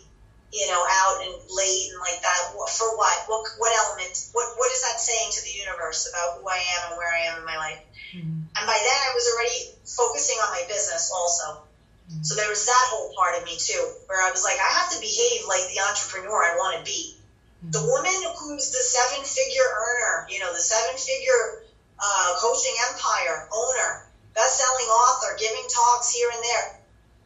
you 0.54 0.66
know, 0.72 0.80
out 0.80 1.20
and 1.28 1.34
late 1.52 1.92
and 1.92 2.00
like 2.00 2.24
that. 2.24 2.56
For 2.56 2.90
what? 2.96 3.18
What, 3.28 3.44
what 3.60 3.72
element? 3.88 4.16
What, 4.32 4.48
what 4.56 4.72
is 4.72 4.82
that 4.84 5.00
saying 5.00 5.32
to 5.36 5.42
the 5.44 5.54
universe 5.54 6.08
about 6.08 6.40
who 6.40 6.48
I 6.48 6.60
am 6.80 6.82
and 6.92 6.98
where 6.98 7.12
I 7.12 7.32
am 7.32 7.44
in 7.44 7.46
my 7.46 7.58
life? 7.58 7.82
Mm-hmm. 8.16 8.48
And 8.56 8.64
by 8.64 8.80
then 8.80 9.00
I 9.04 9.12
was 9.12 9.26
already 9.36 9.60
focusing 9.84 10.40
on 10.40 10.56
my 10.56 10.64
business 10.68 11.12
also. 11.12 11.68
Mm-hmm. 12.08 12.24
So 12.24 12.40
there 12.40 12.48
was 12.48 12.64
that 12.64 12.86
whole 12.88 13.12
part 13.20 13.36
of 13.36 13.44
me 13.44 13.60
too, 13.60 13.84
where 14.08 14.24
I 14.24 14.32
was 14.32 14.48
like, 14.48 14.56
I 14.56 14.72
have 14.80 14.90
to 14.96 15.00
behave 15.04 15.44
like 15.52 15.68
the 15.68 15.84
entrepreneur 15.84 16.40
I 16.40 16.56
want 16.56 16.80
to 16.80 16.84
be. 16.88 17.20
Mm-hmm. 17.60 17.76
The 17.76 17.84
woman 17.84 18.18
who's 18.40 18.72
the 18.72 18.84
seven 18.84 19.28
figure 19.28 19.68
earner, 19.68 20.32
you 20.32 20.40
know, 20.40 20.56
the 20.56 20.64
seven 20.64 20.96
figure 20.96 21.68
uh, 22.00 22.40
coaching 22.40 22.76
empire 22.88 23.52
owner, 23.52 24.08
best 24.32 24.64
selling 24.64 24.88
author, 24.88 25.36
giving 25.36 25.68
talks 25.68 26.16
here 26.16 26.32
and 26.32 26.40
there 26.40 26.78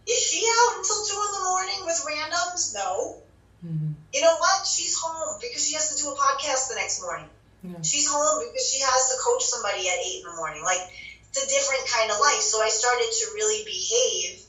is 0.07 0.19
she 0.19 0.41
out 0.41 0.77
until 0.77 1.05
two 1.05 1.19
in 1.19 1.31
the 1.31 1.43
morning 1.49 1.79
with 1.85 1.99
randoms? 2.05 2.73
No. 2.73 3.21
Mm-hmm. 3.61 3.93
you 4.11 4.21
know 4.21 4.35
what? 4.41 4.65
She's 4.65 4.97
home 4.97 5.37
because 5.39 5.61
she 5.67 5.75
has 5.75 5.93
to 5.93 6.01
do 6.01 6.09
a 6.09 6.17
podcast 6.17 6.69
the 6.69 6.75
next 6.75 7.01
morning. 7.01 7.29
Yeah. 7.61 7.81
She's 7.85 8.09
home 8.09 8.41
because 8.41 8.65
she 8.65 8.81
has 8.81 9.13
to 9.13 9.21
coach 9.21 9.45
somebody 9.45 9.85
at 9.85 10.01
eight 10.01 10.25
in 10.25 10.31
the 10.31 10.35
morning. 10.35 10.63
Like 10.65 10.81
it's 11.29 11.37
a 11.37 11.47
different 11.47 11.85
kind 11.85 12.09
of 12.09 12.17
life. 12.17 12.41
So 12.41 12.57
I 12.57 12.69
started 12.69 13.05
to 13.05 13.25
really 13.37 13.61
behave 13.63 14.41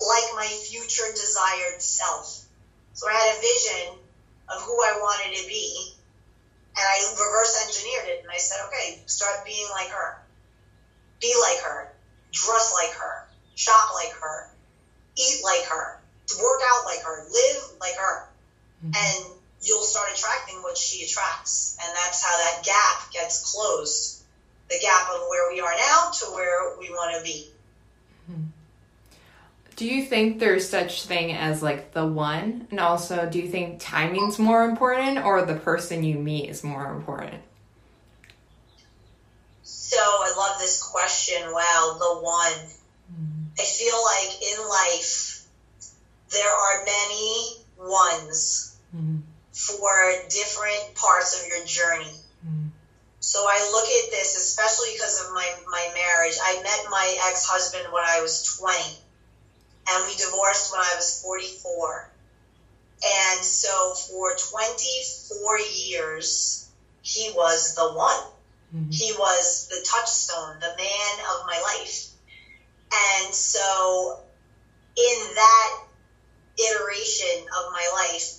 like 0.00 0.28
my 0.36 0.48
future 0.68 1.08
desired 1.12 1.80
self. 1.80 2.44
So 2.92 3.08
I 3.08 3.12
had 3.12 3.36
a 3.36 3.40
vision 3.40 3.96
of 4.52 4.60
who 4.62 4.76
I 4.76 5.00
wanted 5.00 5.36
to 5.40 5.46
be, 5.48 5.94
and 6.76 6.84
I 6.84 6.96
reverse 7.16 7.56
engineered 7.64 8.08
it. 8.08 8.22
And 8.22 8.30
I 8.30 8.36
said, 8.36 8.58
okay, 8.68 9.00
start 9.06 9.46
being 9.46 9.66
like 9.72 9.88
her, 9.88 10.20
be 11.20 11.32
like 11.40 11.64
her, 11.64 11.92
dress 12.32 12.74
like 12.76 12.92
her, 12.96 13.19
shop 13.60 13.90
like 13.94 14.12
her, 14.12 14.48
eat 15.18 15.40
like 15.44 15.68
her, 15.68 16.00
work 16.40 16.60
out 16.72 16.84
like 16.86 17.02
her, 17.04 17.26
live 17.30 17.62
like 17.78 17.96
her, 17.96 18.28
mm-hmm. 18.84 18.92
and 18.96 19.34
you'll 19.62 19.84
start 19.84 20.08
attracting 20.14 20.62
what 20.62 20.78
she 20.78 21.04
attracts, 21.04 21.76
and 21.82 21.94
that's 21.94 22.24
how 22.24 22.34
that 22.38 22.64
gap 22.64 23.12
gets 23.12 23.52
closed. 23.52 24.22
The 24.70 24.78
gap 24.80 25.08
of 25.12 25.20
where 25.28 25.52
we 25.52 25.60
are 25.60 25.74
now 25.76 26.10
to 26.10 26.24
where 26.32 26.78
we 26.78 26.90
want 26.90 27.16
to 27.18 27.22
be. 27.24 27.48
Mm-hmm. 28.30 28.44
Do 29.76 29.86
you 29.86 30.04
think 30.04 30.38
there's 30.38 30.68
such 30.68 31.04
thing 31.04 31.32
as 31.32 31.62
like 31.62 31.92
the 31.92 32.06
one? 32.06 32.66
And 32.70 32.78
also, 32.78 33.28
do 33.28 33.40
you 33.40 33.48
think 33.48 33.80
timing's 33.80 34.38
more 34.38 34.64
important 34.64 35.24
or 35.24 35.44
the 35.44 35.56
person 35.56 36.04
you 36.04 36.16
meet 36.16 36.48
is 36.48 36.62
more 36.62 36.92
important? 36.92 37.42
So 39.62 39.98
I 39.98 40.34
love 40.36 40.60
this 40.60 40.82
question. 40.82 41.50
Wow, 41.50 41.96
the 41.98 42.20
one. 42.20 42.70
I 43.60 43.64
feel 43.64 43.98
like 44.16 44.32
in 44.40 44.68
life 44.68 45.44
there 46.30 46.50
are 46.50 46.84
many 46.84 47.56
ones 47.76 48.78
mm-hmm. 48.96 49.18
for 49.52 49.92
different 50.30 50.94
parts 50.94 51.38
of 51.38 51.46
your 51.46 51.66
journey. 51.66 52.14
Mm-hmm. 52.46 52.68
So 53.20 53.40
I 53.44 53.68
look 53.70 53.84
at 53.84 54.10
this, 54.10 54.36
especially 54.36 54.94
because 54.94 55.26
of 55.26 55.34
my, 55.34 55.46
my 55.70 55.92
marriage. 55.92 56.36
I 56.42 56.62
met 56.62 56.90
my 56.90 57.18
ex 57.28 57.44
husband 57.44 57.92
when 57.92 58.02
I 58.02 58.22
was 58.22 58.56
20 58.58 58.96
and 59.92 60.06
we 60.06 60.16
divorced 60.16 60.72
when 60.72 60.80
I 60.80 60.94
was 60.96 61.20
44. 61.22 62.10
And 63.04 63.44
so 63.44 63.94
for 64.08 64.36
24 64.36 65.58
years, 65.58 66.70
he 67.02 67.30
was 67.34 67.74
the 67.74 67.92
one. 67.92 68.24
Mm-hmm. 68.74 68.90
He 68.90 69.12
was 69.18 69.68
the 69.68 69.84
touchstone, 69.84 70.60
the 70.60 70.74
man 70.78 71.26
of 71.34 71.46
my 71.46 71.60
life. 71.60 72.06
And 72.92 73.34
so 73.34 74.22
in 74.96 75.34
that 75.34 75.70
iteration 76.58 77.46
of 77.58 77.72
my 77.72 77.88
life, 77.92 78.34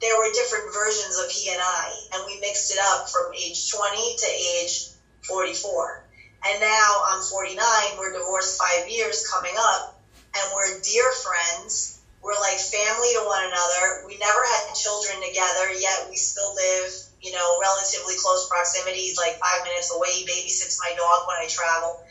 there 0.00 0.16
were 0.16 0.30
different 0.32 0.72
versions 0.72 1.16
of 1.18 1.30
he 1.30 1.48
and 1.50 1.60
I, 1.60 1.90
and 2.12 2.22
we 2.26 2.38
mixed 2.40 2.70
it 2.70 2.78
up 2.78 3.08
from 3.08 3.32
age 3.34 3.70
20 3.70 4.16
to 4.16 4.26
age 4.26 4.88
44. 5.26 6.02
And 6.44 6.60
now 6.60 7.02
I'm 7.08 7.22
49, 7.22 7.96
we're 7.96 8.12
divorced 8.12 8.58
five 8.58 8.86
years 8.86 9.26
coming 9.26 9.54
up, 9.58 9.90
and 10.36 10.52
we're 10.52 10.80
dear 10.80 11.10
friends. 11.12 11.98
We're 12.22 12.38
like 12.38 12.58
family 12.58 13.12
to 13.14 13.22
one 13.24 13.44
another. 13.44 14.02
We 14.04 14.18
never 14.18 14.44
had 14.44 14.74
children 14.74 15.22
together, 15.22 15.70
yet 15.70 16.06
we 16.08 16.16
still 16.16 16.54
live, 16.54 16.92
you 17.22 17.30
know, 17.32 17.58
relatively 17.60 18.14
close 18.16 18.46
proximity, 18.46 19.12
like 19.16 19.38
five 19.38 19.62
minutes 19.64 19.90
away. 19.94 20.10
He 20.10 20.24
babysits 20.24 20.76
my 20.78 20.92
dog 20.96 21.26
when 21.26 21.36
I 21.40 21.46
travel. 21.46 22.02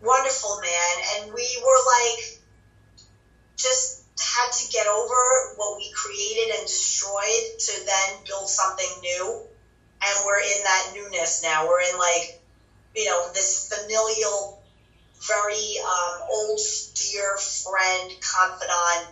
Wonderful 0.00 0.58
man. 0.60 0.94
And 1.14 1.32
we 1.32 1.58
were 1.62 1.82
like, 1.86 2.38
just 3.56 3.98
had 4.18 4.50
to 4.52 4.68
get 4.68 4.86
over 4.86 5.52
what 5.56 5.76
we 5.76 5.90
created 5.90 6.50
and 6.54 6.66
destroyed 6.66 7.58
to 7.58 7.84
then 7.84 8.16
build 8.24 8.48
something 8.48 9.00
new. 9.00 9.40
And 10.02 10.24
we're 10.24 10.38
in 10.38 10.62
that 10.62 10.90
newness 10.92 11.42
now. 11.42 11.66
We're 11.66 11.80
in 11.80 11.96
like, 11.96 12.30
you 12.94 13.04
know, 13.04 13.26
this 13.32 13.68
familial 13.68 14.52
very 15.26 15.78
um, 15.82 16.20
old, 16.30 16.60
dear 16.94 17.36
friend, 17.36 18.14
confidant, 18.20 19.06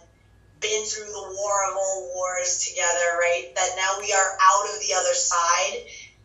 been 0.61 0.85
through 0.85 1.11
the 1.11 1.23
war 1.23 1.69
of 1.69 1.75
all 1.75 2.03
wars 2.15 2.59
together, 2.59 3.17
right? 3.19 3.43
That 3.55 3.71
now 3.77 3.99
we 3.99 4.13
are 4.13 4.31
out 4.41 4.67
of 4.73 4.79
the 4.81 4.95
other 4.95 5.15
side, 5.15 5.79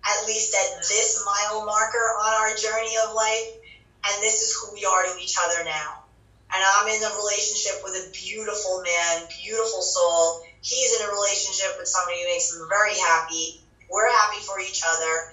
at 0.06 0.26
least 0.26 0.54
at 0.54 0.78
this 0.88 1.18
mile 1.26 1.62
marker 1.64 2.14
on 2.20 2.34
our 2.34 2.54
journey 2.54 2.96
of 3.04 3.12
life. 3.12 3.48
And 4.06 4.24
this 4.24 4.42
is 4.42 4.58
who 4.58 4.74
we 4.74 4.86
are 4.86 5.04
to 5.04 5.20
each 5.22 5.38
other 5.38 5.64
now. 5.64 6.04
And 6.54 6.60
I'm 6.60 6.88
in 6.88 7.04
a 7.04 7.16
relationship 7.16 7.80
with 7.84 7.96
a 7.96 8.12
beautiful 8.12 8.84
man, 8.84 9.28
beautiful 9.42 9.82
soul. 9.82 10.44
He's 10.62 11.00
in 11.00 11.08
a 11.08 11.12
relationship 11.12 11.80
with 11.80 11.88
somebody 11.88 12.22
who 12.22 12.28
makes 12.28 12.54
him 12.54 12.68
very 12.68 12.98
happy. 12.98 13.62
We're 13.90 14.10
happy 14.10 14.42
for 14.42 14.60
each 14.60 14.84
other 14.84 15.32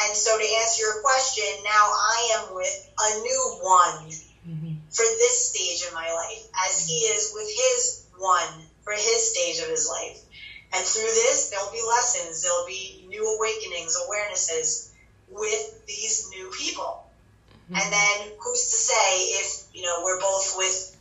and 0.00 0.16
so 0.16 0.36
to 0.36 0.44
answer 0.44 0.82
your 0.82 1.02
question, 1.02 1.44
now 1.62 1.86
I 1.86 2.38
am 2.38 2.54
with 2.54 2.92
a 2.98 3.20
new 3.20 3.58
one 3.62 4.10
mm-hmm. 4.10 4.74
for 4.90 5.04
this 5.04 5.50
stage 5.50 5.86
of 5.86 5.94
my 5.94 6.10
life, 6.12 6.48
as 6.66 6.86
he 6.86 6.94
is 7.14 7.32
with 7.32 7.48
his 7.48 8.06
one 8.18 8.66
for 8.82 8.92
his 8.92 9.30
stage 9.32 9.62
of 9.62 9.70
his 9.70 9.88
life. 9.88 10.18
And 10.74 10.84
through 10.84 11.02
this, 11.02 11.50
there'll 11.50 11.70
be 11.70 11.82
lessons, 11.86 12.42
there'll 12.42 12.66
be 12.66 13.06
new 13.08 13.36
awakenings, 13.36 13.96
awarenesses 13.96 14.90
with 15.30 15.86
these 15.86 16.28
new 16.30 16.50
people. 16.50 17.03
Mm-hmm. 17.64 17.80
And 17.80 17.88
then 17.92 18.36
who's 18.40 18.64
to 18.68 18.76
say 18.76 19.40
if, 19.40 19.64
you 19.72 19.82
know, 19.82 20.02
we're 20.04 20.20
both 20.20 20.54
with 20.56 20.92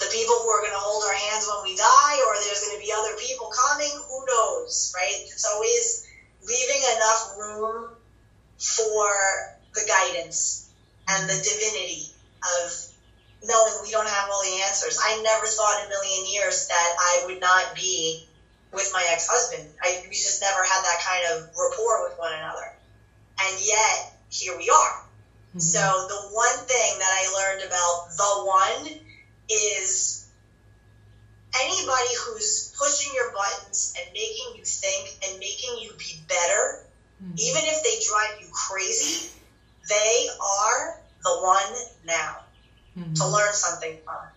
the 0.00 0.10
people 0.10 0.34
who 0.42 0.50
are 0.50 0.60
going 0.60 0.74
to 0.74 0.82
hold 0.82 1.06
our 1.06 1.14
hands 1.14 1.46
when 1.46 1.62
we 1.70 1.76
die, 1.78 2.18
or 2.26 2.34
there's 2.34 2.66
going 2.66 2.74
to 2.74 2.82
be 2.82 2.90
other 2.90 3.14
people 3.14 3.46
coming, 3.54 3.94
who 3.94 4.26
knows, 4.26 4.92
right? 4.96 5.22
It's 5.30 5.46
always 5.46 6.10
leaving 6.42 6.82
enough 6.98 7.38
room 7.38 7.94
for 8.58 9.06
the 9.74 9.86
guidance 9.86 10.68
and 11.08 11.30
the 11.30 11.38
divinity 11.38 12.10
of 12.42 12.74
knowing 13.46 13.74
we 13.86 13.90
don't 13.92 14.08
have 14.08 14.28
all 14.28 14.42
the 14.42 14.62
answers. 14.66 14.98
I 14.98 15.22
never 15.22 15.46
thought 15.46 15.78
in 15.80 15.86
a 15.86 15.88
million 15.94 16.26
years 16.26 16.66
that 16.68 16.96
I 16.98 17.22
would 17.26 17.40
not 17.40 17.76
be 17.76 18.26
with 18.72 18.90
my 18.92 19.04
ex-husband. 19.12 19.68
We 20.08 20.10
just 20.10 20.40
never 20.40 20.58
had 20.64 20.82
that 20.82 21.00
kind 21.06 21.24
of 21.38 21.48
rapport 21.54 22.08
with 22.08 22.18
one 22.18 22.32
another. 22.34 22.74
And 23.40 23.60
yet, 23.62 24.18
here 24.30 24.56
we 24.58 24.68
are. 24.70 25.03
Mm-hmm. 25.54 25.60
So 25.60 25.80
the 25.80 26.34
one 26.34 26.58
thing 26.66 26.98
that 26.98 27.12
I 27.12 27.24
learned 27.38 27.62
about 27.66 28.08
the 28.16 28.32
one 28.44 29.00
is 29.48 30.26
anybody 31.62 32.14
who's 32.26 32.74
pushing 32.76 33.14
your 33.14 33.30
buttons 33.30 33.94
and 33.98 34.12
making 34.12 34.56
you 34.56 34.64
think 34.64 35.14
and 35.28 35.38
making 35.38 35.78
you 35.80 35.92
be 35.98 36.18
better 36.26 36.84
Mm-hmm. 37.24 37.38
Even 37.38 37.62
if 37.64 37.82
they 37.82 37.96
drive 38.04 38.40
you 38.40 38.48
crazy, 38.52 39.30
they 39.88 40.28
are 40.40 41.00
the 41.22 41.34
one 41.40 41.72
now 42.04 42.44
mm-hmm. 42.98 43.14
to 43.14 43.26
learn 43.26 43.52
something 43.52 43.96
from. 44.04 44.28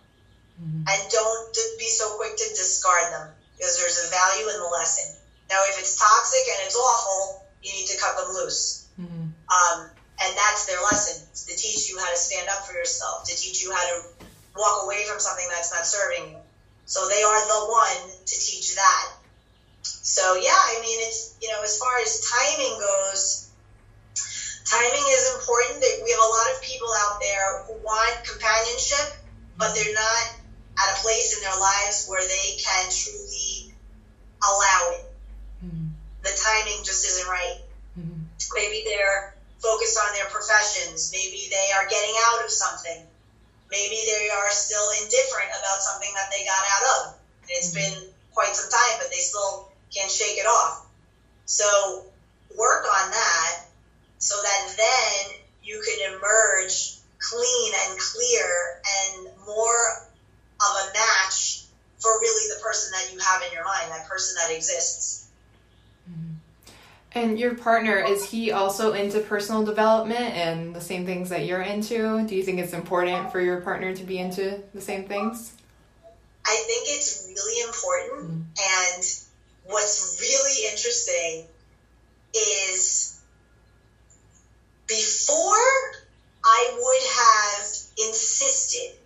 Mm-hmm. 0.62 0.82
And 0.88 1.10
don't 1.10 1.56
be 1.78 1.86
so 1.86 2.16
quick 2.16 2.36
to 2.36 2.46
discard 2.56 3.12
them 3.12 3.28
because 3.56 3.78
there's 3.78 3.98
a 4.06 4.10
value 4.10 4.48
in 4.48 4.58
the 4.60 4.68
lesson. 4.68 5.14
Now, 5.50 5.60
if 5.68 5.78
it's 5.78 5.96
toxic 5.96 6.44
and 6.48 6.66
it's 6.66 6.76
awful, 6.76 7.44
you 7.62 7.72
need 7.72 7.86
to 7.88 7.98
cut 7.98 8.16
them 8.16 8.34
loose. 8.34 8.86
Mm-hmm. 9.00 9.28
Um, 9.48 9.90
and 10.20 10.36
that's 10.36 10.66
their 10.66 10.80
lesson 10.82 11.26
to 11.34 11.56
teach 11.56 11.88
you 11.88 11.98
how 11.98 12.10
to 12.10 12.16
stand 12.16 12.48
up 12.48 12.66
for 12.66 12.74
yourself, 12.74 13.24
to 13.24 13.36
teach 13.36 13.62
you 13.62 13.72
how 13.72 13.82
to 13.82 13.96
walk 14.56 14.84
away 14.84 15.04
from 15.06 15.20
something 15.20 15.46
that's 15.50 15.72
not 15.72 15.86
serving 15.86 16.32
you. 16.32 16.38
So 16.86 17.08
they 17.08 17.22
are 17.22 17.40
the 17.46 17.60
one 17.70 18.10
to 18.26 18.34
teach 18.34 18.74
that. 18.74 19.12
So 19.82 20.34
yeah, 20.34 20.50
I 20.50 20.80
mean, 20.80 20.98
it's 21.06 21.36
you 21.40 21.48
know, 21.48 21.62
as 21.62 21.78
far 21.78 21.94
as 22.02 22.26
timing 22.26 22.80
goes, 22.80 23.50
timing 24.64 25.06
is 25.06 25.34
important. 25.38 25.84
We 26.02 26.10
have 26.10 26.24
a 26.24 26.32
lot 26.32 26.48
of 26.56 26.62
people 26.62 26.88
out 27.06 27.20
there 27.20 27.62
who 27.64 27.72
want 27.84 28.24
companionship, 28.26 29.20
but 29.56 29.74
they're 29.74 29.94
not 29.94 30.24
at 30.78 30.98
a 30.98 31.02
place 31.02 31.36
in 31.36 31.42
their 31.42 31.58
lives 31.60 32.06
where 32.08 32.22
they 32.22 32.56
can 32.58 32.90
truly 32.90 33.74
allow 34.42 34.80
it. 34.98 35.04
Mm-hmm. 35.64 35.88
The 36.22 36.32
timing 36.34 36.84
just 36.84 37.04
isn't 37.06 37.28
right. 37.28 37.60
Mm-hmm. 37.98 38.22
Maybe 38.54 38.84
they're 38.86 39.34
focused 39.58 39.98
on 39.98 40.14
their 40.14 40.26
professions. 40.30 41.10
Maybe 41.12 41.48
they 41.50 41.68
are 41.74 41.86
getting 41.90 42.14
out 42.30 42.44
of 42.44 42.50
something. 42.50 43.02
Maybe 43.70 43.98
they 44.06 44.30
are 44.30 44.50
still 44.50 44.88
indifferent 45.02 45.50
about 45.50 45.78
something 45.82 46.10
that 46.14 46.30
they 46.30 46.44
got 46.46 46.64
out 46.64 46.84
of. 46.94 47.00
And 47.42 47.50
it's 47.50 47.74
mm-hmm. 47.74 47.82
been 47.82 48.14
quite 48.32 48.54
some 48.54 48.70
time, 48.70 48.96
but 49.02 49.10
they 49.10 49.20
still 49.20 49.68
can't 49.94 50.10
shake 50.10 50.38
it 50.38 50.46
off. 50.46 50.86
So 51.44 52.04
work 52.56 52.84
on 52.84 53.10
that 53.10 53.64
so 54.18 54.34
that 54.42 54.74
then 54.76 55.40
you 55.62 55.82
can 55.84 56.14
emerge 56.14 56.96
clean 57.18 57.72
and 57.86 57.98
clear 57.98 58.80
and 58.82 59.28
more 59.44 60.08
of 60.60 60.72
a 60.88 60.92
match 60.92 61.64
for 61.98 62.10
really 62.20 62.54
the 62.54 62.62
person 62.62 62.92
that 62.92 63.12
you 63.12 63.18
have 63.18 63.42
in 63.42 63.52
your 63.52 63.64
mind, 63.64 63.90
that 63.90 64.08
person 64.08 64.36
that 64.40 64.54
exists. 64.54 65.27
Mm-hmm. 67.14 67.18
And 67.18 67.38
your 67.38 67.54
partner, 67.54 67.96
is 67.98 68.30
he 68.30 68.52
also 68.52 68.92
into 68.92 69.20
personal 69.20 69.64
development 69.64 70.34
and 70.34 70.74
the 70.74 70.80
same 70.80 71.06
things 71.06 71.30
that 71.30 71.46
you're 71.46 71.62
into? 71.62 72.26
Do 72.26 72.34
you 72.34 72.42
think 72.42 72.58
it's 72.58 72.72
important 72.72 73.32
for 73.32 73.40
your 73.40 73.60
partner 73.60 73.94
to 73.94 74.04
be 74.04 74.18
into 74.18 74.62
the 74.74 74.80
same 74.80 75.04
things? 75.04 75.54
I 76.46 76.64
think 76.66 76.86
it's 76.88 77.26
really 77.28 77.60
important. 77.66 78.30
Mm-hmm. 78.30 78.94
And 78.94 79.04
what's 79.66 80.18
really 80.20 80.70
interesting 80.70 81.46
is 82.34 83.20
before 84.86 85.56
I 86.44 86.70
would 86.72 87.02
have 87.16 88.08
insisted, 88.08 88.96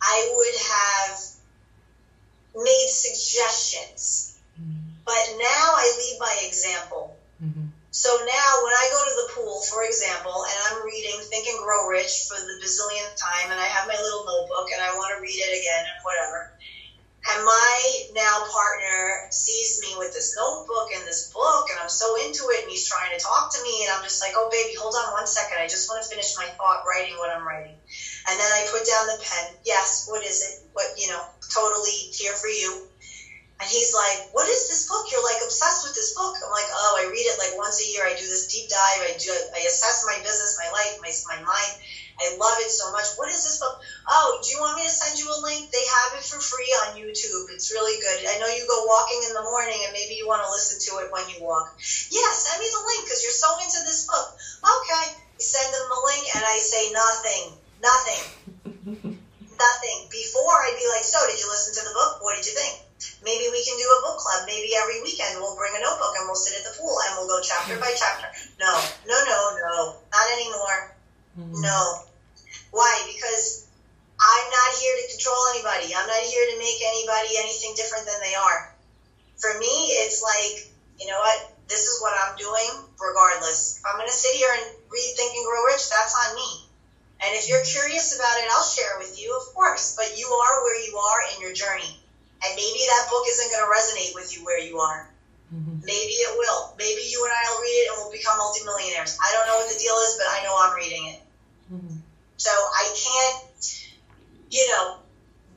I 0.00 0.34
would 0.36 0.60
have 0.70 2.64
made 2.64 2.88
suggestions. 2.88 4.38
But 5.04 5.14
now 5.38 5.72
I 5.76 5.94
lead 5.98 6.18
by 6.18 6.46
example. 6.46 7.16
So 7.90 8.10
now 8.18 8.50
when 8.62 8.72
I 8.74 8.86
go 8.90 9.02
to 9.02 9.14
the 9.16 9.32
pool, 9.32 9.62
for 9.62 9.82
example, 9.82 10.44
and 10.44 10.56
I'm 10.68 10.84
reading 10.84 11.18
Think 11.20 11.46
and 11.46 11.58
Grow 11.58 11.86
Rich 11.86 12.26
for 12.28 12.36
the 12.36 12.56
bazillionth 12.60 13.14
time, 13.16 13.50
and 13.50 13.58
I 13.58 13.64
have 13.64 13.86
my 13.86 13.96
little 13.96 14.24
notebook 14.24 14.68
and 14.72 14.80
I 14.80 14.90
want 14.92 15.10
to 15.14 15.20
read 15.20 15.38
it 15.40 15.56
again 15.56 15.82
and 15.88 15.98
whatever, 16.04 16.46
and 17.28 17.44
my 17.44 18.00
now 18.10 18.40
partner 18.50 19.20
sees 19.30 19.78
me 19.80 19.94
with 19.96 20.12
this 20.12 20.32
notebook 20.36 20.88
and 20.94 21.06
this 21.06 21.22
book, 21.32 21.68
and 21.68 21.78
I'm 21.78 21.88
so 21.88 22.14
into 22.16 22.48
it, 22.50 22.60
and 22.62 22.70
he's 22.70 22.84
trying 22.84 23.10
to 23.10 23.18
talk 23.18 23.50
to 23.50 23.60
me, 23.62 23.82
and 23.82 23.90
I'm 23.92 24.02
just 24.02 24.22
like, 24.22 24.32
oh, 24.36 24.48
baby, 24.50 24.72
hold 24.74 24.94
on 24.94 25.12
one 25.12 25.26
second. 25.26 25.58
I 25.58 25.66
just 25.66 25.88
want 25.88 26.02
to 26.02 26.08
finish 26.08 26.32
my 26.36 26.46
thought 26.56 26.80
writing 26.86 27.16
what 27.16 27.30
I'm 27.30 27.46
writing. 27.46 27.76
And 28.28 28.38
then 28.40 28.50
I 28.52 28.62
put 28.70 28.84
down 28.84 29.06
the 29.06 29.16
pen. 29.18 29.52
Yes, 29.64 30.02
what 30.06 30.22
is 30.22 30.40
it? 30.40 30.52
What, 30.72 30.88
you 30.96 31.08
know, 31.08 31.20
totally 31.52 32.08
here 32.12 32.32
for 32.34 32.48
you. 32.48 32.80
And 33.60 33.68
he's 33.68 33.92
like, 33.92 34.20
"What 34.30 34.46
is 34.46 34.66
this 34.68 34.84
book? 34.84 35.10
You're 35.10 35.22
like 35.22 35.40
year. 37.98 38.06
I 38.06 38.14
do 38.14 38.26
this 38.30 38.46
deep 38.46 38.70
dive. 38.70 39.02
I 39.02 39.12
do. 39.18 39.34
I 39.54 39.66
assess 39.66 40.02
my 40.06 40.18
business, 40.22 40.54
my 40.54 40.70
life, 40.70 40.94
my 41.02 41.10
my 41.26 41.38
mind. 41.42 41.74
I 42.22 42.30
love 42.38 42.58
it 42.62 42.70
so 42.70 42.90
much. 42.90 43.10
What 43.18 43.28
is 43.28 43.42
this 43.42 43.58
book? 43.58 43.74
Oh, 44.08 44.34
do 44.42 44.50
you 44.50 44.58
want 44.60 44.76
me 44.78 44.84
to 44.86 44.90
send 44.90 45.18
you 45.18 45.26
a 45.26 45.38
link? 45.42 45.66
They 45.74 45.82
have 45.82 46.14
it 46.14 46.22
for 46.22 46.38
free 46.38 46.70
on 46.86 46.94
YouTube. 46.94 47.50
It's 47.50 47.70
really 47.74 47.98
good. 47.98 48.22
I 48.30 48.36
know 48.38 48.46
you 48.46 48.64
go 48.70 48.82
walking 48.86 49.20
in 49.26 49.34
the 49.34 49.42
morning, 49.42 49.82
and 49.82 49.92
maybe 49.92 50.14
you 50.14 50.26
want 50.26 50.42
to 50.42 50.50
listen 50.50 50.78
to 50.86 51.02
it 51.02 51.10
when 51.10 51.26
you 51.28 51.38
walk. 51.42 51.66
Yeah, 52.10 52.30
send 52.32 52.58
me 52.58 52.68
the 52.70 52.84
link 52.86 53.04
because 53.04 53.22
you're 53.22 53.34
so 53.34 53.50
into 53.58 53.82
this 53.84 54.02
book. 54.06 54.26
Okay, 54.62 55.04
you 55.10 55.42
send 55.44 55.72
them 55.74 55.86
the 55.90 56.02
link, 56.06 56.24
and 56.34 56.44
I 56.46 56.58
say 56.58 56.86
nothing, 56.94 57.42
nothing, 57.82 58.22
nothing. 59.58 59.98
Before 60.10 60.56
I'd 60.62 60.76
be 60.76 60.86
like, 60.86 61.04
"So, 61.04 61.26
did 61.26 61.40
you 61.40 61.48
listen 61.48 61.72
to 61.74 61.82
the 61.84 61.92
book? 61.94 62.12
What 62.18 62.34
did 62.34 62.46
you 62.46 62.52
think?" 62.54 62.74
Maybe 63.22 63.46
we 63.50 63.62
can 63.62 63.78
do 63.78 63.86
a 63.86 64.00
book 64.02 64.18
club. 64.18 64.46
Maybe 64.46 64.74
every 64.74 65.02
weekend 65.02 65.38
we'll 65.38 65.54
bring 65.54 65.74
a 65.76 65.82
notebook 65.82 66.14
and 66.18 66.26
we'll 66.26 66.38
sit 66.38 66.58
at 66.58 66.64
the 66.66 66.74
pool 66.78 66.98
and 67.06 67.18
we'll 67.18 67.30
go 67.30 67.38
chapter 67.42 67.78
by 67.78 67.94
chapter. 67.94 68.26
No, 68.58 68.72
no, 69.06 69.16
no, 69.22 69.38
no, 69.54 69.76
not 70.10 70.26
anymore. 70.34 70.78
Mm-hmm. 71.38 71.62
No. 71.62 71.80
Why? 72.70 72.92
Because 73.06 73.68
I'm 74.18 74.46
not 74.50 74.70
here 74.82 74.94
to 74.98 75.04
control 75.14 75.38
anybody. 75.54 75.94
I'm 75.94 76.10
not 76.10 76.24
here 76.26 76.46
to 76.50 76.56
make 76.58 76.82
anybody 76.82 77.38
anything 77.38 77.78
different 77.78 78.06
than 78.06 78.18
they 78.18 78.34
are. 78.34 78.74
For 79.38 79.54
me, 79.62 79.94
it's 80.02 80.18
like, 80.18 80.66
you 80.98 81.06
know 81.06 81.18
what? 81.22 81.54
This 81.70 81.86
is 81.86 82.02
what 82.02 82.18
I'm 82.18 82.34
doing 82.34 82.90
regardless. 82.98 83.78
If 83.78 83.86
I'm 83.86 83.94
going 83.94 84.10
to 84.10 84.14
sit 84.14 84.34
here 84.34 84.50
and 84.50 84.74
read 84.90 85.10
Think 85.14 85.36
and 85.38 85.46
Grow 85.46 85.62
Rich, 85.70 85.86
that's 85.86 86.16
on 86.26 86.34
me. 86.34 86.50
And 87.22 87.30
if 87.38 87.48
you're 87.48 87.62
curious 87.62 88.18
about 88.18 88.38
it, 88.42 88.50
I'll 88.50 88.66
share 88.66 88.98
with 88.98 89.20
you, 89.20 89.30
of 89.38 89.54
course. 89.54 89.94
But 89.94 90.18
you 90.18 90.26
are 90.26 90.64
where 90.64 90.80
you 90.82 90.96
are 90.98 91.20
in 91.34 91.42
your 91.42 91.52
journey. 91.52 92.02
And 92.44 92.50
maybe 92.54 92.80
that 92.86 93.10
book 93.10 93.24
isn't 93.26 93.50
going 93.50 93.64
to 93.66 93.72
resonate 93.72 94.14
with 94.14 94.30
you 94.36 94.44
where 94.44 94.62
you 94.62 94.78
are. 94.78 95.10
Mm-hmm. 95.54 95.80
Maybe 95.82 96.14
it 96.22 96.32
will. 96.38 96.74
Maybe 96.78 97.02
you 97.08 97.24
and 97.24 97.32
I 97.32 97.42
will 97.50 97.60
read 97.64 97.78
it 97.82 97.86
and 97.88 97.94
we'll 97.98 98.12
become 98.12 98.38
multimillionaires. 98.38 99.18
I 99.18 99.28
don't 99.32 99.46
know 99.48 99.56
what 99.58 99.68
the 99.72 99.80
deal 99.80 99.96
is, 100.04 100.14
but 100.20 100.28
I 100.28 100.44
know 100.44 100.54
I'm 100.54 100.76
reading 100.76 101.04
it. 101.08 101.20
Mm-hmm. 101.72 101.96
So 102.36 102.50
I 102.50 102.84
can't, 102.94 103.88
you 104.50 104.64
know, 104.70 105.02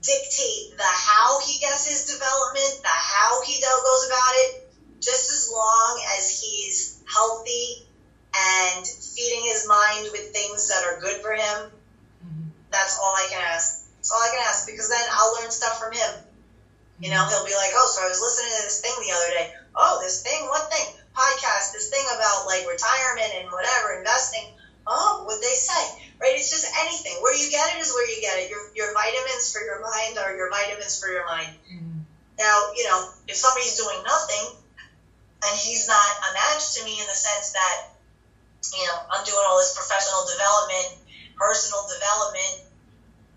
dictate 0.02 0.74
the 0.78 0.90
how 0.90 1.40
he 1.46 1.60
gets 1.60 1.86
his 1.86 2.10
development, 2.10 2.82
the 2.82 2.90
how 2.90 3.44
he 3.46 3.62
goes 3.62 4.08
about 4.08 4.34
it, 4.48 4.74
just 5.02 5.30
as 5.30 5.52
long 5.52 6.02
as 6.18 6.42
he's 6.42 7.04
healthy 7.06 7.86
and 8.34 8.88
feeding 8.88 9.44
his 9.44 9.68
mind 9.68 10.08
with 10.12 10.32
things 10.32 10.70
that 10.70 10.88
are 10.88 11.00
good 11.02 11.22
for 11.22 11.34
him. 11.34 11.70
Mm-hmm. 12.24 12.48
That's 12.72 12.98
all 12.98 13.14
I 13.14 13.28
can 13.30 13.44
ask. 13.54 13.86
That's 13.98 14.12
all 14.12 14.24
I 14.24 14.32
can 14.32 14.44
ask 14.48 14.66
because 14.66 14.90
then 14.90 15.04
I'll 15.12 15.36
learn 15.42 15.52
stuff 15.52 15.80
from 15.80 15.94
him. 15.94 16.26
You 17.02 17.10
know, 17.10 17.26
he'll 17.26 17.42
be 17.42 17.58
like, 17.58 17.74
oh, 17.74 17.90
so 17.90 18.06
I 18.06 18.08
was 18.08 18.22
listening 18.22 18.54
to 18.54 18.62
this 18.62 18.78
thing 18.78 18.94
the 19.02 19.10
other 19.10 19.34
day. 19.34 19.50
Oh, 19.74 19.98
this 19.98 20.22
thing, 20.22 20.46
what 20.54 20.70
thing? 20.70 20.86
Podcast, 21.18 21.74
this 21.74 21.90
thing 21.90 22.06
about 22.14 22.46
like 22.46 22.62
retirement 22.70 23.34
and 23.42 23.50
whatever, 23.50 23.98
investing. 23.98 24.54
Oh, 24.86 25.26
what 25.26 25.42
they 25.42 25.58
say, 25.58 25.82
right? 26.22 26.38
It's 26.38 26.54
just 26.54 26.70
anything. 26.86 27.18
Where 27.26 27.34
you 27.34 27.50
get 27.50 27.74
it 27.74 27.82
is 27.82 27.90
where 27.90 28.06
you 28.06 28.22
get 28.22 28.38
it. 28.38 28.50
Your, 28.50 28.70
your 28.78 28.94
vitamins 28.94 29.50
for 29.50 29.66
your 29.66 29.82
mind 29.82 30.22
are 30.22 30.38
your 30.38 30.50
vitamins 30.54 31.02
for 31.02 31.10
your 31.10 31.26
mind. 31.26 31.50
Mm-hmm. 31.66 32.06
Now, 32.38 32.70
you 32.78 32.86
know, 32.86 33.10
if 33.28 33.36
somebody's 33.36 33.78
doing 33.78 33.98
nothing 34.06 34.54
and 35.42 35.54
he's 35.58 35.90
not 35.90 36.12
a 36.22 36.30
match 36.38 36.78
to 36.78 36.86
me 36.86 37.02
in 37.02 37.08
the 37.10 37.18
sense 37.18 37.50
that, 37.58 37.90
you 38.78 38.86
know, 38.86 38.98
I'm 39.10 39.26
doing 39.26 39.42
all 39.50 39.58
this 39.58 39.74
professional 39.74 40.22
development, 40.30 41.02
personal 41.34 41.82
development, 41.90 42.62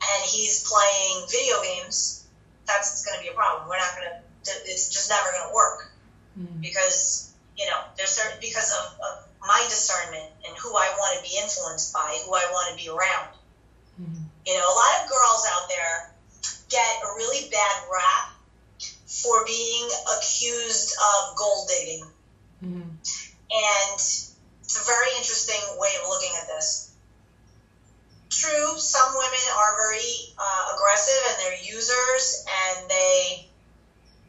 and 0.04 0.20
he's 0.28 0.68
playing 0.68 1.24
video 1.32 1.60
games 1.64 2.23
that's 2.66 3.04
going 3.04 3.18
to 3.18 3.22
be 3.22 3.28
a 3.28 3.36
problem. 3.36 3.68
We're 3.68 3.78
not 3.78 3.94
going 3.96 4.08
to, 4.08 4.52
it's 4.68 4.88
just 4.88 5.08
never 5.08 5.30
going 5.32 5.48
to 5.48 5.54
work 5.54 5.92
mm. 6.38 6.60
because, 6.60 7.32
you 7.56 7.66
know, 7.66 7.80
there's 7.96 8.10
certain, 8.10 8.38
because 8.40 8.72
of, 8.72 9.00
of, 9.00 9.24
my 9.46 9.60
discernment 9.68 10.24
and 10.48 10.56
who 10.56 10.70
I 10.70 10.88
want 10.96 11.18
to 11.18 11.20
be 11.20 11.36
influenced 11.36 11.92
by, 11.92 12.16
who 12.24 12.32
I 12.32 12.48
want 12.48 12.72
to 12.72 12.82
be 12.82 12.88
around. 12.88 13.28
Mm. 14.00 14.24
You 14.46 14.54
know, 14.56 14.64
a 14.64 14.72
lot 14.72 15.04
of 15.04 15.10
girls 15.10 15.44
out 15.52 15.68
there 15.68 16.14
get 16.70 17.02
a 17.04 17.12
really 17.14 17.50
bad 17.50 17.76
rap 17.92 18.32
for 19.04 19.44
being 19.44 19.86
accused 20.16 20.96
of 20.96 21.36
gold 21.36 21.68
digging. 21.68 22.04
Mm. 22.64 22.88
And 22.88 23.94
it's 23.94 24.80
a 24.80 24.86
very 24.86 25.12
interesting 25.18 25.60
way 25.76 25.92
of 26.02 26.08
looking 26.08 26.32
at 26.40 26.48
this 26.48 26.93
true, 28.36 28.78
some 28.78 29.14
women 29.14 29.44
are 29.56 29.72
very 29.76 30.34
uh, 30.38 30.74
aggressive 30.74 31.22
and 31.30 31.36
they're 31.40 31.62
users 31.62 32.44
and 32.44 32.90
they 32.90 33.46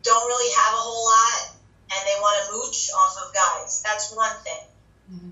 don't 0.03 0.26
really 0.28 0.51
have 0.53 0.74
a 0.74 0.82
whole 0.82 1.06
lot 1.06 1.56
and 1.91 2.01
they 2.06 2.18
want 2.22 2.38
to 2.41 2.43
mooch 2.53 2.89
off 2.93 3.18
of 3.18 3.34
guys. 3.34 3.82
That's 3.84 4.14
one 4.14 4.34
thing. 4.43 4.64
Mm-hmm. 5.12 5.32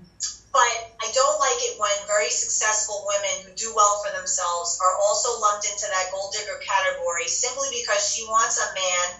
But 0.54 0.70
I 1.02 1.10
don't 1.10 1.38
like 1.42 1.58
it 1.66 1.74
when 1.78 1.90
very 2.06 2.30
successful 2.30 3.02
women 3.10 3.42
who 3.42 3.50
do 3.58 3.74
well 3.74 3.98
for 4.02 4.14
themselves 4.14 4.78
are 4.78 4.94
also 5.02 5.38
lumped 5.40 5.66
into 5.66 5.86
that 5.90 6.10
gold 6.14 6.32
digger 6.32 6.62
category 6.62 7.26
simply 7.26 7.68
because 7.74 8.06
she 8.06 8.22
wants 8.22 8.58
a 8.62 8.70
man 8.70 9.18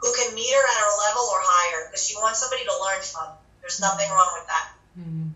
who 0.00 0.08
can 0.16 0.32
meet 0.32 0.48
her 0.52 0.64
at 0.64 0.78
her 0.80 0.92
level 1.04 1.28
or 1.28 1.40
higher 1.44 1.84
because 1.84 2.00
she 2.00 2.16
wants 2.16 2.40
somebody 2.40 2.64
to 2.64 2.72
learn 2.80 3.00
from. 3.04 3.28
There's 3.60 3.80
nothing 3.80 4.08
wrong 4.08 4.32
with 4.40 4.46
that. 4.48 4.66
Mm-hmm. 4.96 5.29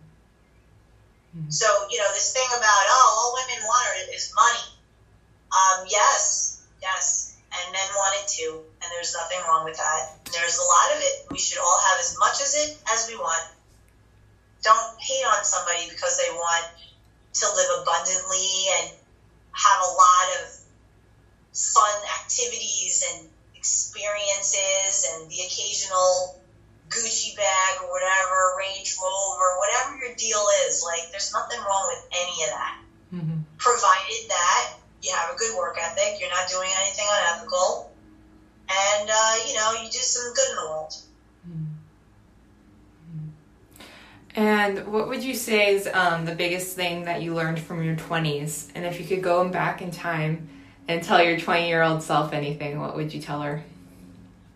Mm-hmm. 1.35 1.51
So, 1.51 1.67
you 1.91 1.99
know, 1.99 2.07
this 2.15 2.33
thing 2.33 2.47
about, 2.47 2.85
oh, 2.95 3.09
all 3.19 3.31
women 3.43 3.59
want 3.67 4.15
is 4.15 4.33
money. 4.35 4.67
Um, 5.51 5.87
yes, 5.91 6.63
yes. 6.81 7.37
And 7.51 7.73
men 7.73 7.89
want 7.95 8.15
it 8.23 8.29
too. 8.31 8.63
And 8.83 8.89
there's 8.95 9.15
nothing 9.15 9.39
wrong 9.47 9.65
with 9.65 9.77
that. 9.77 10.19
There's 10.33 10.59
a 10.59 10.67
lot 10.67 10.97
of 10.97 11.03
it. 11.03 11.27
We 11.31 11.39
should 11.39 11.59
all 11.59 11.81
have 11.91 11.99
as 11.99 12.17
much 12.19 12.43
as 12.43 12.55
it 12.55 12.79
as 12.91 13.07
we 13.09 13.17
want. 13.17 13.51
Don't 14.63 15.01
hate 15.01 15.27
on 15.27 15.45
somebody 15.45 15.91
because 15.91 16.19
they 16.19 16.31
want 16.35 16.67
to 17.35 17.47
live 17.55 17.83
abundantly 17.83 18.49
and 18.79 18.91
have 19.53 19.81
a 19.83 19.91
lot 19.91 20.27
of 20.39 20.55
fun 21.53 21.95
activities 22.23 23.05
and 23.11 23.29
experiences 23.55 25.07
and 25.13 25.31
the 25.31 25.41
occasional 25.47 26.39
Gucci 26.89 27.37
bag 27.37 27.83
or 27.83 27.91
whatever, 27.91 28.57
Range 28.59 28.97
Rover, 29.03 29.59
whatever 29.59 29.97
your 30.05 30.15
deal 30.17 30.45
is. 30.67 30.85
Like, 30.85 31.11
there's 31.11 31.33
nothing 31.33 31.59
wrong 31.61 31.85
with 31.89 32.07
any 32.13 32.45
of 32.45 32.51
that. 32.51 32.77
Mm-hmm. 33.15 33.39
Provided 33.59 34.29
that 34.29 34.77
you 35.03 35.13
have 35.13 35.35
a 35.35 35.39
good 35.39 35.57
work 35.57 35.77
ethic, 35.81 36.21
you're 36.21 36.31
not 36.31 36.49
doing 36.49 36.69
anything 36.83 37.07
unethical, 37.09 37.93
and, 38.69 39.11
uh, 39.11 39.35
you 39.47 39.55
know, 39.55 39.73
you 39.83 39.91
do 39.91 39.99
some 39.99 40.33
good 40.35 40.51
in 40.51 40.57
the 40.57 40.71
world. 40.71 40.95
Mm-hmm. 41.49 41.65
And 44.37 44.87
what 44.89 45.09
would 45.09 45.23
you 45.23 45.35
say 45.35 45.75
is 45.75 45.89
um, 45.93 46.25
the 46.25 46.35
biggest 46.35 46.75
thing 46.75 47.05
that 47.05 47.23
you 47.23 47.35
learned 47.35 47.61
from 47.61 47.85
your 47.85 47.95
20s? 47.95 48.69
And 48.75 48.85
if 48.85 48.99
you 48.99 49.07
could 49.07 49.23
go 49.23 49.49
back 49.49 49.81
in 49.81 49.91
time 49.93 50.49
and 50.89 51.03
tell 51.03 51.23
your 51.23 51.39
20 51.39 51.69
year 51.69 51.83
old 51.83 52.03
self 52.03 52.33
anything, 52.33 52.81
what 52.81 52.97
would 52.97 53.15
you 53.15 53.21
tell 53.21 53.43
her? 53.43 53.63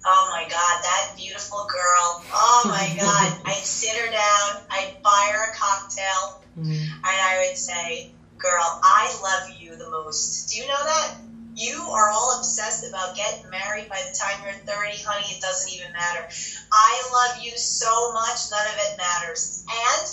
Oh 0.05 0.29
my 0.31 0.43
God, 0.49 0.83
that 0.83 1.15
beautiful 1.17 1.67
girl. 1.69 2.23
Oh 2.33 2.63
my 2.67 2.97
God. 3.01 3.41
I'd 3.45 3.65
sit 3.65 3.97
her 3.97 4.11
down, 4.11 4.63
I'd 4.71 4.97
buy 5.03 5.31
her 5.33 5.51
a 5.51 5.55
cocktail, 5.55 6.43
mm-hmm. 6.59 6.73
and 6.73 7.05
I 7.05 7.47
would 7.47 7.57
say, 7.57 8.13
Girl, 8.39 8.63
I 8.63 9.11
love 9.21 9.59
you 9.59 9.77
the 9.77 9.91
most. 9.91 10.51
Do 10.51 10.63
you 10.63 10.69
know 10.69 10.85
that? 10.85 11.17
You 11.57 11.83
are 11.91 12.09
all 12.11 12.39
obsessed 12.39 12.89
about 12.89 13.17
getting 13.17 13.51
married 13.51 13.89
by 13.89 13.99
the 13.99 14.17
time 14.17 14.39
you're 14.45 14.53
30, 14.53 15.03
honey. 15.03 15.27
It 15.35 15.41
doesn't 15.41 15.75
even 15.75 15.93
matter. 15.93 16.23
I 16.71 17.03
love 17.11 17.43
you 17.43 17.51
so 17.59 18.13
much, 18.13 18.39
none 18.53 18.67
of 18.69 18.79
it 18.79 18.97
matters. 18.97 19.65
And 19.67 20.07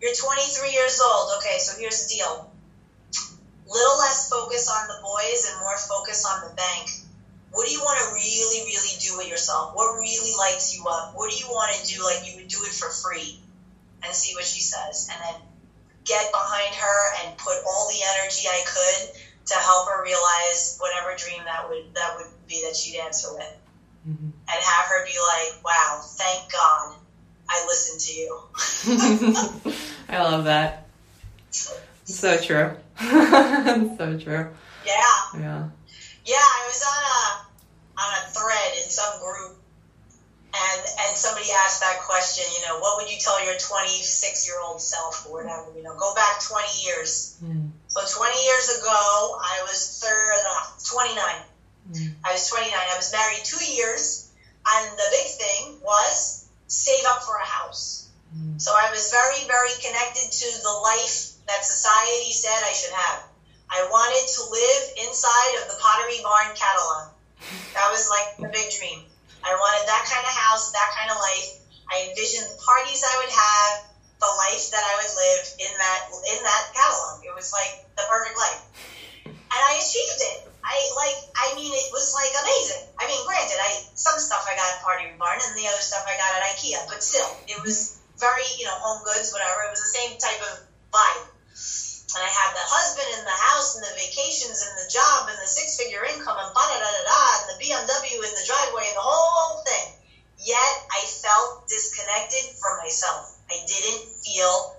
you're 0.00 0.14
23 0.14 0.72
years 0.72 0.98
old. 1.04 1.32
Okay, 1.36 1.58
so 1.58 1.78
here's 1.78 2.08
the 2.08 2.14
deal 2.14 2.50
little 3.68 3.98
less 3.98 4.30
focus 4.30 4.70
on 4.70 4.86
the 4.88 5.02
boys 5.02 5.50
and 5.50 5.60
more 5.60 5.76
focus 5.76 6.24
on 6.24 6.48
the 6.48 6.54
bank 6.54 6.88
what 7.50 7.66
do 7.66 7.72
you 7.72 7.80
want 7.80 7.98
to 7.98 8.14
really, 8.14 8.66
really 8.66 8.94
do 9.00 9.16
with 9.16 9.28
yourself? 9.28 9.74
What 9.74 9.98
really 9.98 10.32
lights 10.36 10.76
you 10.76 10.84
up? 10.86 11.12
What 11.14 11.30
do 11.30 11.36
you 11.36 11.46
want 11.46 11.74
to 11.76 11.86
do? 11.86 12.02
Like 12.02 12.26
you 12.26 12.36
would 12.36 12.48
do 12.48 12.58
it 12.64 12.72
for 12.72 12.90
free, 12.90 13.40
and 14.02 14.14
see 14.14 14.34
what 14.34 14.44
she 14.44 14.60
says, 14.60 15.08
and 15.10 15.20
then 15.22 15.40
get 16.04 16.30
behind 16.30 16.74
her 16.74 16.98
and 17.24 17.38
put 17.38 17.56
all 17.66 17.88
the 17.88 18.00
energy 18.18 18.46
I 18.48 18.62
could 18.64 19.16
to 19.46 19.54
help 19.54 19.88
her 19.88 20.02
realize 20.02 20.78
whatever 20.80 21.16
dream 21.16 21.42
that 21.44 21.68
would 21.68 21.94
that 21.94 22.16
would 22.16 22.26
be 22.48 22.62
that 22.66 22.76
she'd 22.76 22.98
answer 22.98 23.28
with, 23.32 23.56
mm-hmm. 24.08 24.26
and 24.26 24.58
have 24.62 24.86
her 24.86 25.04
be 25.06 25.16
like, 25.18 25.64
"Wow, 25.64 26.00
thank 26.02 26.50
God, 26.52 26.96
I 27.48 27.64
listened 27.66 28.00
to 28.00 28.12
you." 28.12 29.72
I 30.08 30.22
love 30.22 30.44
that. 30.44 30.86
So 31.50 32.36
true. 32.38 32.76
so 33.00 34.18
true. 34.18 34.48
Yeah. 34.86 35.38
Yeah. 35.38 35.68
Yeah, 36.26 36.42
I 36.42 36.66
was 36.66 36.82
on 36.82 37.02
a 37.06 37.18
on 37.96 38.10
a 38.18 38.22
thread 38.34 38.76
in 38.82 38.90
some 38.90 39.18
group 39.20 39.56
and 40.56 40.80
and 40.80 41.16
somebody 41.16 41.48
asked 41.64 41.80
that 41.80 42.00
question, 42.02 42.44
you 42.56 42.66
know, 42.66 42.78
what 42.78 42.96
would 42.96 43.10
you 43.10 43.18
tell 43.18 43.42
your 43.44 43.56
26 43.58 44.46
year 44.46 44.60
old 44.60 44.80
self 44.80 45.26
or 45.26 45.42
whatever, 45.42 45.72
you 45.76 45.82
know, 45.82 45.94
go 45.96 46.14
back 46.14 46.40
20 46.40 46.66
years. 46.84 47.36
Mm. 47.42 47.70
So 47.88 48.00
20 48.04 48.44
years 48.44 48.68
ago, 48.78 49.38
I 49.40 49.62
was 49.62 50.00
third, 50.02 50.40
uh, 50.48 50.66
29. 50.84 51.16
Mm. 51.92 52.14
I 52.24 52.32
was 52.32 52.48
29. 52.48 52.72
I 52.72 52.96
was 52.96 53.12
married 53.12 53.44
two 53.44 53.64
years, 53.64 54.30
and 54.66 54.92
the 54.96 55.08
big 55.10 55.28
thing 55.38 55.78
was 55.82 56.46
save 56.66 57.04
up 57.06 57.22
for 57.22 57.36
a 57.36 57.44
house. 57.46 58.08
Mm. 58.36 58.60
So 58.60 58.72
I 58.72 58.90
was 58.90 59.10
very, 59.10 59.46
very 59.46 59.74
connected 59.82 60.30
to 60.30 60.62
the 60.62 60.72
life 60.72 61.32
that 61.46 61.64
society 61.64 62.32
said 62.32 62.58
I 62.64 62.72
should 62.72 62.94
have. 62.94 63.22
I 63.70 63.82
wanted 63.90 64.24
to 64.24 64.40
live 64.46 64.82
inside 65.06 65.52
of 65.62 65.68
the 65.68 65.76
Pottery 65.82 66.22
Barn 66.22 66.54
catalog. 66.54 67.10
That 67.74 67.90
was 67.90 68.08
like 68.08 68.38
the 68.38 68.48
big 68.48 68.70
dream. 68.72 69.04
I 69.42 69.52
wanted 69.54 69.86
that 69.86 70.02
kind 70.06 70.24
of 70.26 70.34
house, 70.34 70.72
that 70.72 70.90
kind 70.96 71.10
of 71.10 71.18
life. 71.18 71.62
I 71.86 72.10
envisioned 72.10 72.50
the 72.50 72.58
parties 72.58 73.02
I 73.02 73.14
would 73.22 73.30
have, 73.30 73.72
the 74.18 74.30
life 74.48 74.64
that 74.74 74.82
I 74.82 74.92
would 74.98 75.12
live 75.12 75.44
in 75.60 75.72
that 75.76 76.00
in 76.34 76.38
that 76.42 76.62
catalog. 76.74 77.22
It 77.22 77.34
was 77.36 77.52
like 77.54 77.84
the 77.94 78.04
perfect 78.10 78.34
life, 78.34 78.62
and 79.30 79.60
I 79.60 79.78
achieved 79.78 80.18
it. 80.34 80.38
I 80.66 80.74
like. 80.98 81.18
I 81.36 81.54
mean, 81.54 81.70
it 81.70 81.88
was 81.94 82.10
like 82.10 82.32
amazing. 82.42 82.90
I 82.98 83.06
mean, 83.06 83.22
granted, 83.22 83.60
I 83.60 83.86
some 83.94 84.18
stuff 84.18 84.42
I 84.50 84.58
got 84.58 84.66
at 84.66 84.82
Pottery 84.82 85.14
Barn, 85.14 85.38
and 85.38 85.54
the 85.54 85.68
other 85.70 85.84
stuff 85.84 86.02
I 86.08 86.18
got 86.18 86.42
at 86.42 86.42
IKEA, 86.58 86.90
but 86.90 87.04
still, 87.04 87.28
it 87.46 87.62
was 87.62 88.02
very 88.18 88.46
you 88.58 88.66
know 88.66 88.74
home 88.82 89.04
goods, 89.06 89.30
whatever. 89.30 89.62
It 89.68 89.70
was 89.70 89.84
the 89.84 89.94
same 89.94 90.18
type 90.18 90.42
of 90.42 90.54
vibe. 90.90 91.24
And 92.14 92.22
I 92.22 92.30
had 92.30 92.54
the 92.54 92.62
husband 92.62 93.08
and 93.18 93.26
the 93.26 93.40
house 93.50 93.74
and 93.74 93.82
the 93.82 93.98
vacations 93.98 94.62
and 94.62 94.78
the 94.78 94.86
job 94.86 95.26
and 95.26 95.36
the 95.42 95.50
six 95.50 95.74
figure 95.74 96.06
income 96.06 96.38
and 96.38 96.54
da 96.54 96.64
da 96.70 96.78
da 96.78 97.02
da 97.02 97.22
and 97.42 97.46
the 97.50 97.58
BMW 97.58 98.22
in 98.22 98.34
the 98.38 98.46
driveway 98.46 98.86
and 98.86 98.96
the 98.96 99.02
whole 99.02 99.58
thing. 99.66 99.98
Yet 100.38 100.74
I 100.86 101.02
felt 101.02 101.66
disconnected 101.66 102.54
from 102.62 102.78
myself. 102.78 103.34
I 103.50 103.58
didn't 103.66 104.06
feel 104.22 104.78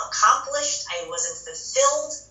accomplished. 0.00 0.88
I 0.88 1.04
wasn't 1.12 1.44
fulfilled. 1.44 2.24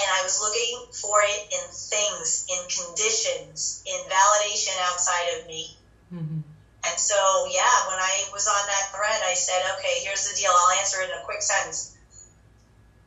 And 0.00 0.08
I 0.16 0.24
was 0.24 0.40
looking 0.40 0.88
for 0.96 1.20
it 1.20 1.52
in 1.52 1.64
things, 1.68 2.48
in 2.48 2.60
conditions, 2.72 3.84
in 3.84 4.00
validation 4.08 4.72
outside 4.88 5.36
of 5.36 5.46
me. 5.46 5.76
Mm-hmm. 6.08 6.40
And 6.88 6.96
so, 6.96 7.46
yeah, 7.52 7.86
when 7.86 8.00
I 8.00 8.32
was 8.32 8.48
on 8.48 8.64
that 8.64 8.96
thread, 8.96 9.20
I 9.28 9.36
said, 9.36 9.60
okay, 9.76 10.00
here's 10.00 10.24
the 10.24 10.34
deal. 10.40 10.50
I'll 10.50 10.80
answer 10.80 11.04
it 11.04 11.12
in 11.12 11.20
a 11.20 11.24
quick 11.28 11.42
sentence 11.42 11.92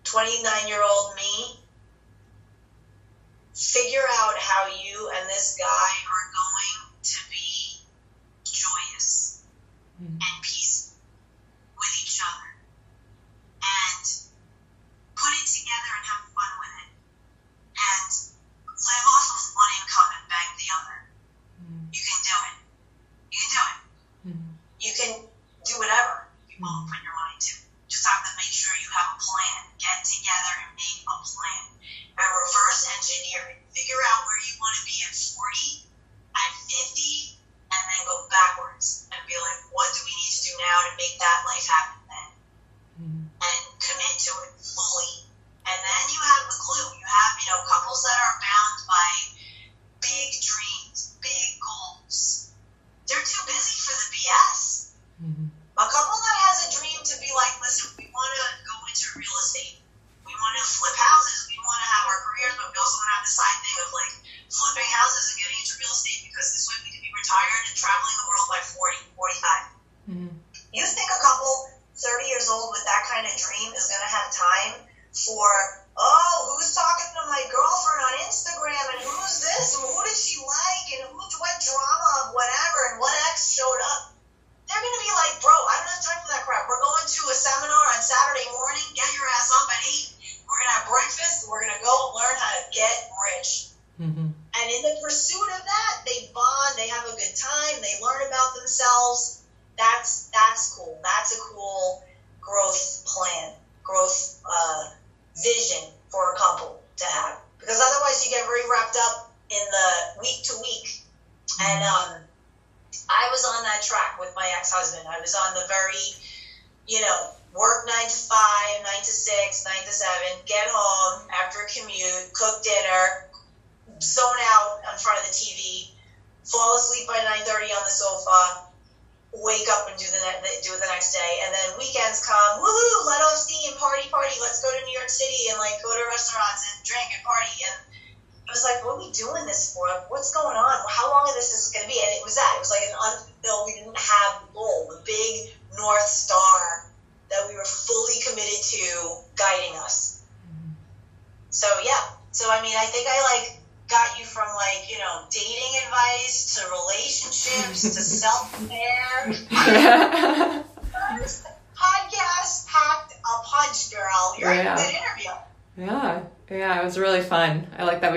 29 0.06 0.68
year 0.68 0.82
old 0.84 1.14
me, 1.16 1.60
figure 3.53 4.06
out 4.22 4.38
how 4.38 4.66
you 4.68 5.10
and 5.16 5.30
this 5.30 5.56
guy 5.58 5.66
are 5.66 6.32
going 6.34 6.85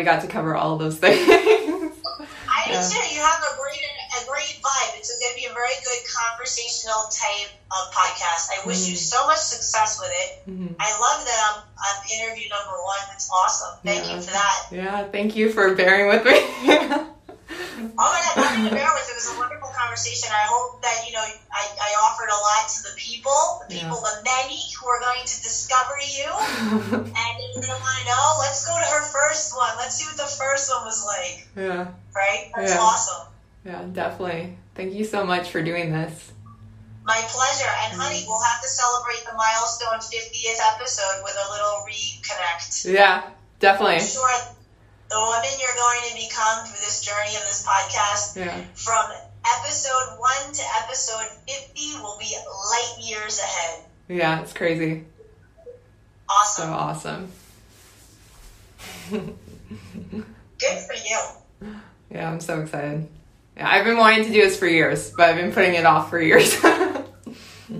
got 0.09 0.22
to 0.22 0.26
cover 0.26 0.56
all 0.56 0.72
of 0.72 0.78
those 0.78 0.97
things. 0.97 1.20
I 1.28 2.72
yeah. 2.72 2.80
do 2.80 2.89
too. 2.89 3.05
You 3.12 3.20
have 3.20 3.44
a 3.44 3.52
great 3.60 3.85
a 4.16 4.24
great 4.24 4.56
vibe. 4.64 4.97
It's 4.97 5.12
going 5.12 5.32
to 5.32 5.36
be 5.36 5.44
a 5.44 5.52
very 5.52 5.76
good 5.85 6.01
conversational 6.09 7.12
type 7.12 7.52
of 7.68 7.93
podcast. 7.93 8.48
I 8.56 8.64
wish 8.66 8.89
mm-hmm. 8.89 8.93
you 8.93 8.97
so 8.97 9.26
much 9.26 9.39
success 9.39 10.01
with 10.01 10.10
it. 10.10 10.51
Mm-hmm. 10.51 10.80
I 10.80 10.90
love 10.97 11.26
that 11.28 11.39
I'm, 11.52 11.62
I'm 11.76 11.98
interview 12.09 12.48
number 12.48 12.80
one. 12.82 13.05
That's 13.09 13.30
awesome. 13.30 13.78
Thank 13.85 14.09
yeah. 14.09 14.16
you 14.16 14.20
for 14.22 14.32
that. 14.32 14.68
Yeah, 14.72 15.05
thank 15.05 15.36
you 15.36 15.52
for 15.52 15.74
bearing 15.74 16.09
with 16.09 16.24
me. 16.24 17.05
Oh 17.80 18.10
my 18.10 18.20
God, 18.20 18.36
nothing 18.36 18.64
to 18.64 18.70
bear 18.74 18.90
with. 18.93 19.09
It 19.09 19.14
was 19.14 19.32
a 19.35 19.39
wonderful 19.39 19.68
conversation. 19.78 20.28
I 20.34 20.44
hope 20.50 20.82
that, 20.82 21.06
you 21.06 21.12
know, 21.14 21.22
I, 21.22 21.62
I 21.78 21.90
offered 22.02 22.28
a 22.28 22.36
lot 22.36 22.66
to 22.68 22.78
the 22.90 22.94
people, 22.98 23.62
the 23.68 23.74
people, 23.74 23.96
the 24.02 24.20
many 24.26 24.59
who 24.74 24.86
are 24.90 25.00
going 25.00 25.22
to 25.22 25.36
discover 25.42 25.94
you. 26.02 26.26
and 27.06 27.34
they 27.38 27.68
want 27.70 27.98
to 28.02 28.05
know, 28.10 28.36
let's 28.42 28.66
go 28.66 28.74
to 28.74 28.84
her 28.84 29.05
first 29.06 29.55
one. 29.56 29.70
Let's 29.78 29.94
see 29.96 30.05
what 30.06 30.16
the 30.18 30.30
first 30.30 30.70
one 30.70 30.84
was 30.84 31.05
like. 31.06 31.46
Yeah. 31.56 31.88
Right? 32.14 32.50
That's 32.56 32.74
Yeah. 32.74 32.80
awesome. 32.80 33.26
Yeah, 33.64 33.82
definitely. 33.92 34.59
Thank 34.74 34.94
you 34.94 35.05
so 35.05 35.24
much 35.24 35.50
for 35.50 35.62
doing 35.62 35.92
this. 35.92 36.32
My 37.05 37.20
pleasure. 37.28 37.70
And 37.88 37.94
honey, 38.00 38.24
we'll 38.26 38.42
have 38.42 38.60
to 38.62 38.68
celebrate 38.68 39.24
the 39.24 39.32
milestone 39.36 39.98
50th 39.98 40.60
episode 40.74 41.22
with 41.24 41.34
a 41.38 41.46
little 41.50 41.86
reconnect. 41.88 42.90
Yeah, 42.92 43.22
definitely. 43.60 43.96
I'm 43.96 44.06
sure 44.06 44.30
the 45.09 45.16
woman 45.18 45.48
you're 45.59 45.74
going 45.74 46.00
to 46.10 46.14
become 46.14 46.66
through 46.66 46.80
this 46.84 47.00
journey 47.00 47.34
of 47.36 47.42
this 47.48 47.64
podcast 47.66 48.36
Yeah. 48.36 48.60
from 48.74 49.09
episode 49.57 50.19
1 50.19 50.53
to 50.55 50.62
episode 50.83 51.27
50 51.49 51.81
will 52.03 52.16
be 52.19 52.35
light 52.70 52.97
years 53.01 53.39
ahead. 53.39 53.85
Yeah, 54.09 54.41
it's 54.43 54.53
crazy. 54.53 55.05
Awesome. 56.29 56.66
So 56.69 56.73
Awesome. 56.73 57.33
Good 59.11 60.79
for 60.79 60.95
you. 60.95 61.70
Yeah, 62.11 62.31
I'm 62.31 62.41
so 62.41 62.61
excited. 62.61 63.09
Yeah, 63.57 63.69
I've 63.70 63.85
been 63.85 63.97
wanting 63.99 64.25
to 64.25 64.31
do 64.33 64.43
this 64.43 64.59
for 64.59 64.66
years, 64.66 65.12
but 65.16 65.29
I've 65.31 65.37
been 65.37 65.53
putting 65.53 65.75
it 65.75 65.85
off 65.85 66.11
for 66.11 66.20
years. 66.20 66.57
I 66.65 66.70
love 66.70 67.03
it. 67.03 67.05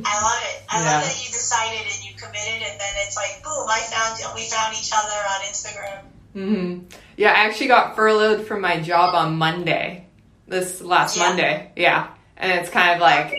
I 0.01 0.83
Yeah. 0.83 0.93
love 0.97 1.05
that 1.05 1.25
you 1.25 1.31
decided 1.33 1.81
and 1.81 2.05
you 2.05 2.15
committed, 2.15 2.63
and 2.63 2.81
then 2.81 2.95
it's 3.07 3.17
like, 3.17 3.43
boom! 3.43 3.67
I 3.69 3.81
found 3.81 4.35
we 4.35 4.45
found 4.45 4.75
each 4.77 4.91
other 4.95 5.15
on 5.15 5.41
Instagram. 5.43 6.03
hmm 6.35 6.79
Yeah, 7.17 7.31
I 7.31 7.47
actually 7.47 7.69
got 7.69 7.97
furloughed 7.97 8.47
from 8.47 8.61
my 8.61 8.81
job 8.81 9.15
on 9.15 9.37
Monday. 9.37 10.08
This 10.49 10.81
last 10.81 11.17
Yeah. 11.17 11.29
Monday. 11.29 11.73
Yeah. 11.77 12.09
And 12.37 12.53
it's 12.53 12.71
kind 12.71 12.95
of 12.95 13.01
like, 13.01 13.33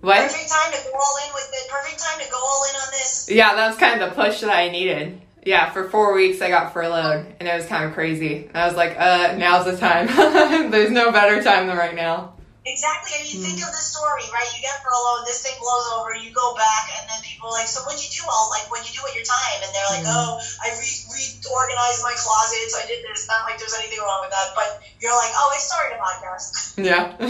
what? 0.00 0.16
Perfect 0.22 0.48
time 0.50 0.72
to 0.72 0.78
go 0.84 0.92
all 0.94 1.16
in 1.26 1.34
with 1.34 1.50
it. 1.52 1.70
Perfect 1.70 1.98
time 1.98 2.24
to 2.24 2.30
go 2.30 2.36
all 2.38 2.64
in 2.70 2.76
on 2.76 2.88
this. 2.92 3.28
Yeah, 3.30 3.54
that 3.56 3.68
was 3.68 3.76
kind 3.76 4.00
of 4.00 4.10
the 4.10 4.14
push 4.14 4.40
that 4.40 4.50
I 4.50 4.68
needed. 4.70 5.20
Yeah, 5.44 5.70
for 5.70 5.88
four 5.88 6.14
weeks 6.14 6.40
I 6.42 6.48
got 6.48 6.72
furloughed, 6.72 7.26
and 7.40 7.48
it 7.48 7.54
was 7.54 7.66
kind 7.66 7.84
of 7.84 7.92
crazy. 7.94 8.50
I 8.52 8.66
was 8.66 8.76
like, 8.76 8.96
uh, 8.98 9.34
now's 9.36 9.64
the 9.64 9.76
time. 9.76 10.06
There's 10.70 10.90
no 10.90 11.10
better 11.12 11.42
time 11.42 11.66
than 11.68 11.76
right 11.76 11.94
now. 11.94 12.34
Exactly. 12.66 13.14
I 13.14 13.22
mean, 13.22 13.30
you 13.30 13.38
Mm. 13.40 13.46
think 13.46 13.62
of 13.62 13.70
the 13.70 13.78
story, 13.78 14.26
right? 14.34 14.50
You 14.54 14.58
get 14.60 14.82
furloughed, 14.82 15.22
this 15.26 15.38
thing 15.42 15.54
blows 15.62 15.86
over, 15.94 16.14
you 16.18 16.32
go 16.34 16.50
back, 16.58 16.90
and 16.98 17.06
then 17.08 17.22
people 17.22 17.46
are 17.48 17.54
like, 17.62 17.68
so 17.70 17.80
what'd 17.86 18.02
you 18.02 18.10
do 18.10 18.26
all, 18.26 18.50
like, 18.50 18.66
what'd 18.70 18.82
you 18.90 18.94
do 18.98 19.02
with 19.06 19.14
your 19.14 19.22
time? 19.24 19.62
And 19.62 19.70
they're 19.70 19.86
like, 19.94 20.02
Mm. 20.02 20.10
oh, 20.12 20.40
I 20.60 20.70
re- 20.74 21.04
reorganized 21.14 22.02
my 22.02 22.14
closets, 22.18 22.74
I 22.74 22.82
did 22.90 23.06
this. 23.06 23.28
Not 23.30 23.44
like 23.46 23.56
there's 23.62 23.74
anything 23.78 24.02
wrong 24.02 24.18
with 24.26 24.34
that, 24.34 24.50
but 24.58 24.82
you're 24.98 25.14
like, 25.14 25.30
oh, 25.38 25.54
I 25.54 25.58
started 25.62 25.94
a 25.94 25.98
podcast. 26.02 26.74
Yeah. 26.76 27.14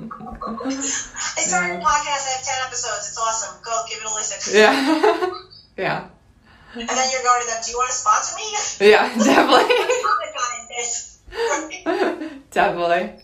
I 1.36 1.40
started 1.44 1.76
a 1.76 1.80
podcast, 1.84 2.24
I 2.24 2.30
have 2.40 2.44
10 2.44 2.54
episodes, 2.66 3.04
it's 3.08 3.18
awesome. 3.20 3.52
Go, 3.62 3.84
give 3.88 3.98
it 4.00 4.04
a 4.08 4.14
listen. 4.14 4.40
yeah. 4.56 4.72
yeah. 5.76 6.06
And 6.72 6.88
then 6.88 7.08
you're 7.12 7.22
going 7.22 7.42
to 7.42 7.46
them, 7.52 7.60
do 7.64 7.70
you 7.70 7.76
want 7.76 7.90
to 7.90 7.96
sponsor 7.96 8.34
me? 8.36 8.44
Yeah, 8.90 9.08
definitely. 9.12 9.76
Definitely. 12.50 13.14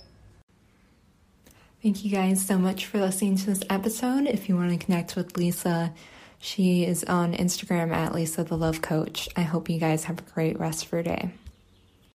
Thank 1.82 2.04
you 2.04 2.10
guys 2.10 2.44
so 2.44 2.58
much 2.58 2.86
for 2.86 2.98
listening 2.98 3.36
to 3.36 3.46
this 3.46 3.62
episode. 3.70 4.26
If 4.26 4.48
you 4.48 4.56
want 4.56 4.72
to 4.72 4.84
connect 4.84 5.14
with 5.14 5.36
Lisa, 5.36 5.92
she 6.38 6.84
is 6.84 7.04
on 7.04 7.34
Instagram 7.34 7.92
at 7.92 8.14
Lisa 8.14 8.44
the 8.44 8.56
Love 8.56 8.82
Coach. 8.82 9.28
I 9.36 9.42
hope 9.42 9.68
you 9.68 9.78
guys 9.78 10.04
have 10.04 10.18
a 10.18 10.22
great 10.22 10.58
rest 10.58 10.86
of 10.86 10.92
your 10.92 11.02
day. 11.02 11.30